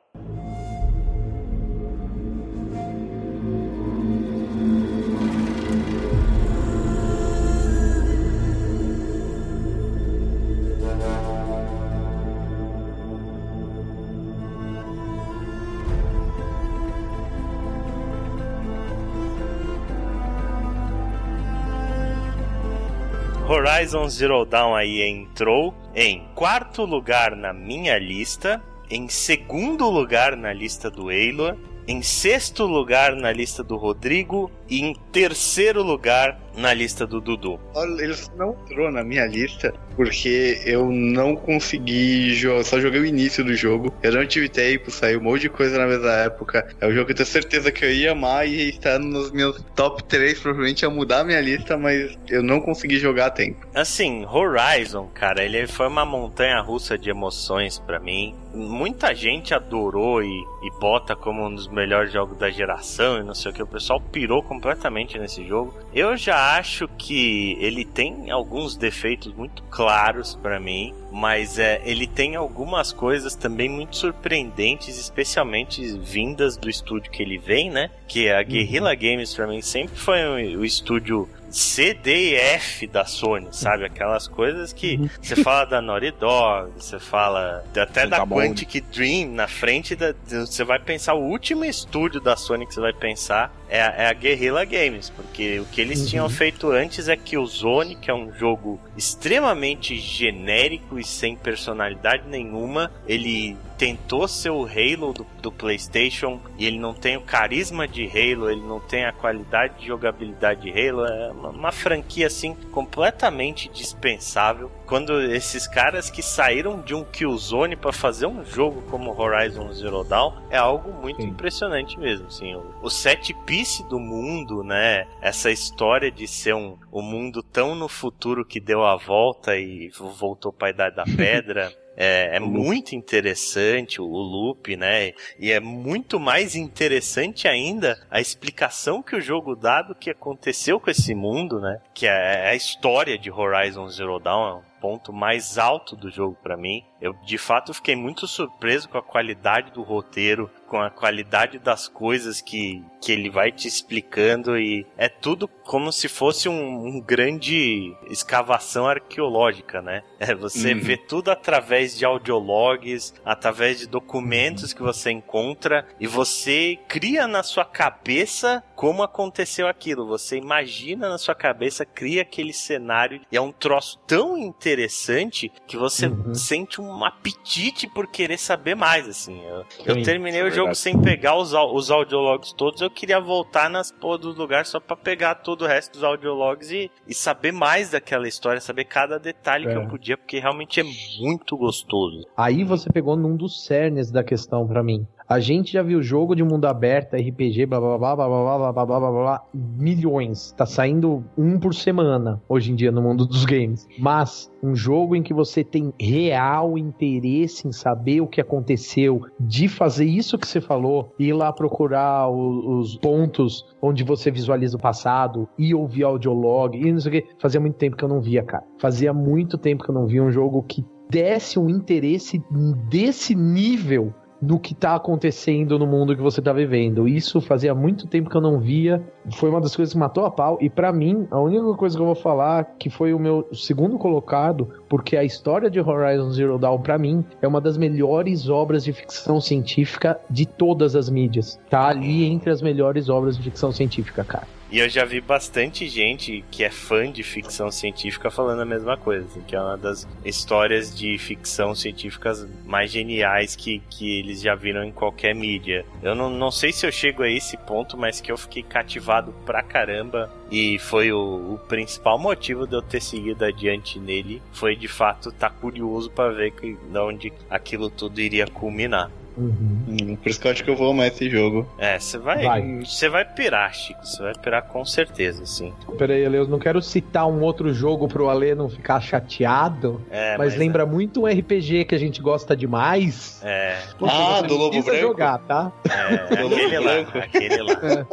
[23.49, 30.51] Horizon Zero Dawn aí entrou em quarto lugar na minha lista, em segundo lugar na
[30.51, 31.55] lista do Eilor,
[31.87, 37.59] em sexto lugar na lista do Rodrigo e em terceiro lugar na lista do Dudu.
[37.73, 43.05] Olha, ele não entrou na minha lista porque eu não consegui jogar, só joguei o
[43.05, 43.93] início do jogo.
[44.01, 46.67] Eu não tive tempo, saiu um monte de coisa na mesma época.
[46.81, 49.61] É um jogo que eu tenho certeza que eu ia amar e está nos meus
[49.75, 53.67] top 3, provavelmente ia mudar a minha lista, mas eu não consegui jogar a tempo.
[53.73, 58.35] Assim, Horizon, cara, ele foi uma montanha russa de emoções para mim.
[58.53, 63.33] Muita gente adorou e, e bota como um dos melhores jogos da geração e não
[63.33, 63.63] sei o que.
[63.63, 65.73] O pessoal pirou completamente nesse jogo.
[65.93, 72.07] Eu já acho que ele tem alguns defeitos muito claros para mim, mas é, ele
[72.07, 77.89] tem algumas coisas também muito surpreendentes, especialmente vindas do estúdio que ele vem, né?
[78.07, 78.99] Que é a Guerrilla uhum.
[78.99, 80.23] Games para mim sempre foi
[80.55, 83.85] o, o estúdio C, D e F da Sony, sabe?
[83.85, 85.09] Aquelas coisas que uhum.
[85.21, 90.15] você fala da Naughty Dog, você fala até da Quantic Dream na frente da.
[90.25, 94.07] Você vai pensar o último estúdio da Sony que você vai pensar é, a- é
[94.07, 96.05] a Guerrilla Games, porque o que eles Uhum.
[96.07, 101.35] tinham feito antes é que o Zone, que é um jogo extremamente genérico e sem
[101.35, 107.21] personalidade nenhuma, ele tentou ser o Halo do, do PlayStation e ele não tem o
[107.21, 111.71] carisma de Halo, ele não tem a qualidade de jogabilidade de Halo, é uma, uma
[111.71, 114.71] franquia assim completamente dispensável.
[114.93, 120.03] Quando esses caras que saíram de um Killzone para fazer um jogo como Horizon Zero
[120.03, 121.29] Dawn é algo muito Sim.
[121.29, 125.07] impressionante mesmo, assim, o, o set piece do mundo, né?
[125.19, 129.89] Essa história de ser um, um mundo tão no futuro que deu a volta e
[130.19, 131.73] voltou para a idade da pedra.
[131.95, 135.13] É, é muito interessante o, loop, né?
[135.39, 140.79] E é muito mais interessante ainda a explicação que o jogo dá do que aconteceu
[140.79, 141.79] com esse mundo, né?
[141.93, 146.57] Que é a história de Horizon Zero Dawn, é ponto mais alto do jogo pra
[146.57, 146.83] mim.
[146.99, 151.87] Eu de fato fiquei muito surpreso com a qualidade do roteiro, com a qualidade das
[151.87, 157.01] coisas que, que ele vai te explicando e é tudo como se fosse um, um
[157.01, 160.03] grande escavação arqueológica, né?
[160.19, 160.79] É, você Uhum.
[160.79, 167.43] vê tudo através de audiologs, através de documentos que você encontra e você cria na
[167.43, 170.07] sua cabeça como aconteceu aquilo.
[170.07, 175.77] Você imagina na sua cabeça, cria aquele cenário e é um troço tão interessante que
[175.77, 176.33] você Uhum.
[176.35, 179.41] sente um apetite por querer saber mais, assim.
[179.45, 183.69] Eu, eu terminei o é jogo sem pegar os, os audiologs todos, eu queria voltar
[183.69, 187.51] nas porra dos lugares só pra pegar todo o resto dos audiologs e, e saber
[187.51, 189.77] mais daquela história, saber cada detalhe que É.
[189.77, 190.83] eu podia, porque realmente é
[191.19, 192.25] muito gostoso.
[192.35, 195.07] Aí você pegou num dos cernes da questão pra mim.
[195.33, 198.71] A gente já viu jogo de mundo aberto, RPG, blá blá blá blá blá blá
[198.71, 200.51] blá blá blá blá milhões.
[200.55, 203.87] Tá saindo um por semana hoje em dia no mundo dos games.
[203.97, 209.67] Mas um jogo em que você tem real interesse em saber o que aconteceu, de
[209.67, 214.79] fazer isso que você falou, ir lá procurar o- os pontos onde você visualiza o
[214.79, 218.21] passado e ouvir audiolog e não sei o que, fazia muito tempo que eu não
[218.21, 218.63] via, cara.
[218.79, 222.39] Fazia muito tempo que eu não via um jogo que desse um interesse
[222.87, 224.13] desse nível
[224.43, 227.07] no que tá acontecendo no mundo que você tá vivendo.
[227.07, 229.01] Isso fazia muito tempo que eu não via.
[229.35, 230.57] Foi uma das coisas que matou a pau.
[230.59, 233.97] E pra mim, a única coisa que eu vou falar que foi o meu segundo
[233.97, 238.83] colocado, porque a história de Horizon Zero Dawn pra mim é uma das melhores obras
[238.83, 241.59] de ficção científica de todas as mídias.
[241.69, 244.47] Tá ali entre as melhores obras de ficção científica, cara.
[244.73, 248.97] E eu já vi bastante gente que é fã de ficção científica falando a mesma
[248.97, 254.41] coisa, assim, que é uma das histórias de ficção científicas mais geniais que, que eles
[254.41, 255.85] já viram em qualquer mídia.
[256.01, 259.31] Eu não, não sei se eu chego a esse ponto, mas que eu fiquei cativado
[259.45, 264.75] pra caramba e foi o, o principal motivo de eu ter seguido adiante nele, foi
[264.75, 269.11] de fato estar curioso pra ver que, de onde aquilo tudo iria culminar.
[269.35, 269.77] Uhum.
[269.87, 271.67] Hum, por isso que eu acho que eu vou amar esse jogo.
[271.77, 272.61] É, você vai, Vai.
[272.85, 275.73] você vai pirar, Chico, você vai pirar com certeza, sim.
[275.97, 280.01] Peraí, Ale, eu não quero citar um outro jogo pro Ale não ficar chateado.
[280.11, 283.41] É, mas, lembra muito um RPG que a gente gosta demais.
[283.43, 284.99] É, Poxa, Ah, você do Lobo Branco?
[285.01, 285.71] jogar, tá?
[285.89, 287.17] é, é Do Lobo aquele lá, Branco.
[287.17, 288.07] aquele lá.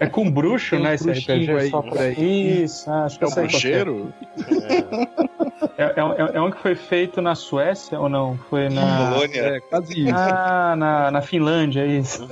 [0.00, 0.94] É com bruxo, um né?
[0.94, 2.02] Esse RPG aí, só por pra...
[2.02, 2.62] aí.
[2.64, 3.34] Isso, ah, acho que É o é.
[3.34, 4.12] bruxeiro?
[4.38, 5.33] É,
[5.76, 8.38] é, é, é um que foi feito na Suécia ou não?
[8.48, 9.10] Foi na.
[9.10, 9.40] Colônia.
[9.40, 10.14] É, quase isso.
[10.14, 12.28] Ah, na, na Finlândia, é isso.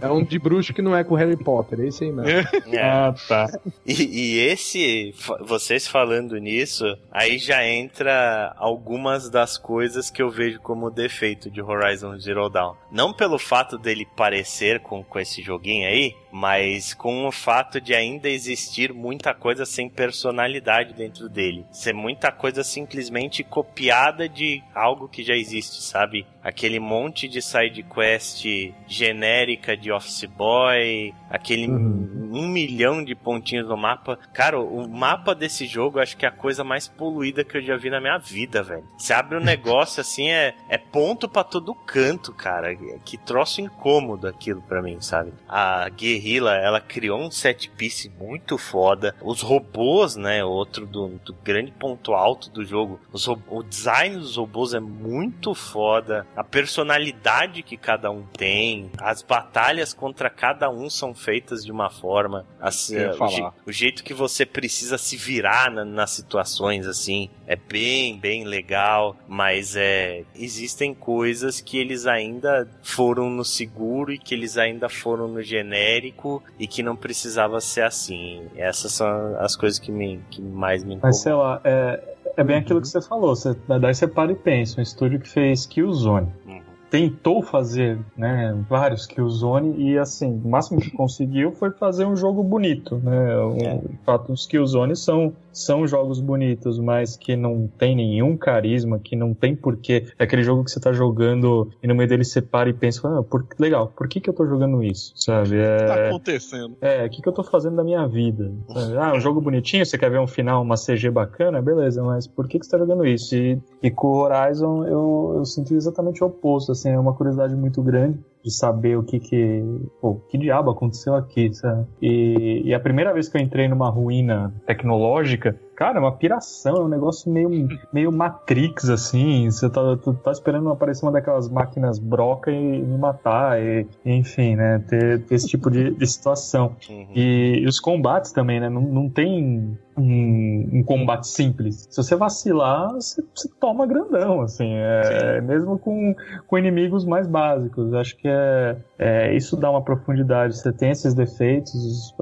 [0.00, 2.28] É um de bruxo que não é com Harry Potter, esse aí mesmo.
[2.72, 2.82] É.
[2.82, 3.46] Ah, tá.
[3.86, 10.60] E, e esse, vocês falando nisso, aí já entra algumas das coisas que eu vejo
[10.60, 12.74] como defeito de Horizon Zero Dawn.
[12.92, 17.92] Não pelo fato dele parecer com, com esse joguinho aí, mas com o fato de
[17.94, 21.66] ainda existir muita coisa sem personalidade dentro dele.
[21.72, 26.24] Ser muita coisa simplesmente copiada de algo que já existe, sabe?
[26.42, 28.44] Aquele monte de side quest
[28.86, 32.30] genérica de Office Boy, aquele Uhum.
[32.32, 34.18] um milhão de pontinhos no mapa.
[34.32, 37.76] Cara, o mapa desse jogo acho que é a coisa mais poluída que eu já
[37.76, 38.84] vi na minha vida, velho.
[38.96, 42.74] Você abre um negócio assim, é, é ponto pra todo canto, cara.
[43.04, 45.32] Que troço incômodo aquilo pra mim, sabe?
[45.48, 45.88] A
[46.28, 49.14] Guerrilla, ela criou um set piece muito foda.
[49.22, 50.44] Os robôs, né?
[50.44, 53.00] Outro do, do grande ponto alto do jogo.
[53.12, 56.26] Os o design dos robôs é muito foda.
[56.36, 58.90] A personalidade que cada um tem.
[58.98, 62.44] As batalhas contra cada um são feitas de uma forma.
[62.60, 67.56] Assim, o, je- o jeito que você precisa se virar na- nas situações, assim, é
[67.56, 69.16] bem, bem legal.
[69.26, 70.22] Mas é.
[70.36, 76.42] Existem coisas que eles ainda foram no seguro e que eles ainda foram no genérico
[76.58, 78.42] e que não precisava ser assim.
[78.54, 79.08] Essas são
[79.40, 81.08] as coisas que, me, que mais me incomodam.
[81.08, 82.00] Mas sei lá, é,
[82.36, 83.34] é bem aquilo que você falou.
[83.34, 84.78] Você, daí você para e pensa.
[84.78, 86.28] Um estúdio que fez Killzone.
[86.46, 86.60] Uhum.
[86.90, 92.42] tentou fazer, né, vários Killzone e assim, o máximo que conseguiu foi fazer um jogo
[92.42, 93.36] bonito, né?
[93.36, 93.80] O É.
[94.06, 99.34] fato os Killzone são são jogos bonitos, mas que não tem nenhum carisma, que não
[99.34, 100.06] tem porquê.
[100.18, 103.08] É aquele jogo que você tá jogando e no meio dele você para e pensa,
[103.08, 105.56] ah, por, legal, por que que eu tô jogando isso, sabe?
[105.56, 106.76] O que tá É, acontecendo?
[106.80, 108.50] é, o que, que eu tô fazendo da minha vida?
[108.72, 108.96] sabe?
[108.96, 112.46] Ah, um jogo bonitinho, você quer ver um final, uma CG bacana, beleza, mas por
[112.48, 113.34] que, que você tá jogando isso?
[113.34, 117.54] E, e com o Horizon eu, eu senti exatamente o oposto, assim, é uma curiosidade
[117.54, 119.62] muito grande de saber o que que,
[120.00, 121.86] pô, que diabo aconteceu aqui, sabe?
[122.00, 126.74] E, e a primeira vez que eu entrei numa ruína tecnológica, cara, é uma piração,
[126.78, 127.48] é um negócio meio,
[127.92, 129.80] meio Matrix, assim, você tá,
[130.24, 135.36] tá esperando aparecer uma daquelas máquinas broca e me matar, e, enfim, né, ter, ter
[135.36, 136.74] esse tipo de, de situação.
[136.90, 137.06] Uhum.
[137.14, 138.68] E, e os combates também, né?
[138.68, 141.86] Não, não tem um, um combate simples.
[141.88, 144.72] Se você vacilar, você, você toma grandão, assim.
[144.74, 146.14] É, mesmo com,
[146.48, 147.94] com inimigos mais básicos.
[147.94, 150.56] Acho que é, é, isso dá uma profundidade.
[150.56, 152.14] Você tem esses defeitos,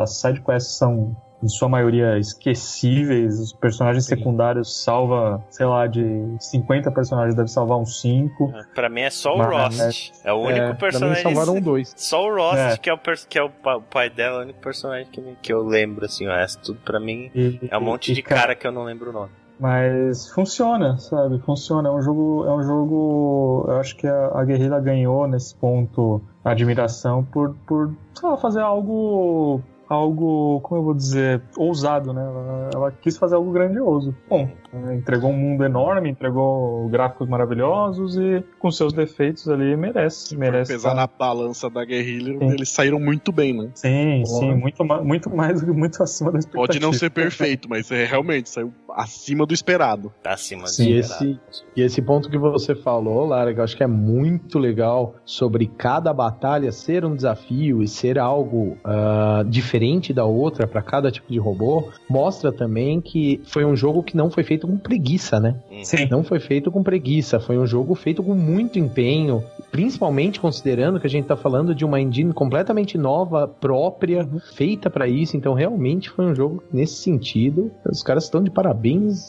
[0.00, 6.90] as sidequests são em sua maioria esquecíveis, os personagens secundários salva, sei lá, de 50
[6.90, 8.52] personagens deve salvar uns 5.
[8.74, 10.12] Pra mim é só o Mas, Rost.
[10.24, 11.22] É o único é, Pra mim personagem.
[11.22, 11.92] salvaram dois.
[11.96, 12.76] Só o Rost, É.
[12.78, 12.98] que, é o,
[13.28, 16.04] que é o, pa- o pai dela, é o único personagem que, que eu lembro,
[16.06, 18.72] assim, o resto tudo pra mim E- é um monte e, de cara que eu
[18.72, 19.30] não lembro o nome.
[19.60, 21.38] Mas funciona, sabe?
[21.40, 21.88] Funciona.
[21.88, 22.44] É um jogo.
[22.44, 23.64] É um jogo.
[23.68, 28.36] Eu acho que a, a Guerrilla ganhou nesse ponto a admiração por, por sei lá,
[28.36, 29.62] fazer algo.
[29.88, 32.22] Algo, como eu vou dizer, ousado, né?
[32.22, 34.14] Ela, ela quis fazer algo grandioso.
[34.28, 40.36] Bom, é, entregou um mundo enorme, entregou gráficos maravilhosos e com seus defeitos ali merece.
[40.36, 42.50] merece pesar tá- na balança da guerrilha, Sim.
[42.52, 43.70] eles saíram muito bem, né?
[43.74, 44.38] Sim, Porra.
[44.40, 46.66] sim, muito, ma- muito mais, muito acima da expectativa.
[46.66, 50.12] Pode não ser perfeito, mas é realmente saiu acima do esperado.
[50.22, 51.40] Tá acima do Sim, E esperado.
[51.50, 55.16] esse, e esse ponto que você falou, Lara, que eu acho que é muito legal
[55.24, 61.10] sobre cada batalha ser um desafio e ser algo ah, diferente da outra para cada
[61.10, 65.40] tipo de robô, mostra também que foi um jogo que não foi feito com preguiça,
[65.40, 65.56] né?
[65.70, 65.84] Uhum.
[65.84, 66.08] Sim.
[66.08, 69.42] Não foi feito com preguiça, foi um jogo feito com muito empenho,
[69.72, 75.08] principalmente considerando que a gente tá falando de uma engine completamente nova, própria, feita para
[75.08, 78.83] isso, então realmente foi um jogo nesse sentido, os caras estão de parabéns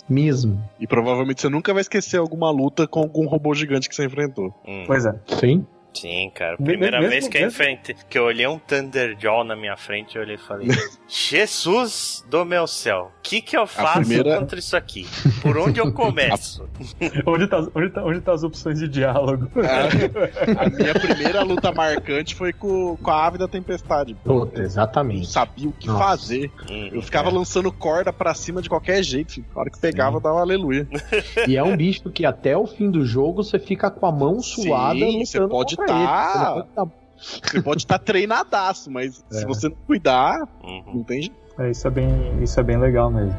[0.10, 0.62] mesmo.
[0.80, 4.54] E provavelmente você nunca vai esquecer alguma luta com algum robô gigante que você enfrentou.
[4.68, 4.84] Hum.
[4.88, 5.16] Pois é.
[5.40, 5.66] Sim.
[5.96, 6.56] Sim, cara.
[6.60, 9.78] Me- Primeira mesmo- vez que eu mesmo- enfrentei, que eu olhei um Thunderjaw na minha
[9.78, 10.68] frente, eu olhei e falei:
[11.08, 15.08] Jesus do meu céu, o que que eu faço primeira- contra isso aqui?
[15.42, 16.68] Por onde eu começo?
[17.26, 19.50] Onde tá, onde, tá, onde tá as opções de diálogo?
[20.58, 24.14] A minha primeira luta marcante foi com, com a ave da tempestade.
[24.24, 25.20] Puta, Eu exatamente.
[25.20, 26.04] não sabia o que Nossa.
[26.04, 26.52] fazer.
[26.70, 29.40] Hum, Eu ficava lançando corda pra cima de qualquer jeito.
[29.54, 30.88] Na hora que pegava, dava aleluia.
[31.48, 34.42] E é um bicho que até o fim do jogo você fica com a mão
[34.42, 36.08] suada Sim, lutando você pode tá- ele.
[36.34, 36.88] Você pode tá-
[37.18, 39.46] Você pode estar treinadaço, mas se É.
[39.46, 40.84] você não cuidar, Uhum.
[40.96, 41.36] não tem jeito.
[41.58, 43.34] É, isso é bem, isso é bem legal mesmo.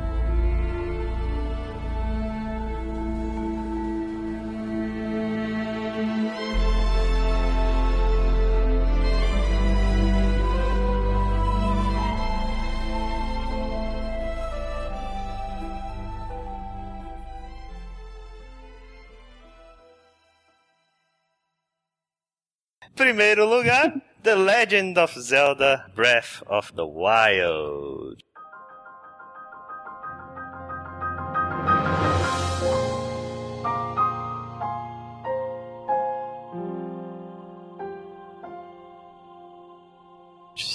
[23.06, 28.16] Primeiro lugar, The Legend of Zelda Breath of the Wild.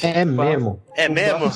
[0.01, 0.81] É mesmo.
[0.95, 1.51] É mesmo?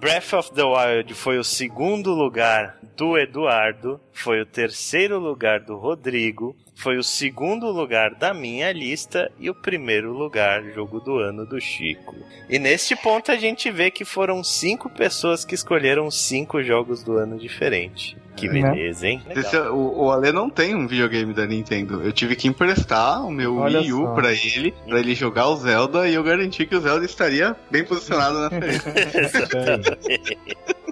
[0.00, 5.76] Breath of the Wild foi o segundo lugar do Eduardo, foi o terceiro lugar do
[5.76, 11.46] Rodrigo, foi o segundo lugar da minha lista e o primeiro lugar jogo do ano
[11.46, 12.14] do Chico.
[12.48, 17.16] E neste ponto a gente vê que foram cinco pessoas que escolheram cinco jogos do
[17.16, 18.16] ano diferente.
[18.36, 18.62] Que Né?
[18.62, 19.22] beleza, hein?
[19.30, 22.02] Esse é- o, o Ale não tem um videogame da Nintendo.
[22.02, 24.14] Eu tive que emprestar o meu Olha Wii U só.
[24.14, 27.84] pra ele, pra ele jogar o Zelda, e eu garanti que o Zelda estaria bem
[27.84, 28.82] posicionado na frente.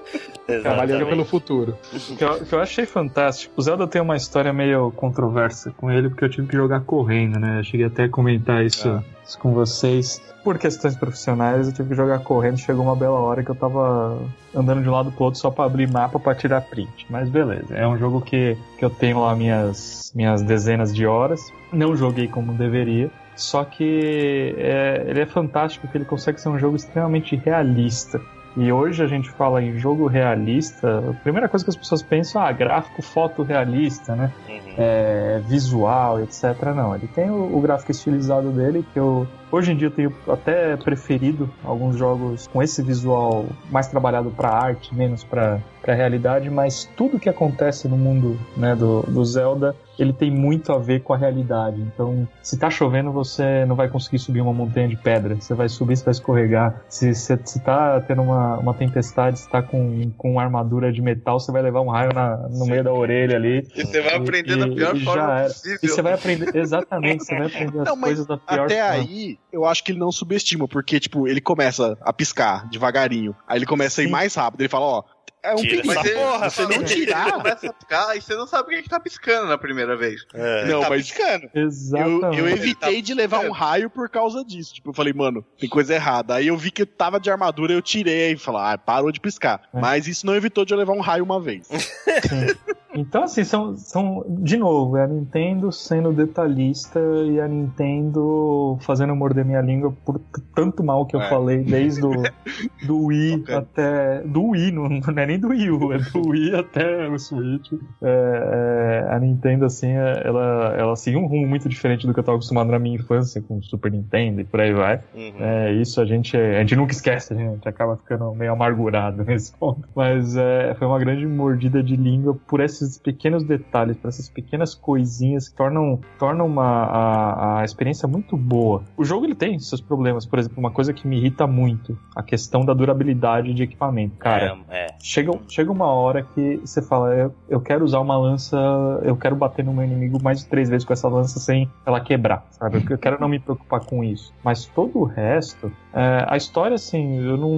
[0.47, 1.77] Trabalhando pelo futuro.
[1.93, 3.55] O que, eu, o que eu achei fantástico.
[3.57, 7.39] O Zelda tem uma história meio controversa com ele, porque eu tive que jogar correndo,
[7.39, 7.61] né?
[7.61, 9.03] Eu cheguei até a comentar isso, Ah.
[9.25, 10.21] isso com vocês.
[10.43, 12.59] Por questões profissionais, eu tive que jogar correndo.
[12.59, 14.19] Chegou uma bela hora que eu tava
[14.55, 17.07] andando de um lado pro outro só pra abrir mapa pra tirar print.
[17.09, 21.41] Mas beleza, é um jogo que, que eu tenho lá minhas, minhas dezenas de horas.
[21.73, 23.09] Não joguei como deveria.
[23.37, 28.21] Só que é, ele é fantástico porque ele consegue ser um jogo extremamente realista.
[28.57, 32.43] E hoje a gente fala em jogo realista, a primeira coisa que as pessoas pensam,
[32.43, 34.31] ah, gráfico fotorrealista, né?
[34.49, 34.75] Uhum.
[34.77, 36.45] É, visual, etc.
[36.75, 40.15] Não, ele tem o, o gráfico estilizado dele, que eu hoje em dia eu tenho
[40.29, 46.49] até preferido alguns jogos com esse visual mais trabalhado para arte, menos para para realidade,
[46.49, 51.03] mas tudo que acontece no mundo né, do, do Zelda ele tem muito a ver
[51.03, 51.81] com a realidade.
[51.81, 55.35] Então, se tá chovendo, você não vai conseguir subir uma montanha de pedra.
[55.35, 56.83] Você vai subir, você vai escorregar.
[56.89, 61.39] Se você se tá tendo uma, uma tempestade, se tá com, com armadura de metal,
[61.39, 63.69] você vai levar um raio na, no meio da orelha ali.
[63.77, 65.79] E você vai aprender da pior e forma possível.
[65.83, 68.81] E você vai aprender, exatamente, você vai aprender as Não, mas coisas da pior Até
[68.81, 68.95] forma.
[68.95, 73.37] aí, eu acho que ele não subestima, porque, tipo, ele começa a piscar devagarinho.
[73.47, 74.13] Aí ele começa a ir Sim.
[74.13, 74.61] mais rápido.
[74.63, 75.03] Ele fala, ó,
[75.45, 77.33] é um Tira ele- porra, você não Ele tirar.
[77.33, 80.25] começa a ficar e você não sabe o que tá piscando na primeira vez.
[80.33, 80.67] É.
[80.67, 81.51] Não, tá mas piscando.
[81.53, 82.39] eu, Exatamente.
[82.39, 83.59] eu Ele evitei tá de levar um piscando.
[83.59, 84.75] raio por causa disso.
[84.75, 86.37] Tipo, eu falei, mano, tem coisa errada.
[86.37, 89.63] Aí eu vi que tava de armadura, eu tirei e falei, ah, parou de piscar.
[89.75, 89.81] É.
[89.81, 91.69] Mas isso não evitou de eu levar um raio uma vez.
[92.95, 94.25] Então, assim, são, são.
[94.29, 100.21] De novo, é a Nintendo sendo detalhista e a Nintendo fazendo morder minha língua por
[100.55, 101.29] tanto mal que eu É.
[101.29, 102.11] falei, desde o
[102.87, 103.59] do Wii Bacana.
[103.59, 104.21] até.
[104.23, 107.73] Do Wii, não, não é nem do Wii U, é do Wii até o Switch.
[108.03, 112.21] É, é, a Nintendo, assim, é- ela, ela seguiu um rumo muito diferente do que
[112.21, 115.01] eu tava acostumado na minha infância com o Super Nintendo e por aí vai.
[115.15, 115.33] Uhum.
[115.41, 119.53] É, isso a gente, a gente nunca esquece, a gente acaba ficando meio amargurado nesse
[119.57, 119.89] ponto.
[119.95, 124.75] Mas é, foi uma grande mordida de língua por esses pequenos detalhes, por essas pequenas
[124.75, 128.83] coisinhas que tornam, tornam uma, a, a experiência muito boa.
[128.97, 132.23] O jogo ele tem seus problemas, por exemplo, uma coisa que me irrita muito, a
[132.23, 134.17] questão da durabilidade de equipamento.
[134.19, 134.87] Cara, É, é.
[135.03, 138.57] Chega, chega uma hora que você fala, eu, eu quero usar uma lança,
[139.03, 142.01] eu quero bater no meu inimigo mais de três vezes com essa lança sem ela
[142.01, 142.85] quebrar, sabe?
[142.89, 144.33] Eu quero não me preocupar com isso.
[144.45, 147.57] Mas todo o resto, é, a história, assim, eu não,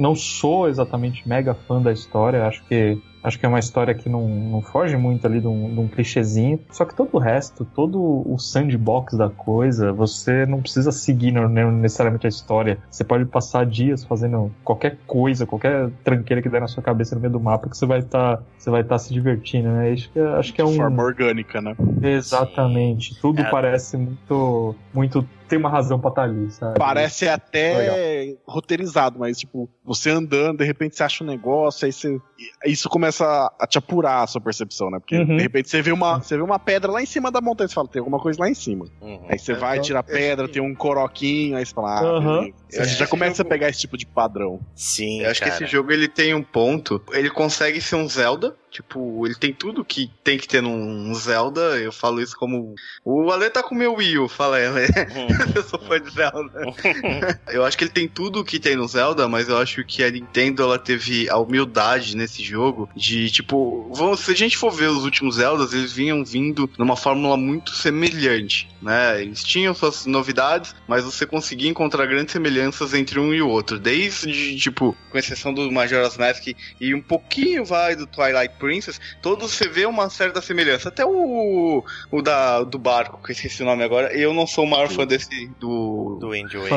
[0.00, 4.08] não sou exatamente mega fã da história, acho que Acho que é uma história que
[4.08, 6.58] não, não foge muito ali de um, de um clichêzinho.
[6.70, 12.26] Só que todo o resto, todo o sandbox da coisa, você não precisa seguir necessariamente
[12.26, 12.78] a história.
[12.90, 17.20] Você pode passar dias fazendo qualquer coisa, qualquer tranqueira que der na sua cabeça no
[17.20, 19.92] meio do mapa que você vai estar você vai estar se divertindo, né?
[19.92, 21.74] Acho que, é- acho que é De um forma orgânica, né?
[22.02, 23.18] exatamente.
[23.20, 23.50] Tudo É.
[23.50, 26.78] parece muito muito tem uma razão pra estar ali, sabe?
[26.78, 32.18] Parece até roteirizado, mas tipo, você andando, de repente você acha um negócio, aí você.
[32.64, 34.98] Isso começa a te apurar a sua percepção, né?
[34.98, 35.36] Porque Uhum.
[35.36, 37.74] de repente você vê uma, você vê uma pedra lá em cima da montanha, você
[37.74, 38.86] fala, tem alguma coisa lá em cima.
[39.02, 39.26] Uhum.
[39.28, 42.84] Aí você vai, Então, tira a pedra, tem um coroquinho, aí você fala, ah, Você
[42.84, 44.60] já começa a jogo- pegar esse tipo de padrão.
[44.74, 45.52] Sim, Eu acho cara.
[45.56, 47.02] que esse jogo ele tem um ponto.
[47.12, 48.56] Ele consegue ser um Zelda.
[48.70, 51.78] Tipo, ele tem tudo que tem que ter num Zelda.
[51.80, 52.74] Eu falo isso como.
[53.04, 54.70] O Ale tá com o meu Wii U, fala ele.
[54.70, 55.28] Uhum.
[55.54, 56.62] eu sou fã de Zelda.
[57.48, 60.10] eu acho que ele tem tudo que tem no Zelda, mas eu acho que a
[60.10, 64.88] Nintendo ela teve a humildade nesse jogo de, tipo, vamos, se a gente for ver
[64.88, 69.20] os últimos Zeldas, eles vinham vindo numa fórmula muito semelhante, né?
[69.20, 73.80] Eles tinham suas novidades, mas você conseguia encontrar grandes semelhanças entre um e o outro.
[73.80, 76.48] Desde, tipo, com exceção do Majora's Mask
[76.80, 80.90] e um pouquinho vai do Twilight Princess, todos você vê uma certa semelhança.
[80.90, 84.64] Até o, o da, do barco, que eu esqueci o nome agora, eu não sou
[84.64, 86.68] o maior fã desse do, Do Wind Waker.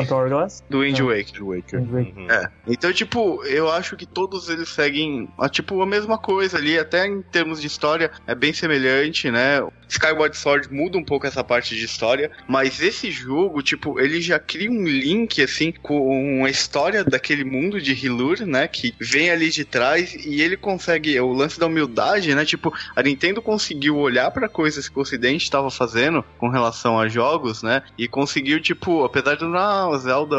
[0.68, 1.44] Do Wind Waker.
[1.44, 2.18] Wind Waker.
[2.18, 2.30] Uhum.
[2.30, 2.50] É.
[2.66, 7.06] Então, tipo, eu acho que todos eles seguem a, tipo, a mesma coisa ali, até
[7.06, 9.60] em termos de história é bem semelhante, né?
[9.88, 14.38] Skyward Sword muda um pouco essa parte de história, mas esse jogo, tipo, ele já
[14.38, 18.66] cria um link, assim, com a história daquele mundo de Hilur, né?
[18.66, 22.44] Que vem ali de trás e ele consegue, o lance da humildade, né?
[22.44, 27.08] Tipo, a Nintendo conseguiu olhar pra coisas que o Ocidente estava fazendo com relação a
[27.08, 27.82] jogos, né?
[27.98, 30.36] E conseguiu, tipo, apesar de não, o Zelda,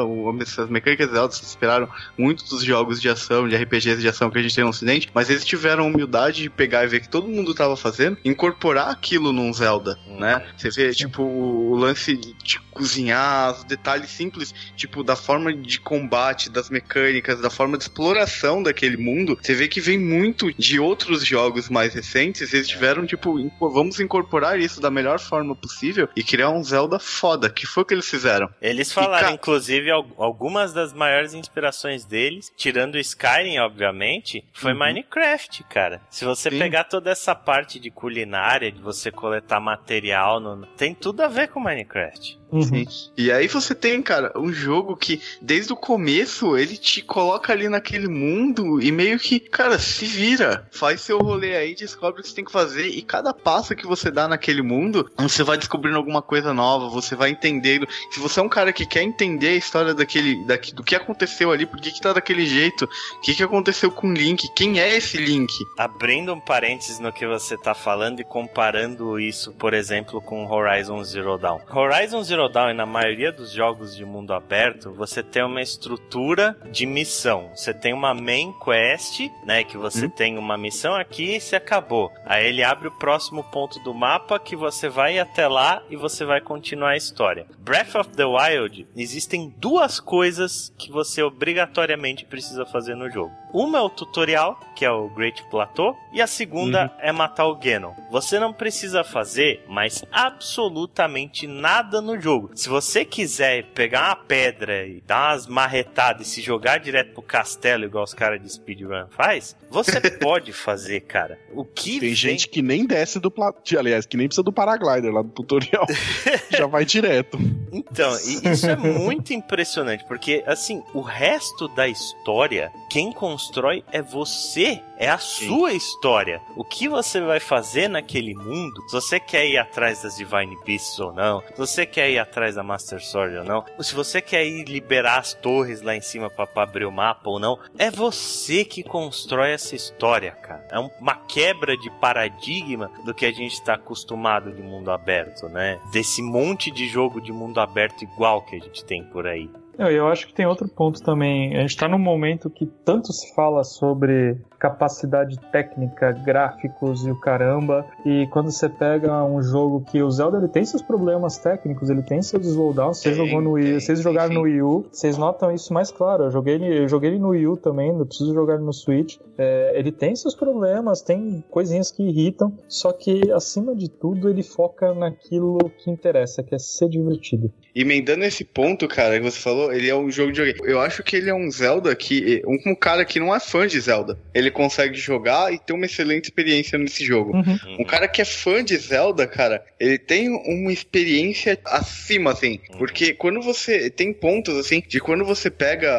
[0.57, 1.87] as mecânicas Zelda se inspiraram
[2.17, 5.09] muito dos jogos de ação, de RPGs de ação que a gente tem no Ocidente,
[5.13, 9.31] mas eles tiveram humildade de pegar e ver que todo mundo tava fazendo, incorporar aquilo
[9.31, 10.45] num Zelda, né?
[10.57, 16.49] Você vê, tipo, o lance de cozinhar, os detalhes simples, tipo, da forma de combate,
[16.49, 21.25] das mecânicas, da forma de exploração daquele mundo, você vê que vem muito de outros
[21.25, 26.49] jogos mais recentes, eles tiveram, tipo, vamos incorporar isso da melhor forma possível e criar
[26.49, 28.49] um Zelda foda, que foi o que eles fizeram.
[28.61, 34.79] Eles falaram, inclusive, al- algumas das maiores inspirações deles, tirando o Skyrim, obviamente, foi Uhum.
[34.79, 36.01] Minecraft, cara.
[36.09, 36.59] Se você Sim.
[36.59, 41.47] pegar toda essa parte de culinária, de você coletar material, no- tem tudo a ver
[41.47, 42.37] com Minecraft.
[42.51, 42.85] Uhum.
[43.17, 47.67] E aí você tem, cara, um jogo que desde o começo ele te coloca ali
[47.67, 52.29] naquele mundo e meio que, cara, se vira, faz seu rolê aí, descobre o que
[52.29, 55.97] você tem que fazer e cada passo que você dá naquele mundo, você vai descobrindo
[55.97, 57.87] alguma coisa nova, você vai entendendo.
[58.11, 61.51] Se você é um cara que quer entender a história daquele, daqui, do que aconteceu
[61.51, 64.79] ali, por que que tá daquele jeito, o que que aconteceu com o Link, quem
[64.79, 65.53] é esse Link?
[65.77, 71.03] Abrindo um parênteses no que você tá falando e comparando isso, por exemplo, com Horizon
[71.03, 71.59] Zero Dawn.
[71.69, 76.57] Horizon Zero Dawn, e na maioria dos jogos de mundo aberto, você tem uma estrutura
[76.71, 77.49] de missão.
[77.55, 79.63] Você tem uma main quest, né?
[79.63, 82.11] Que você tem uma missão aqui e se acabou.
[82.25, 86.25] Aí ele abre o próximo ponto do mapa que você vai até lá e você
[86.25, 87.47] vai continuar a história.
[87.59, 93.31] Breath of the Wild, existem duas coisas que você obrigatoriamente precisa fazer no jogo.
[93.53, 97.55] Uma é o tutorial, que é o Great Plateau, e a segunda é matar o
[97.55, 97.93] Ganon.
[98.11, 102.49] Você não precisa fazer mais absolutamente nada no jogo.
[102.55, 107.21] Se você quiser pegar uma pedra e dar umas marretadas e se jogar direto pro
[107.21, 111.37] castelo, igual os caras de speedrun faz, você pode fazer, cara.
[111.53, 113.53] O que Tem vem- gente que nem desce do pla...
[113.77, 115.85] aliás, que nem precisa do paraglider lá do tutorial.
[116.49, 117.37] Já vai direto.
[117.71, 124.01] Então, e isso é muito impressionante, porque assim, o resto da história, quem constrói é
[124.01, 126.41] você, é a sua história.
[126.55, 130.99] O que você vai fazer naquele mundo, se você quer ir atrás das Divine Beasts
[130.99, 134.21] ou não, se você quer ir atrás da Master Sword ou não, ou se você
[134.21, 137.57] quer ir liberar as torres lá em cima pra, pra abrir o mapa ou não,
[137.77, 140.65] é você que constrói essa história, cara.
[140.71, 145.47] É um- uma quebra de paradigma do que a gente tá acostumado de mundo aberto,
[145.49, 145.79] né?
[145.91, 149.49] Desse monte de jogo de mundo aberto igual que a gente tem por aí.
[149.77, 151.57] Eu, eu acho que tem outro ponto também.
[151.57, 157.19] A gente tá num momento que tanto se fala sobre capacidade técnica, gráficos e o
[157.19, 157.85] caramba.
[158.03, 162.01] E quando você pega um jogo que o Zelda ele tem seus problemas técnicos, ele
[162.01, 162.97] tem seus slowdowns.
[162.97, 166.25] Você jogou no Wii, vocês jogaram no Wii U, vocês notam isso mais claro.
[166.25, 169.17] Eu joguei ele, eu joguei ele no Wii U também, não preciso jogar no Switch.
[169.37, 174.41] É, ele tem seus problemas, tem coisinhas que irritam, só que acima de tudo ele
[174.41, 177.53] foca naquilo que interessa, que é ser divertido.
[177.75, 180.55] Emendando esse ponto, cara, que você falou, ele é um jogo de joguei.
[180.63, 182.41] Eu acho que ele é um Zelda que.
[182.47, 184.17] Um cara que não é fã de Zelda.
[184.33, 187.35] Ele consegue jogar e ter uma excelente experiência nesse jogo.
[187.35, 187.77] Uhum.
[187.81, 192.59] Um cara que é fã de Zelda, cara, ele tem uma experiência acima, assim.
[192.77, 193.89] Porque quando você.
[193.89, 195.91] Tem pontos, assim, de quando você pega.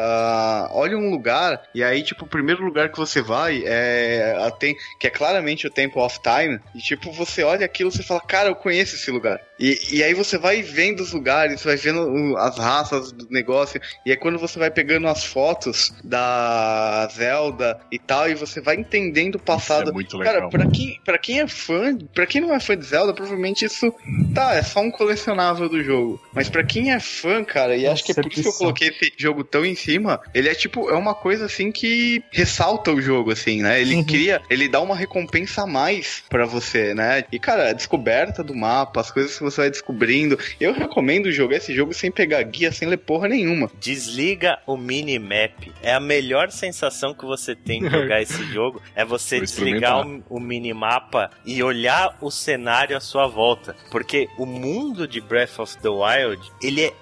[0.71, 4.35] olha um lugar, e aí, tipo, o primeiro lugar que você vai é.
[4.39, 6.59] a tem, que é claramente o Temple of Time.
[6.75, 9.39] E, tipo, você olha aquilo e você fala, cara, eu conheço esse lugar.
[9.59, 13.81] E, e aí você vai vendo os lugares, vai vendo as raças do negócio.
[14.05, 18.75] E aí quando você vai pegando as fotos da Zelda e tal, e você vai
[18.75, 19.83] entendendo o passado.
[19.83, 20.33] Isso é muito legal.
[20.33, 23.65] Cara, pra quem, pra quem é fã, pra quem não é fã de Zelda, provavelmente
[23.65, 23.93] isso
[24.37, 26.21] tá, é só um colecionável do jogo.
[26.33, 28.89] Mas pra quem é fã, cara, e acho que é por isso que eu coloquei
[28.89, 33.01] esse jogo tão em cima, ele é tipo, é uma coisa assim que ressalta o
[33.01, 33.81] jogo, assim, né?
[33.81, 34.03] Ele Uhum.
[34.03, 37.23] cria, ele dá uma recompensa a mais pra você, né?
[37.31, 40.37] E, cara, a descoberta do mapa, as coisas que você vai descobrindo.
[40.59, 43.69] Eu recomendo jogar esse jogo sem pegar guia, sem ler porra nenhuma.
[43.79, 45.71] Desliga o minimap.
[45.81, 48.81] É a melhor sensação que você tem de jogar esse jogo.
[48.95, 53.75] É você desligar o, o minimapa e olhar o cenário à sua volta.
[53.89, 56.93] Porque o mundo de Breath of the Wild, ele é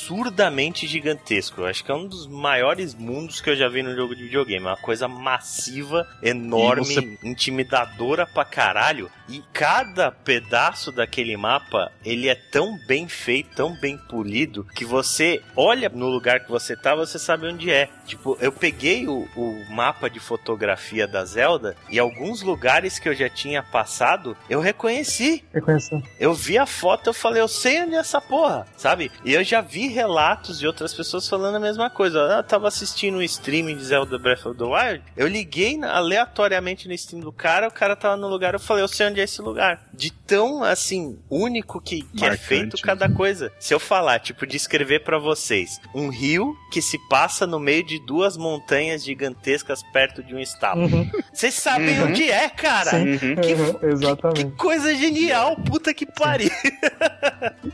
[0.00, 1.60] absurdamente gigantesco.
[1.62, 4.24] Eu acho que é um dos maiores mundos que eu já vi no jogo de
[4.24, 4.64] videogame.
[4.66, 9.10] É uma coisa massiva, enorme, você- intimidadora pra caralho.
[9.28, 15.42] E cada pedaço daquele mapa, ele é tão bem feito, tão bem polido, que você
[15.56, 17.88] olha no lugar que você tá, você sabe onde é.
[18.06, 23.14] Tipo, eu peguei o, o mapa de fotografia da Zelda e alguns lugares que eu
[23.14, 25.44] já tinha passado, eu reconheci.
[25.52, 26.04] Reconhecendo.
[26.20, 29.10] Eu vi a foto, eu falei, eu sei onde é essa porra, sabe?
[29.24, 32.18] E eu já vi relatos de outras pessoas falando a mesma coisa.
[32.18, 36.94] Eu tava assistindo um streaming de Zelda Breath of the Wild, eu liguei aleatoriamente no
[36.94, 39.40] stream do cara, o cara tava no lugar, eu falei, eu sei onde é esse
[39.42, 39.80] lugar.
[39.92, 42.82] De tão, assim, único que, que é feito né?
[42.82, 43.52] cada coisa.
[43.58, 47.98] Se eu falar, tipo, descrever pra vocês, um rio que se passa no meio de
[48.04, 50.96] duas montanhas gigantescas perto de um estábulo.
[50.96, 51.10] Uhum.
[51.32, 52.06] Vocês sabem Uhum.
[52.08, 52.90] onde é, cara?
[52.90, 53.18] Sim.
[53.18, 54.50] Que Uhum, Que exatamente.
[54.56, 56.45] coisa genial, puta que pariu.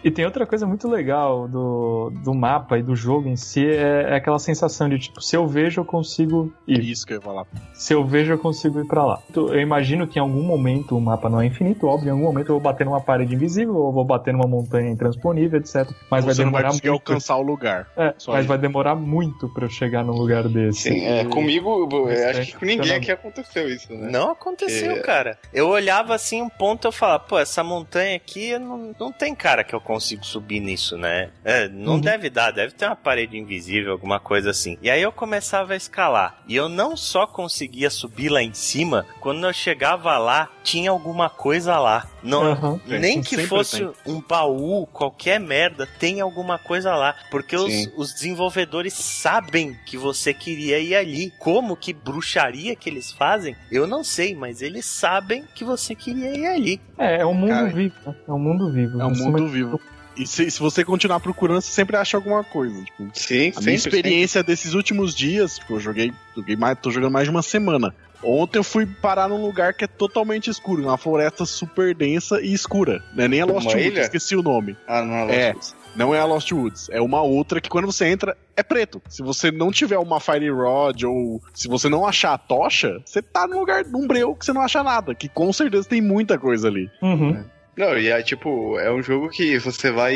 [0.04, 4.08] E tem outra coisa muito legal do, do mapa e do jogo em si, é,
[4.10, 6.80] é aquela sensação de tipo, se eu vejo, eu consigo ir.
[6.82, 7.46] Isso que eu ia falar.
[7.72, 9.20] Se eu vejo, eu consigo ir pra lá.
[9.30, 12.24] Então, Eu imagino que em algum momento o mapa não é infinito, óbvio, em algum
[12.24, 15.88] momento eu vou bater numa parede invisível, ou vou, bater numa montanha intransponível, etc.
[16.10, 17.10] Mas vai Você não vai demorar conseguir muito.
[17.10, 17.88] alcançar o lugar.
[17.96, 18.48] É, Só mas isso.
[18.48, 20.82] vai demorar muito pra eu chegar num lugar desse.
[20.90, 24.10] Sim, é, E- comigo, eu acho é que com ninguém aqui aconteceu isso, né?
[24.10, 25.00] Não aconteceu, É.
[25.00, 25.38] cara.
[25.52, 29.62] Eu olhava assim um ponto eu falava, pô, essa montanha aqui não, não tem cara
[29.64, 31.30] que eu consigo subir nisso, né?
[31.44, 32.00] É, não Uhum.
[32.00, 34.78] deve dar, deve ter uma parede invisível, alguma coisa assim.
[34.82, 36.42] E aí eu começava a escalar.
[36.48, 41.28] E eu não só conseguia subir lá em cima, quando eu chegava lá, tinha alguma
[41.28, 42.08] coisa lá.
[42.22, 42.80] Não, Aham.
[42.86, 43.92] nem que fosse tem.
[44.06, 47.16] um baú, qualquer merda, tem alguma coisa lá.
[47.30, 51.32] Porque os, os desenvolvedores sabem que você queria ir ali.
[51.38, 56.30] Como que bruxaria que eles fazem, eu não sei, mas eles sabem que você queria
[56.36, 56.80] ir ali.
[57.02, 57.94] É, é um mundo Cara, vivo.
[58.06, 58.14] né?
[58.28, 59.00] É um mundo vivo.
[59.00, 59.80] É um mundo vivo.
[60.16, 62.82] E se, se você continuar procurando, você sempre acha alguma coisa.
[62.84, 66.90] Tipo, Sim, a minha sempre, experiência desses últimos dias, tipo, eu joguei, joguei mais, tô
[66.90, 67.94] jogando mais de uma semana.
[68.22, 72.52] Ontem eu fui parar num lugar que é totalmente escuro, uma floresta super densa e
[72.52, 73.02] escura.
[73.14, 74.00] Não é nem a Lost Woods, ilha?
[74.02, 74.76] esqueci o nome.
[74.86, 75.48] Ah, não É.
[75.48, 75.54] é.
[75.94, 79.00] Não é a Lost Woods, é uma outra que quando você entra é preto.
[79.08, 83.20] Se você não tiver uma Fire Rod ou se você não achar a tocha, você
[83.20, 86.38] tá num lugar, num breu que você não acha nada, que com certeza tem muita
[86.38, 86.90] coisa ali.
[87.02, 87.44] Uhum.
[87.76, 90.14] Não, e é tipo, é um jogo que você vai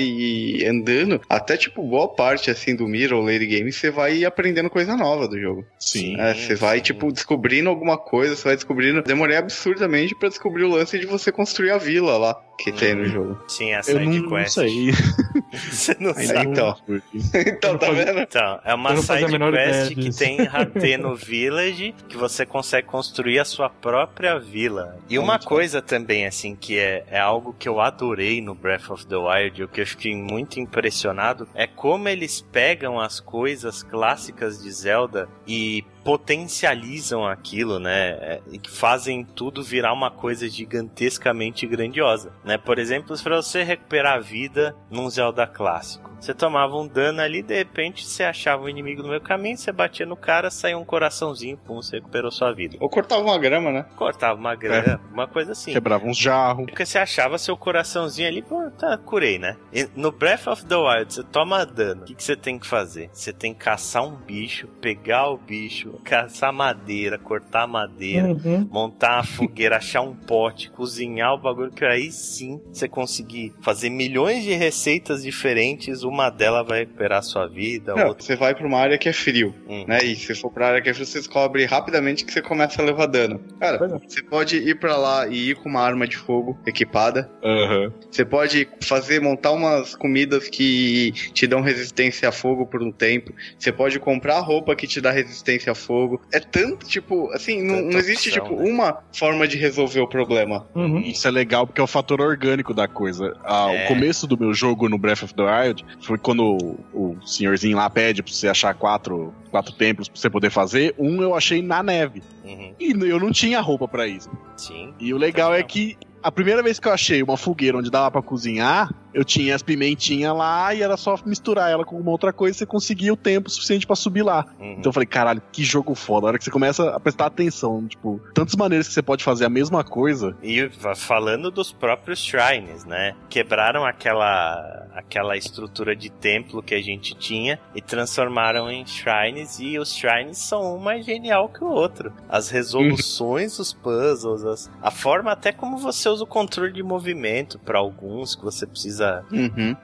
[0.69, 5.27] andando, até tipo, boa parte assim do Mirror Lady Game, você vai aprendendo coisa nova
[5.27, 5.65] do jogo.
[5.78, 6.20] Sim.
[6.20, 6.85] É, você vai, sim.
[6.85, 9.03] tipo, descobrindo alguma coisa, você vai descobrindo.
[9.03, 13.07] Demorei absurdamente pra descobrir o lance de você construir a vila lá que tem no
[13.07, 13.39] jogo.
[13.48, 14.55] Sim, a Eu não, side não quest.
[14.55, 14.90] sei.
[15.52, 16.51] Você não Ainda sabe.
[16.51, 16.77] então.
[17.47, 18.20] então, tá vendo?
[18.20, 23.44] Então, é uma side quest que tem Hatê no Village, que você consegue construir a
[23.44, 24.98] sua própria vila.
[25.09, 29.06] E uma coisa também, assim, que é, é algo que eu adorei no Breath of
[29.06, 34.62] the Wild, o que eu fiquei muito impressionado, é como eles pegam as coisas clássicas
[34.62, 38.11] de Zelda e potencializam aquilo, né?
[38.11, 42.57] É, E que fazem tudo virar uma coisa gigantescamente grandiosa, né?
[42.57, 46.16] Por exemplo, para você recuperar a vida num Zelda clássico.
[46.20, 49.70] Você tomava um dano ali, de repente você achava um inimigo no do caminho, você
[49.70, 52.77] batia no cara, saía um coraçãozinho, pum, você recuperou sua vida.
[52.81, 53.87] Ou cortava uma grama, né?
[53.97, 55.73] Cortava uma grana, uma coisa assim.
[55.73, 56.66] Quebrava uns jarros.
[56.66, 59.57] Porque você achava seu coraçãozinho ali, pô, tá, curei, né?
[59.73, 62.03] E no Breath of the Wild, você toma dano.
[62.03, 63.11] O que, que você tem que fazer?
[63.12, 68.68] Você tem que caçar um bicho, pegar o bicho, caçar madeira, cortar madeira, Uhum.
[68.70, 73.90] montar uma fogueira, achar um pote, cozinhar o bagulho, que aí sim você conseguir fazer
[73.90, 78.23] milhões de receitas diferentes, uma delas vai recuperar a sua vida, Não, outra.
[78.24, 79.85] você vai pra uma área que é frio, Hum.
[79.86, 79.98] né?
[80.05, 82.85] E se for pra área que é frio, você descobre rapidamente que você começa a
[82.85, 83.40] levar dano.
[83.60, 84.09] Cara, é.
[84.09, 87.31] você pode ir pra lá e ir com uma arma de fogo equipada.
[87.43, 87.93] Aham.
[88.10, 93.32] Você pode fazer, montar umas comidas que te dão resistência a fogo por um tempo.
[93.59, 95.85] Você pode comprar roupa que te dá resistência a fogo.
[96.32, 98.70] É tanto, tipo, assim, não, não existe, opção, tipo, né?
[98.70, 100.66] uma forma de resolver o problema.
[100.74, 100.98] Uhum.
[101.00, 103.36] Isso é legal porque é o fator orgânico da coisa.
[103.44, 103.84] Ah, É.
[103.84, 106.56] O começo do meu jogo no Breath of the Wild foi quando
[106.92, 110.94] o, o senhorzinho lá pede pra você achar quatro, quatro templos pra você poder fazer.
[110.98, 112.22] Um eu achei na neve.
[112.44, 114.30] Uhum, E eu não tinha roupa pra isso.
[114.56, 114.92] sim.
[115.00, 118.10] E o legal é que a primeira vez que eu achei uma fogueira onde dava
[118.10, 122.32] pra cozinhar, eu tinha as pimentinhas lá e era só misturar ela com uma outra
[122.32, 124.44] coisa e você conseguia o tempo suficiente pra subir lá.
[124.59, 124.72] Uhum.
[124.72, 126.26] Então eu falei, caralho, que jogo foda.
[126.26, 129.44] A hora que você começa a prestar atenção, tipo, tantas maneiras que você pode fazer
[129.47, 130.36] a mesma coisa.
[130.43, 133.14] E falando dos próprios shrines, né?
[133.30, 139.78] Quebraram aquela aquela estrutura de templo que a gente tinha e transformaram em shrines e
[139.78, 142.12] os shrines são um mais genial que o outro.
[142.28, 147.59] As resoluções, os puzzles, as- a forma até como você usa o controle de movimento
[147.59, 149.77] para alguns que você precisa Uhum.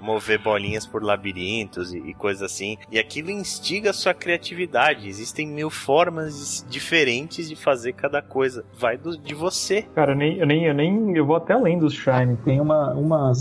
[0.00, 2.76] mover bolinhas por labirintos e, e coisas assim.
[2.90, 5.08] E aquilo instiga a sua criatividade.
[5.08, 8.64] Existem mil formas diferentes de fazer cada coisa.
[8.78, 9.82] Vai do, de você.
[9.94, 11.16] Cara, eu nem, eu nem, eu nem.
[11.16, 12.36] Eu vou até além dos Shrine.
[12.44, 13.32] Tem uma, uma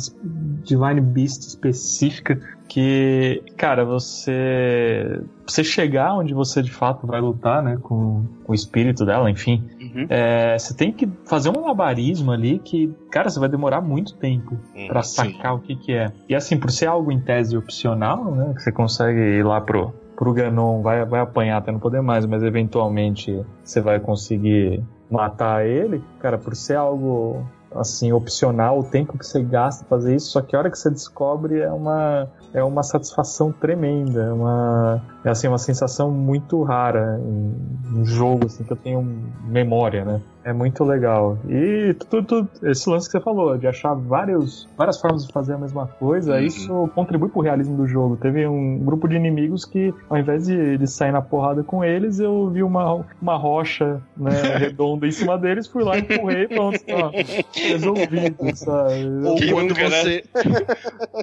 [0.64, 5.22] Divine Beast específica que, cara, você.
[5.46, 7.78] Você chegar onde você de fato vai lutar, né?
[7.82, 9.64] Com, com o espírito dela, enfim.
[9.96, 10.06] Uhum.
[10.10, 14.60] é, você tem que fazer um malabarismo ali que, cara, você vai demorar muito tempo
[14.76, 15.16] Hum, pra sim.
[15.32, 16.12] sacar o que que é.
[16.28, 18.54] E assim, por ser algo em tese opcional, né?
[18.56, 22.26] Que você consegue ir lá pro, pro Ganon, vai, vai apanhar até não poder mais,
[22.26, 26.04] mas eventualmente você vai conseguir matar ele.
[26.20, 27.46] Cara, por ser algo
[27.76, 30.90] assim opcional, o tempo que você gasta fazer isso, só que a hora que você
[30.90, 37.20] descobre é uma é uma satisfação tremenda, é uma é assim uma sensação muito rara
[37.22, 39.02] em um jogo assim que eu tenho
[39.48, 40.22] memória, né?
[40.46, 41.40] É muito legal.
[41.50, 45.54] E tudo, tudo, esse lance que você falou, de achar vários, várias formas de fazer
[45.54, 46.40] a mesma coisa, uhum.
[46.40, 48.16] isso contribui pro realismo do jogo.
[48.16, 52.20] Teve um grupo de inimigos que, ao invés de, de sair na porrada com eles,
[52.20, 56.80] eu vi uma, uma rocha né, redonda em cima deles, fui lá, empurrei e pronto,
[56.92, 57.12] ó,
[57.52, 59.04] resolvido, sabe?
[59.24, 60.02] Ou quando nunca, né?
[60.02, 60.24] você.
[60.36, 60.66] Né?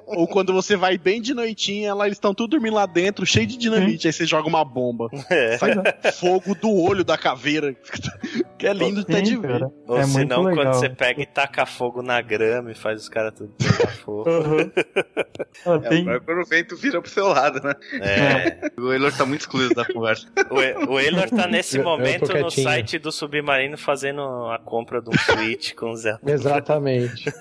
[0.16, 3.46] Ou quando você vai bem de noitinha, lá eles estão tudo dormindo lá dentro, cheio
[3.46, 5.08] de dinamite, aí você joga uma bomba.
[5.30, 5.56] É.
[5.58, 5.74] Sai
[6.12, 7.72] fogo do olho da caveira.
[8.58, 9.62] que é lindo até de ver.
[9.86, 13.32] Ou é senão, quando você pega e taca fogo na grama e faz os caras
[13.34, 14.28] tudo pegar fogo.
[14.28, 14.70] Uhum.
[15.66, 16.08] ah, tem...
[16.08, 17.74] É, quando o vento vira pro seu lado, né?
[18.00, 18.70] É.
[18.80, 20.26] O Eilor tá muito excluído da conversa.
[20.52, 24.20] O, o Eilor tá nesse momento no site do Submarino fazendo
[24.50, 26.20] a compra de um Switch com Zelda.
[26.30, 27.32] Exatamente.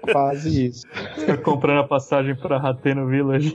[0.00, 0.86] Quase isso.
[1.24, 3.54] Tá comprando a passagem pra Hateno Village.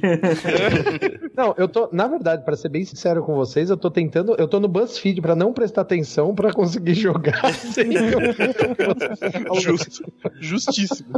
[1.35, 4.48] não, eu tô, na verdade, para ser bem sincero com vocês, eu tô tentando, eu
[4.48, 7.41] tô no BuzzFeed para não prestar atenção para conseguir jogar
[9.60, 10.04] Justo.
[10.40, 11.10] Justíssimo.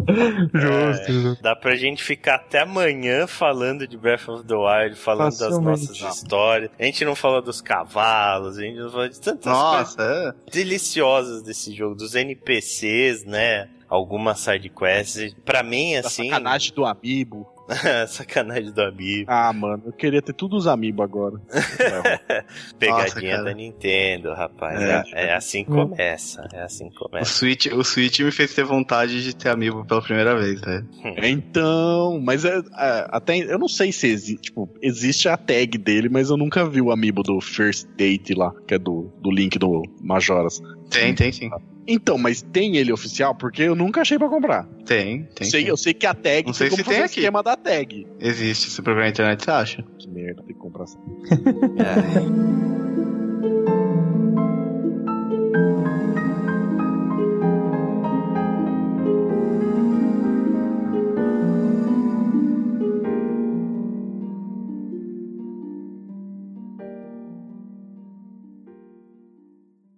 [0.54, 1.38] Justo.
[1.40, 5.88] É, dá pra gente ficar até amanhã falando de Breath of the Wild, falando Facilmente.
[5.88, 6.72] das nossas histórias.
[6.80, 10.52] A gente não falou dos cavalos, a gente não falou de tantas Nossa, coisas é.
[10.52, 13.70] deliciosas desse jogo, dos NPCs, né?
[13.88, 15.36] algumas sidequests.
[15.46, 16.30] Pra mim, assim.
[16.30, 17.48] A sacanagem do amiibo.
[18.08, 19.32] Sacanagem do amiibo.
[19.32, 21.40] Ah, mano, eu queria ter todos os amiibo agora.
[22.78, 24.80] Pegadinha Nossa, da Nintendo, rapaz.
[24.80, 26.48] É, é, é assim que começa.
[26.54, 27.24] É assim que começa.
[27.24, 30.86] O Switch, o Switch me fez ter vontade de ter amiibo pela primeira vez, né?
[31.24, 36.10] Então, mas é, é, até eu não sei se existe, tipo, existe a tag dele,
[36.10, 39.58] mas eu nunca vi o amiibo do First Date lá, que é do, do Link
[39.58, 40.62] do Majoras.
[40.90, 41.50] Tem, tem sim.
[41.88, 43.36] Então, mas tem ele oficial?
[43.36, 44.66] Porque eu nunca achei pra comprar.
[44.86, 45.48] Tem, tem.
[45.50, 46.46] Sei, Eu sei que a tag.
[46.48, 47.20] Não sei se tem aqui.
[47.20, 48.08] esquema da tag.
[48.20, 48.72] Existe.
[48.72, 49.86] Se procurar na internet, você acha?
[50.00, 50.98] Que merda, tem que comprar assim.
[51.80, 53.05] é.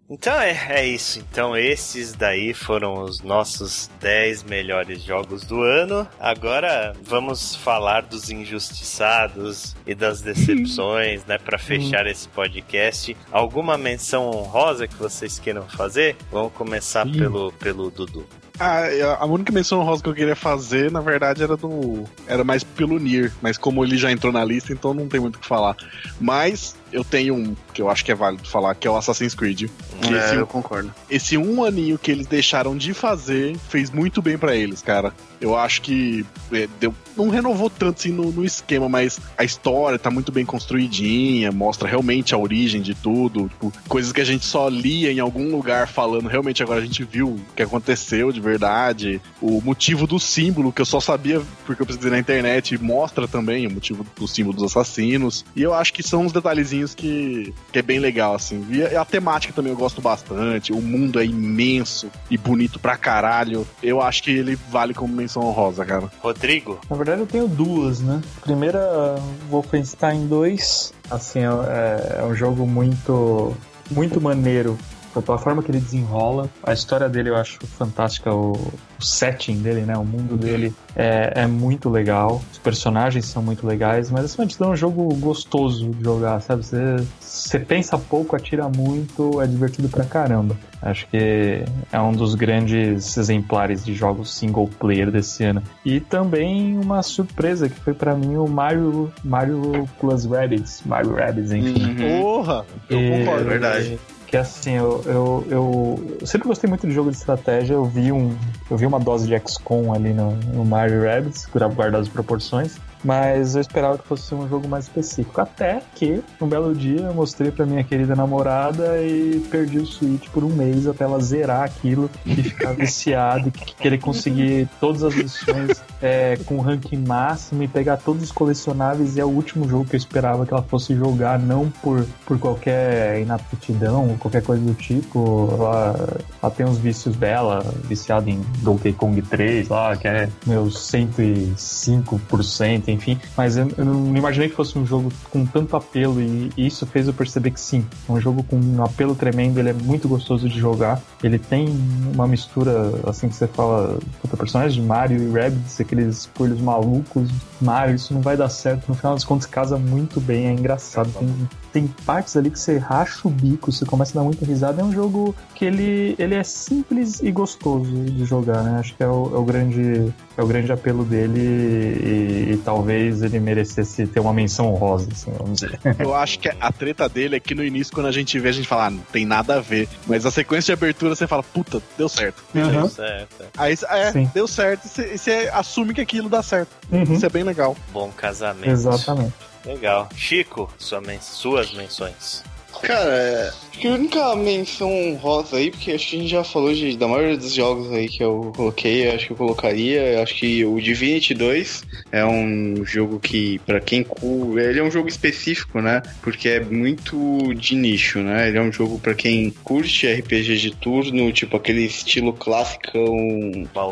[0.10, 1.20] Então é, é isso.
[1.20, 6.08] Então esses daí foram os nossos 10 melhores jogos do ano.
[6.20, 13.16] Agora vamos falar dos injustiçados e das decepções, né, para fechar esse podcast.
[13.32, 16.16] Alguma menção honrosa que vocês queiram fazer?
[16.32, 18.26] Vamos começar pelo pelo Dudu.
[18.60, 18.86] Ah,
[19.20, 22.06] a única menção rosa que eu queria fazer, na verdade, era do.
[22.26, 25.36] Era mais pelo Nier, mas como ele já entrou na lista, então não tem muito
[25.36, 25.76] o que falar.
[26.20, 29.36] Mas eu tenho um que eu acho que é válido falar, que é o Assassin's
[29.36, 29.70] Creed.
[30.02, 30.92] Que é, esse, eu concordo.
[31.08, 35.14] Esse um aninho que eles deixaram de fazer fez muito bem para eles, cara.
[35.40, 40.00] Eu acho que é, deu, não renovou tanto assim no, no, esquema, mas a história
[40.00, 44.46] tá muito bem construidinha, mostra realmente a origem de tudo, tipo, coisas que a gente
[44.46, 48.40] só lia em algum lugar falando, realmente agora a gente viu o que aconteceu de
[48.40, 53.28] verdade, o motivo do símbolo, que eu só sabia porque eu precisei na internet, mostra
[53.28, 57.54] também o motivo do símbolo dos assassinos, e eu acho que são uns detalhezinhos que,
[57.72, 58.66] que é bem legal, assim.
[58.70, 62.98] E a, a temática também eu gosto bastante, o mundo é imenso e bonito pra
[62.98, 66.12] caralho, eu acho que ele vale como menção honrosa, cara.
[66.20, 66.80] Rodrigo?
[66.90, 68.22] Na verdade, eu tenho duas, né?
[68.42, 69.16] Primeira,
[69.50, 70.94] Wolfenstein 2.
[71.10, 73.56] Assim, é, é um jogo muito,
[73.92, 74.78] muito maneiro
[75.22, 76.50] pela forma que ele desenrola.
[76.64, 79.98] A história dele eu acho fantástica, o, o setting dele, né?
[79.98, 82.42] O mundo dele é, é, muito legal.
[82.52, 86.42] Os personagens são muito legais, mas acima de tudo é um jogo gostoso de jogar,
[86.42, 86.66] sabe?
[86.66, 90.58] Você, você pensa pouco, atira muito, é divertido pra caramba.
[90.82, 95.62] Acho que é um dos grandes exemplares de jogos single player desse ano.
[95.84, 101.52] E também uma surpresa que foi para mim o Mario, Mario Plus Rabbids, Mario Rabbids,
[101.52, 101.96] enfim.
[102.00, 102.22] Uhum.
[102.22, 102.66] Porra!
[102.90, 107.16] Eu concordo, é verdade que assim, eu, eu, eu, sempre gostei muito de jogo de
[107.16, 108.38] estratégia, eu vi, um,
[108.70, 113.56] eu vi uma dose de XCOM ali no, no Mario Rabbids, guardar as proporções, mas
[113.56, 115.40] eu esperava que fosse um jogo mais específico.
[115.40, 120.30] Até que, um belo dia, eu mostrei pra minha querida namorada e perdi o Switch
[120.30, 125.16] por um mês até ela zerar aquilo e ficar viciado e querer conseguir todas as
[125.16, 129.16] missões é, com ranking máximo e pegar todos os colecionáveis.
[129.16, 132.40] E é o último jogo que eu esperava que ela fosse jogar, não por, por
[132.40, 135.50] qualquer inaptidão ou qualquer coisa do tipo.
[135.52, 140.92] Ela, ela tem os vícios dela, viciada em Donkey Kong 3 lá, que é meus
[140.92, 143.20] 105% enfim.
[143.36, 146.86] Mas eu, eu, não imaginei que fosse um jogo com tanto apelo e, e, isso
[146.86, 150.08] fez eu perceber que sim, é um jogo com um apelo tremendo, ele é muito
[150.08, 151.02] gostoso de jogar.
[151.24, 151.68] Ele tem
[152.14, 157.30] uma mistura, assim que você fala, puta, personagens de Mario e Rabbids, aqueles coelhos malucos.
[157.64, 158.88] Mario, isso não vai dar certo.
[158.88, 161.12] No final das contas, casa muito bem, é engraçado.
[161.12, 164.82] Tem, tem partes ali que você racha o bico, você começa a dar muita risada.
[164.82, 168.80] É um jogo que ele, ele é simples e gostoso de jogar, né?
[168.80, 173.22] Acho que é o, é o grande, é o grande apelo dele e, e, talvez
[173.22, 175.80] ele merecesse ter uma menção honrosa, assim, vamos dizer.
[176.00, 178.54] Eu acho que a treta dele é que no início, quando a gente vê, a
[178.54, 179.88] gente fala, ah, não tem nada a ver.
[180.06, 182.44] Mas a sequência de abertura você fala, puta, deu certo.
[182.54, 182.72] Uhum.
[182.72, 183.46] Deu certo.
[183.58, 184.30] Aí é, Sim.
[184.34, 186.70] deu certo e você assume que aquilo dá certo.
[186.92, 187.04] Uhum.
[187.04, 187.76] Isso é bem legal.
[187.92, 188.70] Bom casamento.
[188.70, 189.34] Exatamente.
[189.66, 190.08] Legal.
[190.16, 192.44] Chico, sua men suas menções.
[192.82, 196.44] Cara, é, Acho que a única menção rosa aí, porque acho que a gente já
[196.44, 200.22] falou de, da maioria dos jogos aí que eu coloquei, acho que eu colocaria.
[200.24, 204.90] Acho que o Divinity 2 é um jogo que, para quem curte, ele é um
[204.90, 206.02] jogo específico, né?
[206.24, 208.48] Porque é muito de nicho, né?
[208.48, 212.98] Ele é um jogo para quem curte RPG de turno, tipo aquele estilo clássico,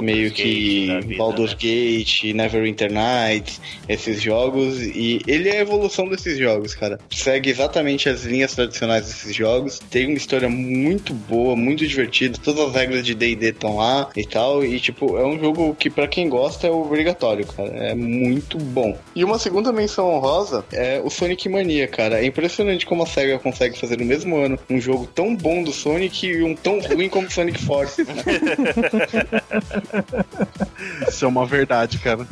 [0.01, 1.57] meio que vida, Baldur's né?
[1.59, 4.81] Gate, Neverwinter Nights, esses jogos.
[4.81, 6.99] E ele é a evolução desses jogos, cara.
[7.11, 12.37] Segue exatamente as linhas tradicionais desses jogos tem uma história muito boa, muito divertida.
[12.41, 14.63] Todas as regras de D&D estão lá e tal.
[14.63, 17.69] E, tipo, é um jogo que para quem gosta é obrigatório, cara.
[17.69, 18.97] É muito bom.
[19.15, 22.19] E uma segunda menção honrosa é o Sonic Mania, cara.
[22.19, 25.71] É impressionante como a SEGA consegue fazer no mesmo ano um jogo tão bom do
[25.71, 28.03] Sonic e um tão ruim como Sonic Force.
[28.03, 28.13] Né?
[31.07, 32.27] Isso é uma verdade, cara.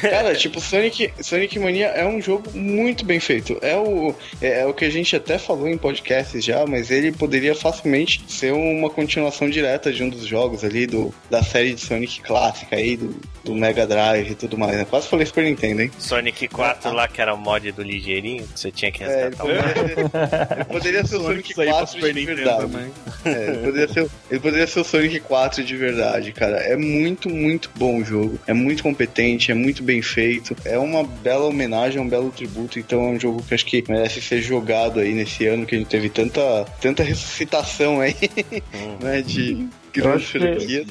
[0.00, 3.58] Cara, tipo, Sonic, Sonic Mania é um jogo muito bem feito.
[3.60, 7.12] É o, é, é o que a gente até falou em podcasts já, mas ele
[7.12, 11.80] poderia facilmente ser uma continuação direta de um dos jogos ali do, da série de
[11.80, 14.76] Sonic clássica aí, do, do Mega Drive e tudo mais.
[14.76, 14.86] Né?
[14.88, 15.90] Quase falei Super Nintendo, hein?
[15.98, 19.26] Sonic 4 lá, que era o mod do ligeirinho, que você tinha que resgatar é,
[19.26, 22.76] ele, poderia, ele poderia ser o Sonic, Sonic 4 de verdade.
[23.24, 26.56] É, ele, poderia ser, ele poderia ser o Sonic 4 de verdade, cara.
[26.58, 28.38] É muito, muito bom o jogo.
[28.46, 30.56] É muito competente, é muito bem feito.
[30.64, 32.78] É uma bela homenagem, um belo tributo.
[32.78, 35.78] Então é um jogo que acho que merece ser jogado aí nesse ano que a
[35.78, 38.14] gente teve tanta tanta ressuscitação aí,
[38.74, 38.96] hum.
[39.00, 39.22] né?
[39.22, 40.86] De grandes franquias.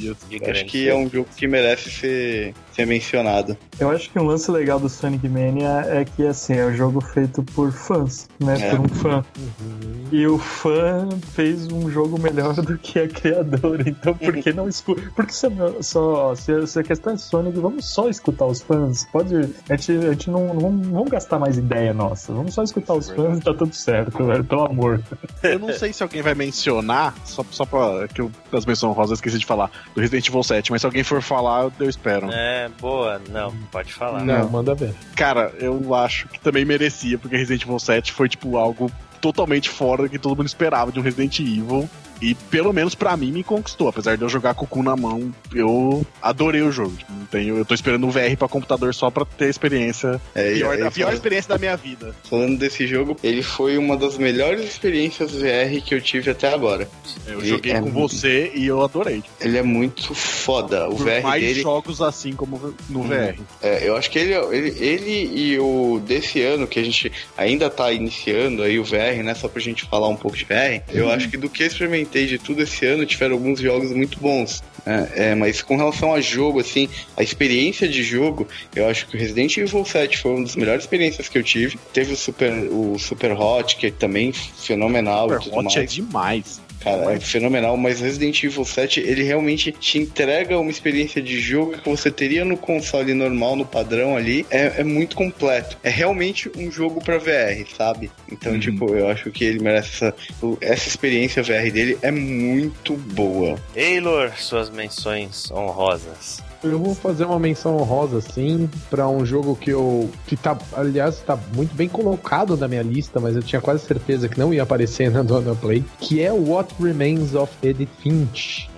[0.49, 3.57] Acho que é um jogo que merece ser, ser mencionado.
[3.79, 6.99] Eu acho que um lance legal do Sonic Mania é que assim, é um jogo
[7.01, 8.55] feito por fãs, né?
[8.59, 8.69] É.
[8.71, 9.25] Por um fã.
[9.37, 10.07] Uhum.
[10.11, 13.83] E o fã fez um jogo melhor do que a criadora.
[13.87, 15.01] Então por que não escuta?
[15.15, 15.47] Porque se,
[15.81, 19.05] só, se, se a questão é Sonic, vamos só escutar os fãs.
[19.11, 19.35] Pode.
[19.69, 22.33] A gente, a gente não, não vamos gastar mais ideia nossa.
[22.33, 24.43] Vamos só escutar os fãs e tá tudo certo, velho.
[24.43, 25.01] Pelo amor.
[25.43, 29.19] Eu não sei se alguém vai mencionar, só, só pra que eu, as menções rosas
[29.19, 32.29] esqueci de falar, do Resident Evil 7, mas se alguém for falar, eu espero.
[32.31, 33.21] É, boa.
[33.29, 34.23] Não, pode falar.
[34.23, 34.93] Não, não, manda ver.
[35.15, 40.03] Cara, eu acho que também merecia, porque Resident Evil 7 foi, tipo, algo totalmente fora
[40.03, 41.89] do que todo mundo esperava de um Resident Evil.
[42.21, 43.87] E pelo menos para mim me conquistou.
[43.87, 46.95] Apesar de eu jogar com o cu na mão, eu adorei o jogo.
[46.95, 50.21] Tipo, não tenho, eu tô esperando o VR para computador só pra ter a experiência.
[50.33, 52.15] É, pior, a pior experiência da minha vida.
[52.29, 56.87] Falando desse jogo, ele foi uma das melhores experiências VR que eu tive até agora.
[57.27, 58.15] Eu ele joguei é com muito...
[58.15, 59.23] você e eu adorei.
[59.39, 60.87] Ele é muito foda.
[60.87, 61.61] O Por VR mais dele...
[61.61, 63.07] jogos assim como no hum.
[63.07, 63.39] VR.
[63.61, 67.69] É, eu acho que ele, ele, ele e o desse ano, que a gente ainda
[67.69, 69.33] tá iniciando aí o VR, né?
[69.33, 72.27] Só pra gente falar um pouco de VR, eu acho que do que experimentar comentei
[72.27, 74.63] de tudo esse ano, tiveram alguns jogos muito bons.
[74.85, 75.09] Né?
[75.15, 76.87] É, mas com relação a jogo, assim,
[77.17, 80.83] a experiência de jogo, eu acho que o Resident Evil 7 foi uma das melhores
[80.83, 81.77] experiências que eu tive.
[81.91, 85.77] Teve o Super, o Super Hot, que é também fenomenal Super e tudo Hot mais.
[85.77, 86.64] é demais.
[86.85, 91.79] Cara, é fenomenal, mas Resident Evil 7, ele realmente te entrega uma experiência de jogo
[91.79, 94.45] que você teria no console normal, no padrão ali.
[94.51, 95.79] É, é muito completo.
[95.83, 98.11] É realmente um jogo para VR, sabe?
[98.31, 98.59] Então, uhum.
[98.59, 100.15] tipo, eu acho que ele merece essa,
[100.61, 103.59] essa experiência VR dele é muito boa.
[103.73, 106.43] Taylor, suas menções honrosas.
[106.65, 110.09] Eu vou fazer uma menção honrosa, assim, para um jogo que eu.
[110.25, 114.27] que tá, aliás, tá muito bem colocado na minha lista, mas eu tinha quase certeza
[114.27, 118.69] que não ia aparecer na Dona Play, que é What Remains of Edith Finch.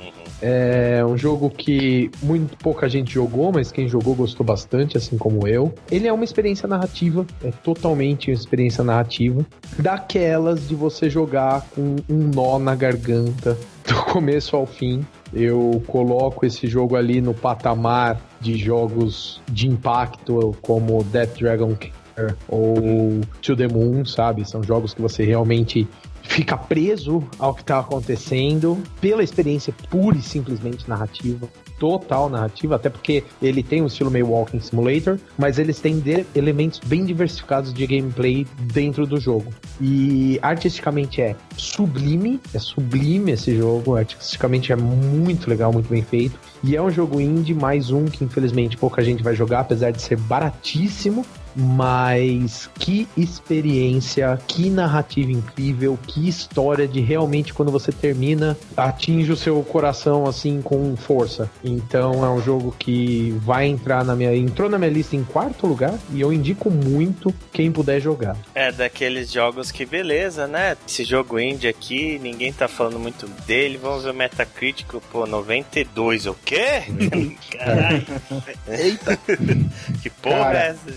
[0.42, 5.48] É um jogo que muito pouca gente jogou, mas quem jogou gostou bastante, assim como
[5.48, 5.74] eu.
[5.90, 9.46] Ele é uma experiência narrativa, é totalmente uma experiência narrativa,
[9.80, 13.58] daquelas de você jogar com um nó na garganta
[13.88, 15.04] do começo ao fim.
[15.34, 21.76] Eu coloco esse jogo ali no patamar de jogos de impacto como Death Dragon
[22.48, 24.48] ou To the Moon, sabe?
[24.48, 25.88] São jogos que você realmente
[26.24, 31.48] fica preso ao que tá acontecendo pela experiência pura e simplesmente narrativa
[31.80, 36.02] total narrativa, até porque ele tem um estilo meio Walking Simulator, mas eles têm
[36.36, 39.54] elementos bem diversificados de gameplay dentro do jogo.
[39.80, 46.40] E artisticamente é sublime, é sublime esse jogo, artisticamente é muito legal, muito bem feito.
[46.64, 50.02] E é um jogo indie, mais um que infelizmente pouca gente vai jogar, apesar de
[50.02, 51.26] ser baratíssimo.
[51.58, 59.36] Mas que experiência, que narrativa incrível, que história de realmente quando você termina, atinge o
[59.36, 61.50] seu coração assim com força.
[61.64, 64.36] Então é um jogo que vai entrar na minha.
[64.36, 68.38] Entrou na minha lista em quarto lugar e eu indico muito quem puder jogar.
[68.54, 70.78] É daqueles jogos que beleza, né?
[70.88, 73.78] Esse jogo indie aqui, ninguém tá falando muito dele.
[73.78, 76.84] Vamos ver o Metacritic, pô, 92, o quê?
[77.52, 78.06] Caralho.
[78.68, 79.18] Eita!
[80.02, 80.92] que porra Cara, é essa?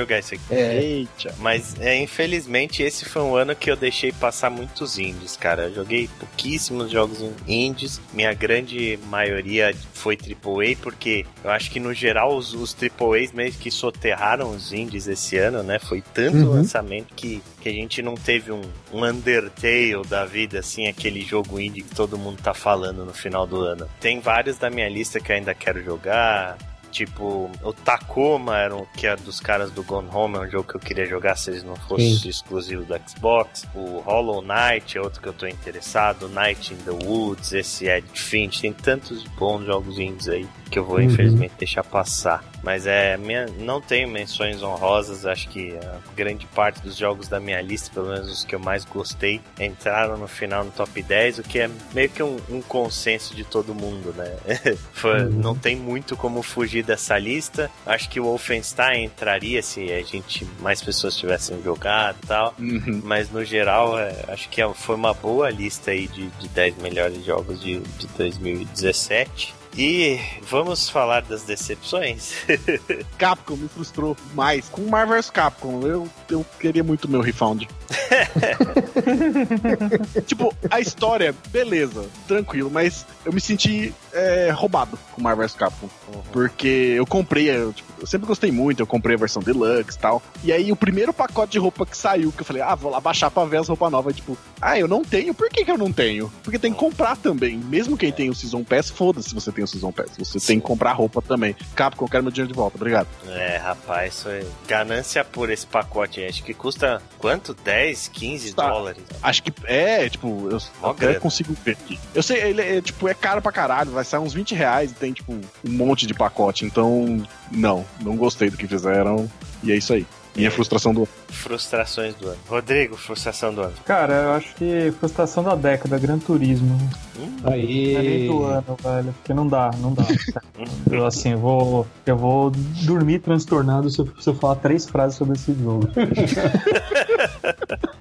[0.00, 0.54] Jogar isso aqui.
[0.54, 0.82] É.
[0.82, 1.34] Eita.
[1.38, 5.64] Mas, é, infelizmente, esse foi um ano que eu deixei passar muitos indies, cara.
[5.64, 8.00] Eu joguei pouquíssimos jogos indies.
[8.12, 13.52] Minha grande maioria foi AAA, porque eu acho que, no geral, os, os AAAs meio
[13.52, 15.78] que soterraram os indies esse ano, né?
[15.78, 16.50] Foi tanto uhum.
[16.50, 18.62] lançamento que, que a gente não teve um,
[18.92, 23.46] um Undertale da vida, assim, aquele jogo indie que todo mundo tá falando no final
[23.46, 23.88] do ano.
[24.00, 26.56] Tem vários da minha lista que ainda quero jogar.
[26.90, 30.68] Tipo, o Tacoma, era um, que é dos caras do Gone Home, é um jogo
[30.68, 32.28] que eu queria jogar se ele não fosse Sim.
[32.28, 33.66] exclusivo do Xbox.
[33.74, 36.28] O Hollow Knight é outro que eu tô interessado.
[36.28, 38.60] Night in the Woods, esse é Finch.
[38.60, 41.02] Tem tantos bons jogos indies aí que eu vou uhum.
[41.04, 42.44] infelizmente deixar passar.
[42.62, 47.40] Mas é, minha, não tenho menções honrosas, acho que a grande parte dos jogos da
[47.40, 51.38] minha lista, pelo menos os que eu mais gostei, entraram no final no top 10,
[51.38, 54.36] o que é meio que um, um consenso de todo mundo, né?
[54.92, 55.30] Foi, uhum.
[55.30, 57.70] Não tem muito como fugir dessa lista.
[57.86, 62.54] Acho que o Wolfenstein entraria se a gente mais pessoas tivessem jogado e tal.
[62.58, 63.00] Uhum.
[63.04, 66.76] Mas no geral, é, acho que é, foi uma boa lista aí de, de 10
[66.78, 69.59] melhores jogos de, de 2017.
[69.76, 72.34] E vamos falar das decepções.
[73.16, 74.68] Capcom me frustrou mais.
[74.68, 77.68] Com Marvel vs Capcom, eu, eu queria muito meu refund.
[80.26, 85.88] tipo, a história, beleza, tranquilo, mas eu me senti é, roubado com Marvel vs Capcom.
[86.12, 86.22] Uhum.
[86.32, 90.00] Porque eu comprei, eu, tipo, eu sempre gostei muito, eu comprei a versão deluxe e
[90.00, 90.22] tal.
[90.42, 93.00] E aí o primeiro pacote de roupa que saiu, que eu falei, ah, vou lá
[93.00, 95.78] baixar pra ver as roupas novas, tipo, ah, eu não tenho, por que, que eu
[95.78, 96.32] não tenho?
[96.42, 97.58] Porque tem que comprar também.
[97.58, 100.10] Mesmo quem tem o Season Pass, foda-se se você tem o Season Pass.
[100.18, 100.46] Você Sim.
[100.46, 101.56] tem que comprar roupa também.
[101.74, 103.08] Capcom, quero meu dinheiro de volta, obrigado.
[103.28, 106.24] É, rapaz, isso é ganância por esse pacote.
[106.24, 107.54] Acho que custa quanto?
[107.54, 107.79] 10,
[108.12, 108.68] 15 tá.
[108.68, 109.02] dólares?
[109.22, 111.20] Acho que é, tipo, eu Mó até grana.
[111.20, 111.98] consigo ver aqui.
[112.14, 114.94] Eu sei, ele é, tipo, é caro pra caralho, vai sair uns 20 reais e
[114.94, 116.64] tem, tipo, um monte de pacote.
[116.64, 119.30] Então, não, não gostei do que fizeram.
[119.62, 120.06] E é isso aí.
[120.36, 121.08] Minha frustração do ano.
[121.28, 122.38] Frustrações do ano.
[122.48, 123.74] Rodrigo, frustração do ano.
[123.84, 126.78] Cara, eu acho que frustração da década, Gran Turismo.
[127.18, 127.36] Hum.
[127.44, 127.92] Aí.
[127.92, 129.14] Não é nem do ano, velho.
[129.14, 130.04] Porque não dá, não dá.
[130.90, 131.86] eu assim, eu vou.
[132.06, 135.88] Eu vou dormir transtornado se eu, se eu falar três frases sobre esse jogo.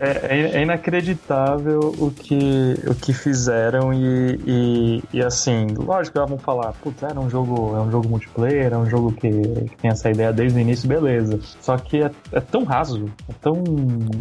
[0.00, 6.26] É, é, é, inacreditável o que, o que fizeram e, e, e assim, lógico que
[6.26, 9.76] vão falar, putz, era um jogo, é um jogo multiplayer, é um jogo que, que
[9.76, 11.38] tem essa ideia desde o início, beleza.
[11.60, 13.64] Só que é, é tão raso, é tão,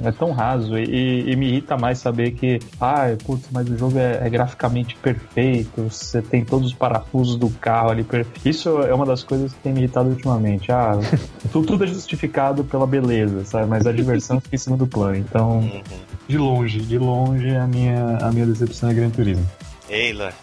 [0.04, 3.98] é tão raso e, e, me irrita mais saber que, ah, putz, mas o jogo
[3.98, 8.04] é, é, graficamente perfeito, você tem todos os parafusos do carro ali.
[8.04, 8.26] Per...
[8.44, 10.72] Isso é uma das coisas que tem me irritado ultimamente.
[10.72, 10.94] Ah,
[11.52, 13.68] tudo é justificado pela beleza, sabe?
[13.68, 15.18] Mas a diversão fica em cima do plano.
[15.18, 16.00] Então, Uhum.
[16.28, 19.46] De longe, de longe, a minha, a minha decepção é Gran Turismo.
[19.90, 20.34] Eila,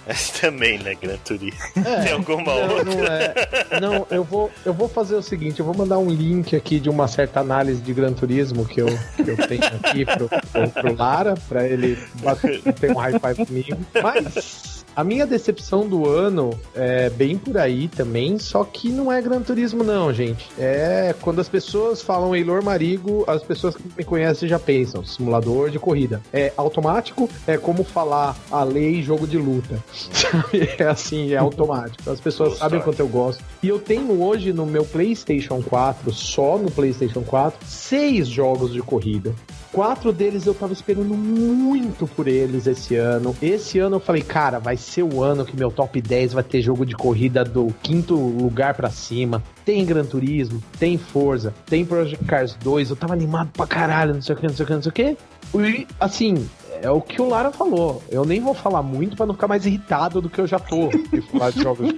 [0.40, 1.58] também, né, Gran Turismo.
[1.76, 2.84] É, Tem alguma não, outra?
[2.84, 3.80] Não, é.
[3.80, 6.88] não, eu vou, eu vou fazer o seguinte, eu vou mandar um link aqui de
[6.88, 8.86] uma certa análise de Gran Turismo que eu,
[9.16, 13.46] que eu tenho aqui pro, pro, pro Lara, pra ele bater, ter um high five
[13.46, 13.78] comigo.
[14.00, 19.20] Mas a minha decepção do ano é bem por aí também, só que não é
[19.20, 20.48] Gran Turismo não, gente.
[20.58, 25.70] É quando as pessoas falam Eilor Marigo, as pessoas que me conhecem já pensam, simulador
[25.70, 26.20] de corrida.
[26.32, 29.82] É automático, é como falar a lei jogo de luta.
[30.78, 32.10] É assim, é automático.
[32.10, 33.42] As pessoas sabem quanto eu gosto.
[33.62, 38.80] E eu tenho hoje no meu PlayStation 4, só no PlayStation 4, seis jogos de
[38.80, 39.34] corrida.
[39.72, 43.34] Quatro deles eu tava esperando muito por eles esse ano.
[43.40, 46.60] Esse ano eu falei, cara, vai ser o ano que meu top 10 vai ter
[46.60, 49.42] jogo de corrida do quinto lugar para cima.
[49.64, 52.90] Tem Gran Turismo, tem Forza, tem Project Cars 2.
[52.90, 54.90] Eu tava animado pra caralho, não sei o que, não sei o que, não sei
[54.90, 55.16] o que.
[55.54, 56.46] E, assim,
[56.82, 58.02] é o que o Lara falou.
[58.10, 60.88] Eu nem vou falar muito para não ficar mais irritado do que eu já tô
[60.88, 61.94] de falar de jogos.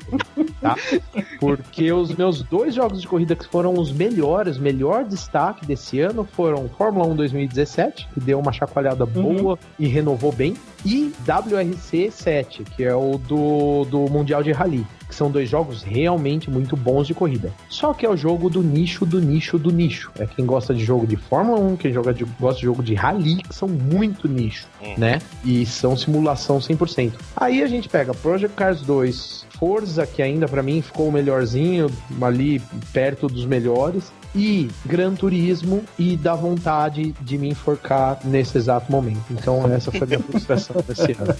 [0.61, 0.77] tá?
[1.40, 6.24] Porque os meus dois jogos de corrida que foram os melhores, melhor destaque desse ano
[6.24, 9.59] foram Fórmula 1 2017, que deu uma chacoalhada boa uhum.
[9.78, 10.55] e renovou bem,
[10.85, 15.84] e WRC 7, que é o do, do Mundial de Rally que são dois jogos
[15.84, 17.52] realmente muito bons de corrida.
[17.68, 20.10] Só que é o jogo do nicho, do nicho, do nicho.
[20.18, 22.94] É quem gosta de jogo de Fórmula 1, quem joga de, gosta de jogo de
[22.94, 24.94] rally, que são muito nicho, hum.
[24.98, 25.20] né?
[25.44, 27.12] E são simulação 100%.
[27.36, 31.88] Aí a gente pega Project Cars 2, Forza, que ainda para mim ficou o melhorzinho,
[32.20, 32.60] ali
[32.92, 39.22] perto dos melhores, e Gran Turismo e dá vontade de me enforcar nesse exato momento.
[39.30, 41.36] Então essa foi a minha frustração desse ano.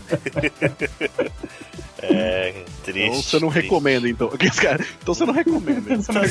[2.11, 3.09] É, triste.
[3.09, 3.65] Então você não triste.
[3.65, 4.31] recomenda, então.
[5.03, 5.83] Então você não recomenda.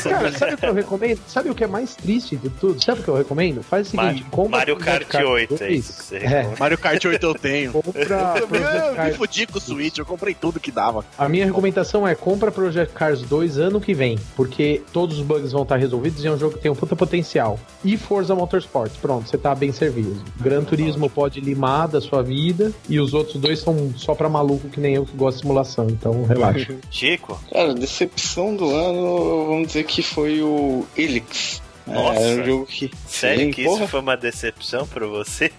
[0.03, 1.19] Cara, sabe o que eu recomendo?
[1.27, 2.83] Sabe o que é mais triste de tudo?
[2.83, 3.63] Sabe o que eu recomendo?
[3.63, 6.53] Faz o seguinte: Mario, Mario Kart, Kart 8, é isso que você é.
[6.59, 7.71] Mario Kart 8 eu tenho.
[7.83, 11.05] Compra eu, eu me fudi com o Switch, eu comprei tudo que dava.
[11.17, 15.51] A minha recomendação é compra Project Cars 2 ano que vem, porque todos os bugs
[15.51, 17.59] vão estar resolvidos e é um jogo que tem um puta potencial.
[17.83, 20.21] E Forza Motorsport, pronto, você tá bem servido.
[20.39, 24.69] Gran Turismo pode limar da sua vida e os outros dois são só pra maluco
[24.69, 25.47] que nem eu que gosto de
[25.89, 26.75] então relaxa.
[26.91, 27.39] Chico?
[27.51, 31.61] Cara, decepção do ano, vamos dizer que foi o Elix.
[31.85, 32.89] Nossa, é um jogo que.
[33.07, 33.79] Sério Sim, que porra.
[33.79, 35.51] isso foi uma decepção pra você?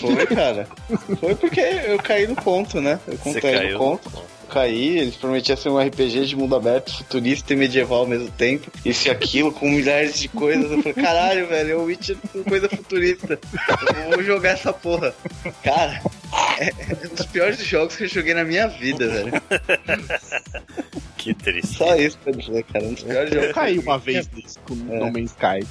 [0.00, 0.68] Foi, cara.
[1.20, 2.98] Foi porque eu caí no ponto, né?
[3.06, 4.10] Eu contei no ponto.
[4.46, 8.70] Caí, eles prometiam ser um RPG de mundo aberto, futurista e medieval ao mesmo tempo.
[8.84, 10.70] Isso e aquilo, com milhares de coisas.
[10.70, 13.38] Eu falei, caralho, velho, é o Witcher com coisa futurista.
[14.04, 15.14] Eu vou jogar essa porra.
[15.62, 16.00] Cara,
[16.58, 19.32] é, é um dos piores jogos que eu joguei na minha vida, velho.
[21.26, 21.74] Que triste.
[21.74, 22.84] Só isso pra dizer, cara.
[22.84, 23.32] Jogos.
[23.32, 24.98] Eu caí uma vez desse com é.
[25.00, 25.66] No Man's Sky.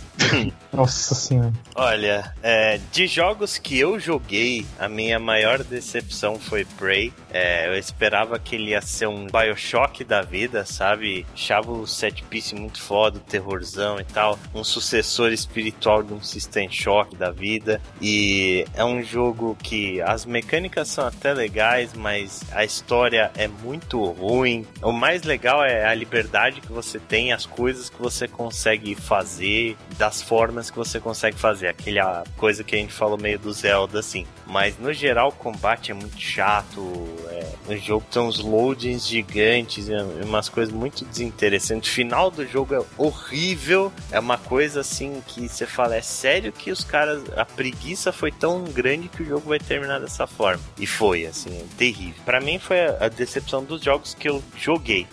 [0.73, 1.53] Nossa senhora.
[1.73, 7.13] Olha, é, de jogos que eu joguei, a minha maior decepção foi Prey.
[7.31, 11.25] É, eu esperava que ele ia ser um Bioshock da vida, sabe?
[11.33, 14.37] Achava o set piece muito foda, o terrorzão e tal.
[14.53, 17.81] Um sucessor espiritual de um System Shock da vida.
[18.01, 24.03] E é um jogo que as mecânicas são até legais, mas a história é muito
[24.03, 24.67] ruim.
[24.81, 28.95] O mais legal legal é a liberdade que você tem, as coisas que você consegue
[28.95, 31.67] fazer, das formas que você consegue fazer.
[31.67, 34.25] Aquela coisa que a gente falou meio do Zelda, assim.
[34.47, 36.81] Mas no geral o combate é muito chato.
[37.29, 41.91] É, no jogo tem uns loadings gigantes, é, umas coisas muito desinteressantes.
[41.91, 43.93] O final do jogo é horrível.
[44.11, 47.21] É uma coisa assim que você fala, é sério que os caras.
[47.37, 50.63] A preguiça foi tão grande que o jogo vai terminar dessa forma.
[50.79, 52.15] E foi, assim, terrível.
[52.25, 55.07] Para mim foi a, decepção dos jogos que eu joguei.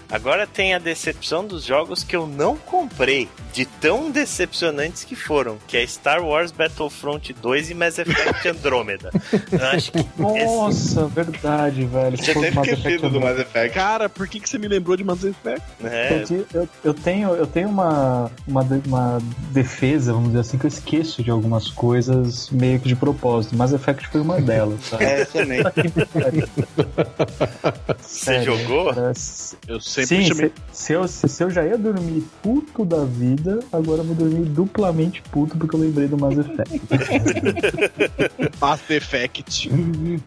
[0.46, 5.76] Tem a decepção dos jogos que eu não comprei, de tão decepcionantes que foram, que
[5.76, 9.10] é Star Wars Battlefront 2 e Mass Effect Andromeda.
[9.50, 11.10] Eu acho que Nossa, esse...
[11.10, 12.16] verdade, velho.
[12.16, 13.74] Tinha até esquecido do Mass Effect.
[13.74, 15.62] Cara, por que, que você me lembrou de Mass Effect?
[15.84, 16.24] É.
[16.54, 19.18] Eu, eu, tenho, eu tenho uma, uma, uma
[19.50, 23.56] defesa, vamos dizer assim, que eu esqueço de algumas coisas meio que de propósito.
[23.56, 24.80] Mass Effect foi uma delas.
[24.84, 25.04] Sabe?
[25.04, 25.60] É, também.
[28.00, 28.92] Você jogou?
[29.66, 33.60] Eu sei Sim, se, se, eu, se, se, eu já ia dormir puto da vida,
[33.72, 36.80] agora eu vou dormir duplamente puto porque eu lembrei do Mass Effect.
[38.60, 39.70] Mass Effect.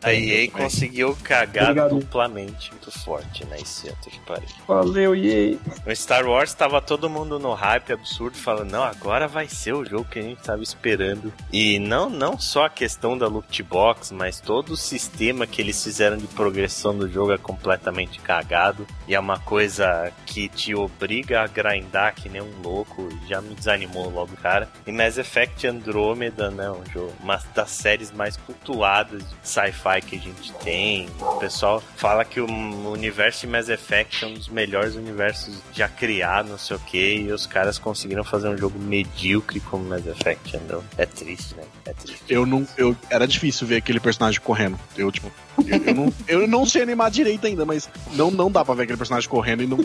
[0.01, 1.99] A EA conseguiu cagar Obrigado.
[1.99, 3.57] duplamente muito forte, né?
[3.59, 4.47] Esse ano que pariu.
[4.67, 5.57] Valeu, EA.
[5.85, 9.85] No Star Wars tava todo mundo no hype absurdo, falando, não, agora vai ser o
[9.85, 11.31] jogo que a gente tava esperando.
[11.51, 15.81] E não, não só a questão da loot box, mas todo o sistema que eles
[15.83, 18.87] fizeram de progressão do jogo é completamente cagado.
[19.07, 19.64] E é uma coisa
[20.25, 24.69] que te obriga a grindar que nem um louco, já me desanimou logo, cara.
[24.85, 30.15] E Mass Effect Andromeda, né, um jogo, uma das séries mais cultuadas de sci-fi que
[30.15, 31.09] a gente tem.
[31.19, 32.45] O pessoal fala que o
[32.91, 37.15] universo de Mass Effect é um dos melhores universos já criados, não sei o que,
[37.15, 40.89] e os caras conseguiram fazer um jogo medíocre como Mass Effect Andromeda.
[40.97, 41.63] É triste, né?
[41.85, 42.23] É triste.
[42.29, 44.79] Eu não, eu era difícil ver aquele personagem correndo.
[44.97, 48.63] Eu tipo eu, eu, não, eu não sei animar direito ainda, mas não, não dá
[48.63, 49.77] pra ver aquele personagem correndo e não,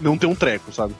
[0.00, 0.94] não ter um treco, sabe?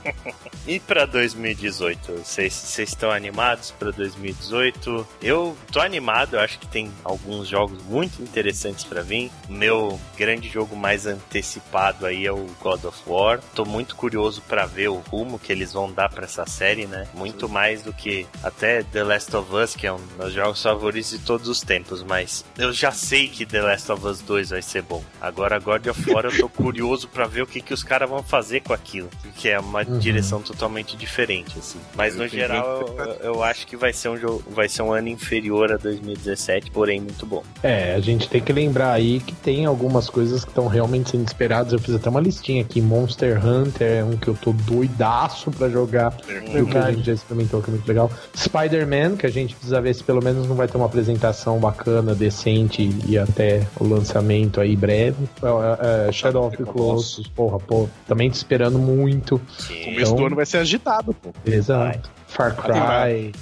[0.66, 2.24] e pra 2018?
[2.24, 5.06] Vocês estão animados pra 2018?
[5.22, 9.30] Eu tô animado, eu acho que tem alguns jogos muito interessantes para vir.
[9.48, 13.40] Meu grande jogo mais antecipado aí é o God of War.
[13.54, 17.06] Tô muito curioso para ver o rumo que eles vão dar para essa série, né?
[17.14, 20.62] Muito mais do que até The Last of Us, que é um dos meus jogos
[20.62, 24.50] favoritos de todos os tempos, mas eu já sei que The Last of Us 2
[24.50, 25.04] vai ser bom.
[25.20, 28.23] Agora God of War eu tô curioso para ver o que, que os caras vão
[28.26, 29.98] fazer com aquilo, que é uma uhum.
[29.98, 31.78] direção totalmente diferente, assim.
[31.94, 35.08] Mas no geral, eu, eu, acho que vai ser um jogo, vai ser um ano
[35.08, 37.42] inferior a 2017, porém muito bom.
[37.62, 41.26] É, a gente tem que lembrar aí que tem algumas coisas que estão realmente sendo
[41.26, 41.72] esperadas.
[41.72, 45.68] Eu fiz até uma listinha aqui, Monster Hunter é um que eu tô doidaço para
[45.68, 46.62] jogar, uhum.
[46.62, 48.10] o que a gente já experimentou, que é muito legal.
[48.36, 52.14] Spider-Man, que a gente precisa ver se pelo menos não vai ter uma apresentação bacana,
[52.14, 55.28] decente e até o lançamento aí breve.
[55.42, 59.40] É, é, Shadow of the Colossus, porra, pô, também te esperando muito.
[59.58, 59.80] Sim.
[59.80, 61.32] O começo então, do ano vai ser agitado, pô.
[61.44, 62.10] Exato.
[62.34, 63.32] Far Cry,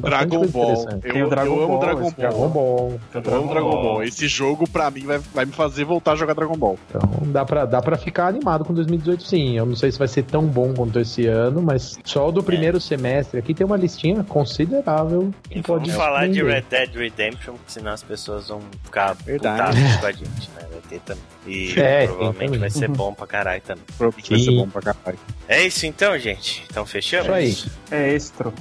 [0.00, 0.88] Dragon Ball.
[1.04, 2.12] Eu, eu, Dragon eu amo Ball, Dragon Ball.
[2.18, 3.00] Dragon Ball.
[3.14, 4.02] Eu amo Dragon Ball.
[4.02, 6.76] Esse jogo, pra mim, vai, vai me fazer voltar a jogar Dragon Ball.
[6.88, 9.56] Então, dá pra, dá pra ficar animado com 2018, sim.
[9.56, 12.42] Eu não sei se vai ser tão bom quanto esse ano, mas só o do
[12.42, 12.80] primeiro é.
[12.80, 17.92] semestre aqui tem uma listinha considerável que pode Vamos falar de Red Dead Redemption, senão
[17.92, 19.78] as pessoas vão ficar Verdade.
[20.00, 20.66] com a gente, né?
[20.70, 21.22] Vai ter também.
[21.46, 23.84] E é, provavelmente vai ser bom pra caralho também.
[23.96, 25.18] Provavelmente vai ser bom pra caralho.
[25.48, 26.64] É isso então, gente.
[26.70, 27.26] Então fechamos?
[27.26, 27.98] Isso aí.
[27.98, 28.14] É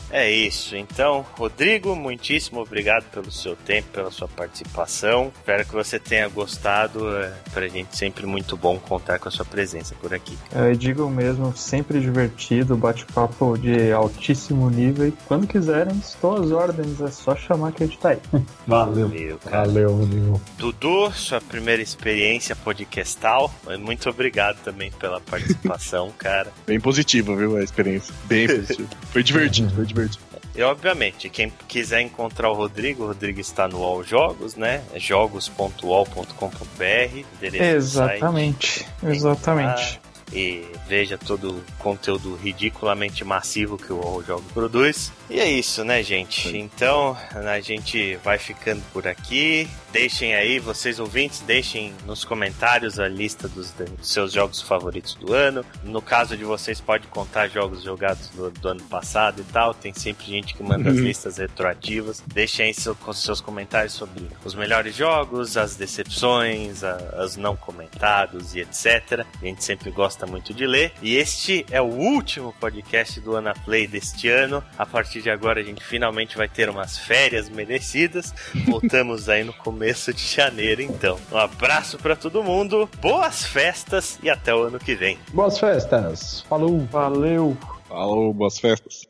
[0.09, 0.75] É isso.
[0.75, 5.31] Então, Rodrigo, muitíssimo obrigado pelo seu tempo, pela sua participação.
[5.35, 7.09] Espero que você tenha gostado.
[7.17, 10.37] É pra gente sempre muito bom contar com a sua presença por aqui.
[10.53, 15.07] É, eu digo mesmo, sempre divertido, bate-papo de altíssimo nível.
[15.07, 17.01] E quando quiserem, estou às ordens.
[17.01, 18.19] É só chamar que a gente tá aí.
[18.67, 19.07] Valeu.
[19.09, 20.41] Valeu, Valeu, Valeu.
[20.57, 23.53] Dudu, sua primeira experiência podcastal.
[23.79, 26.51] Muito obrigado também pela participação, cara.
[26.65, 28.13] Bem positivo, viu, a experiência.
[28.25, 28.89] Bem positiva.
[29.11, 30.23] Foi divertido, foi divertido.
[30.55, 34.83] E obviamente, quem quiser encontrar o Rodrigo, o Rodrigo está no All Jogos, né?
[34.93, 37.25] É jogos.all.com.br.
[37.41, 39.99] Exatamente, exatamente
[40.31, 45.11] e veja todo o conteúdo ridiculamente massivo que o Jogo produz.
[45.29, 46.57] E é isso, né, gente?
[46.57, 49.69] Então, a gente vai ficando por aqui.
[49.91, 55.33] Deixem aí, vocês ouvintes, deixem nos comentários a lista dos, dos seus jogos favoritos do
[55.33, 55.63] ano.
[55.83, 59.73] No caso de vocês, pode contar jogos jogados do, do ano passado e tal.
[59.75, 61.03] Tem sempre gente que manda as uhum.
[61.03, 62.23] listas retroativas.
[62.25, 68.55] Deixem aí seu, seus comentários sobre os melhores jogos, as decepções, a, as não comentados
[68.55, 69.25] e etc.
[69.41, 70.78] A gente sempre gosta muito de ler.
[71.01, 74.63] E este é o último podcast do Ana Play deste ano.
[74.77, 78.33] A partir de agora, a gente finalmente vai ter umas férias merecidas.
[78.67, 81.17] Voltamos aí no começo começo de janeiro, então.
[81.31, 85.17] Um abraço para todo mundo, boas festas e até o ano que vem.
[85.33, 86.41] Boas festas.
[86.41, 86.85] Falou.
[86.91, 87.57] Valeu.
[87.87, 89.07] Falou, boas festas.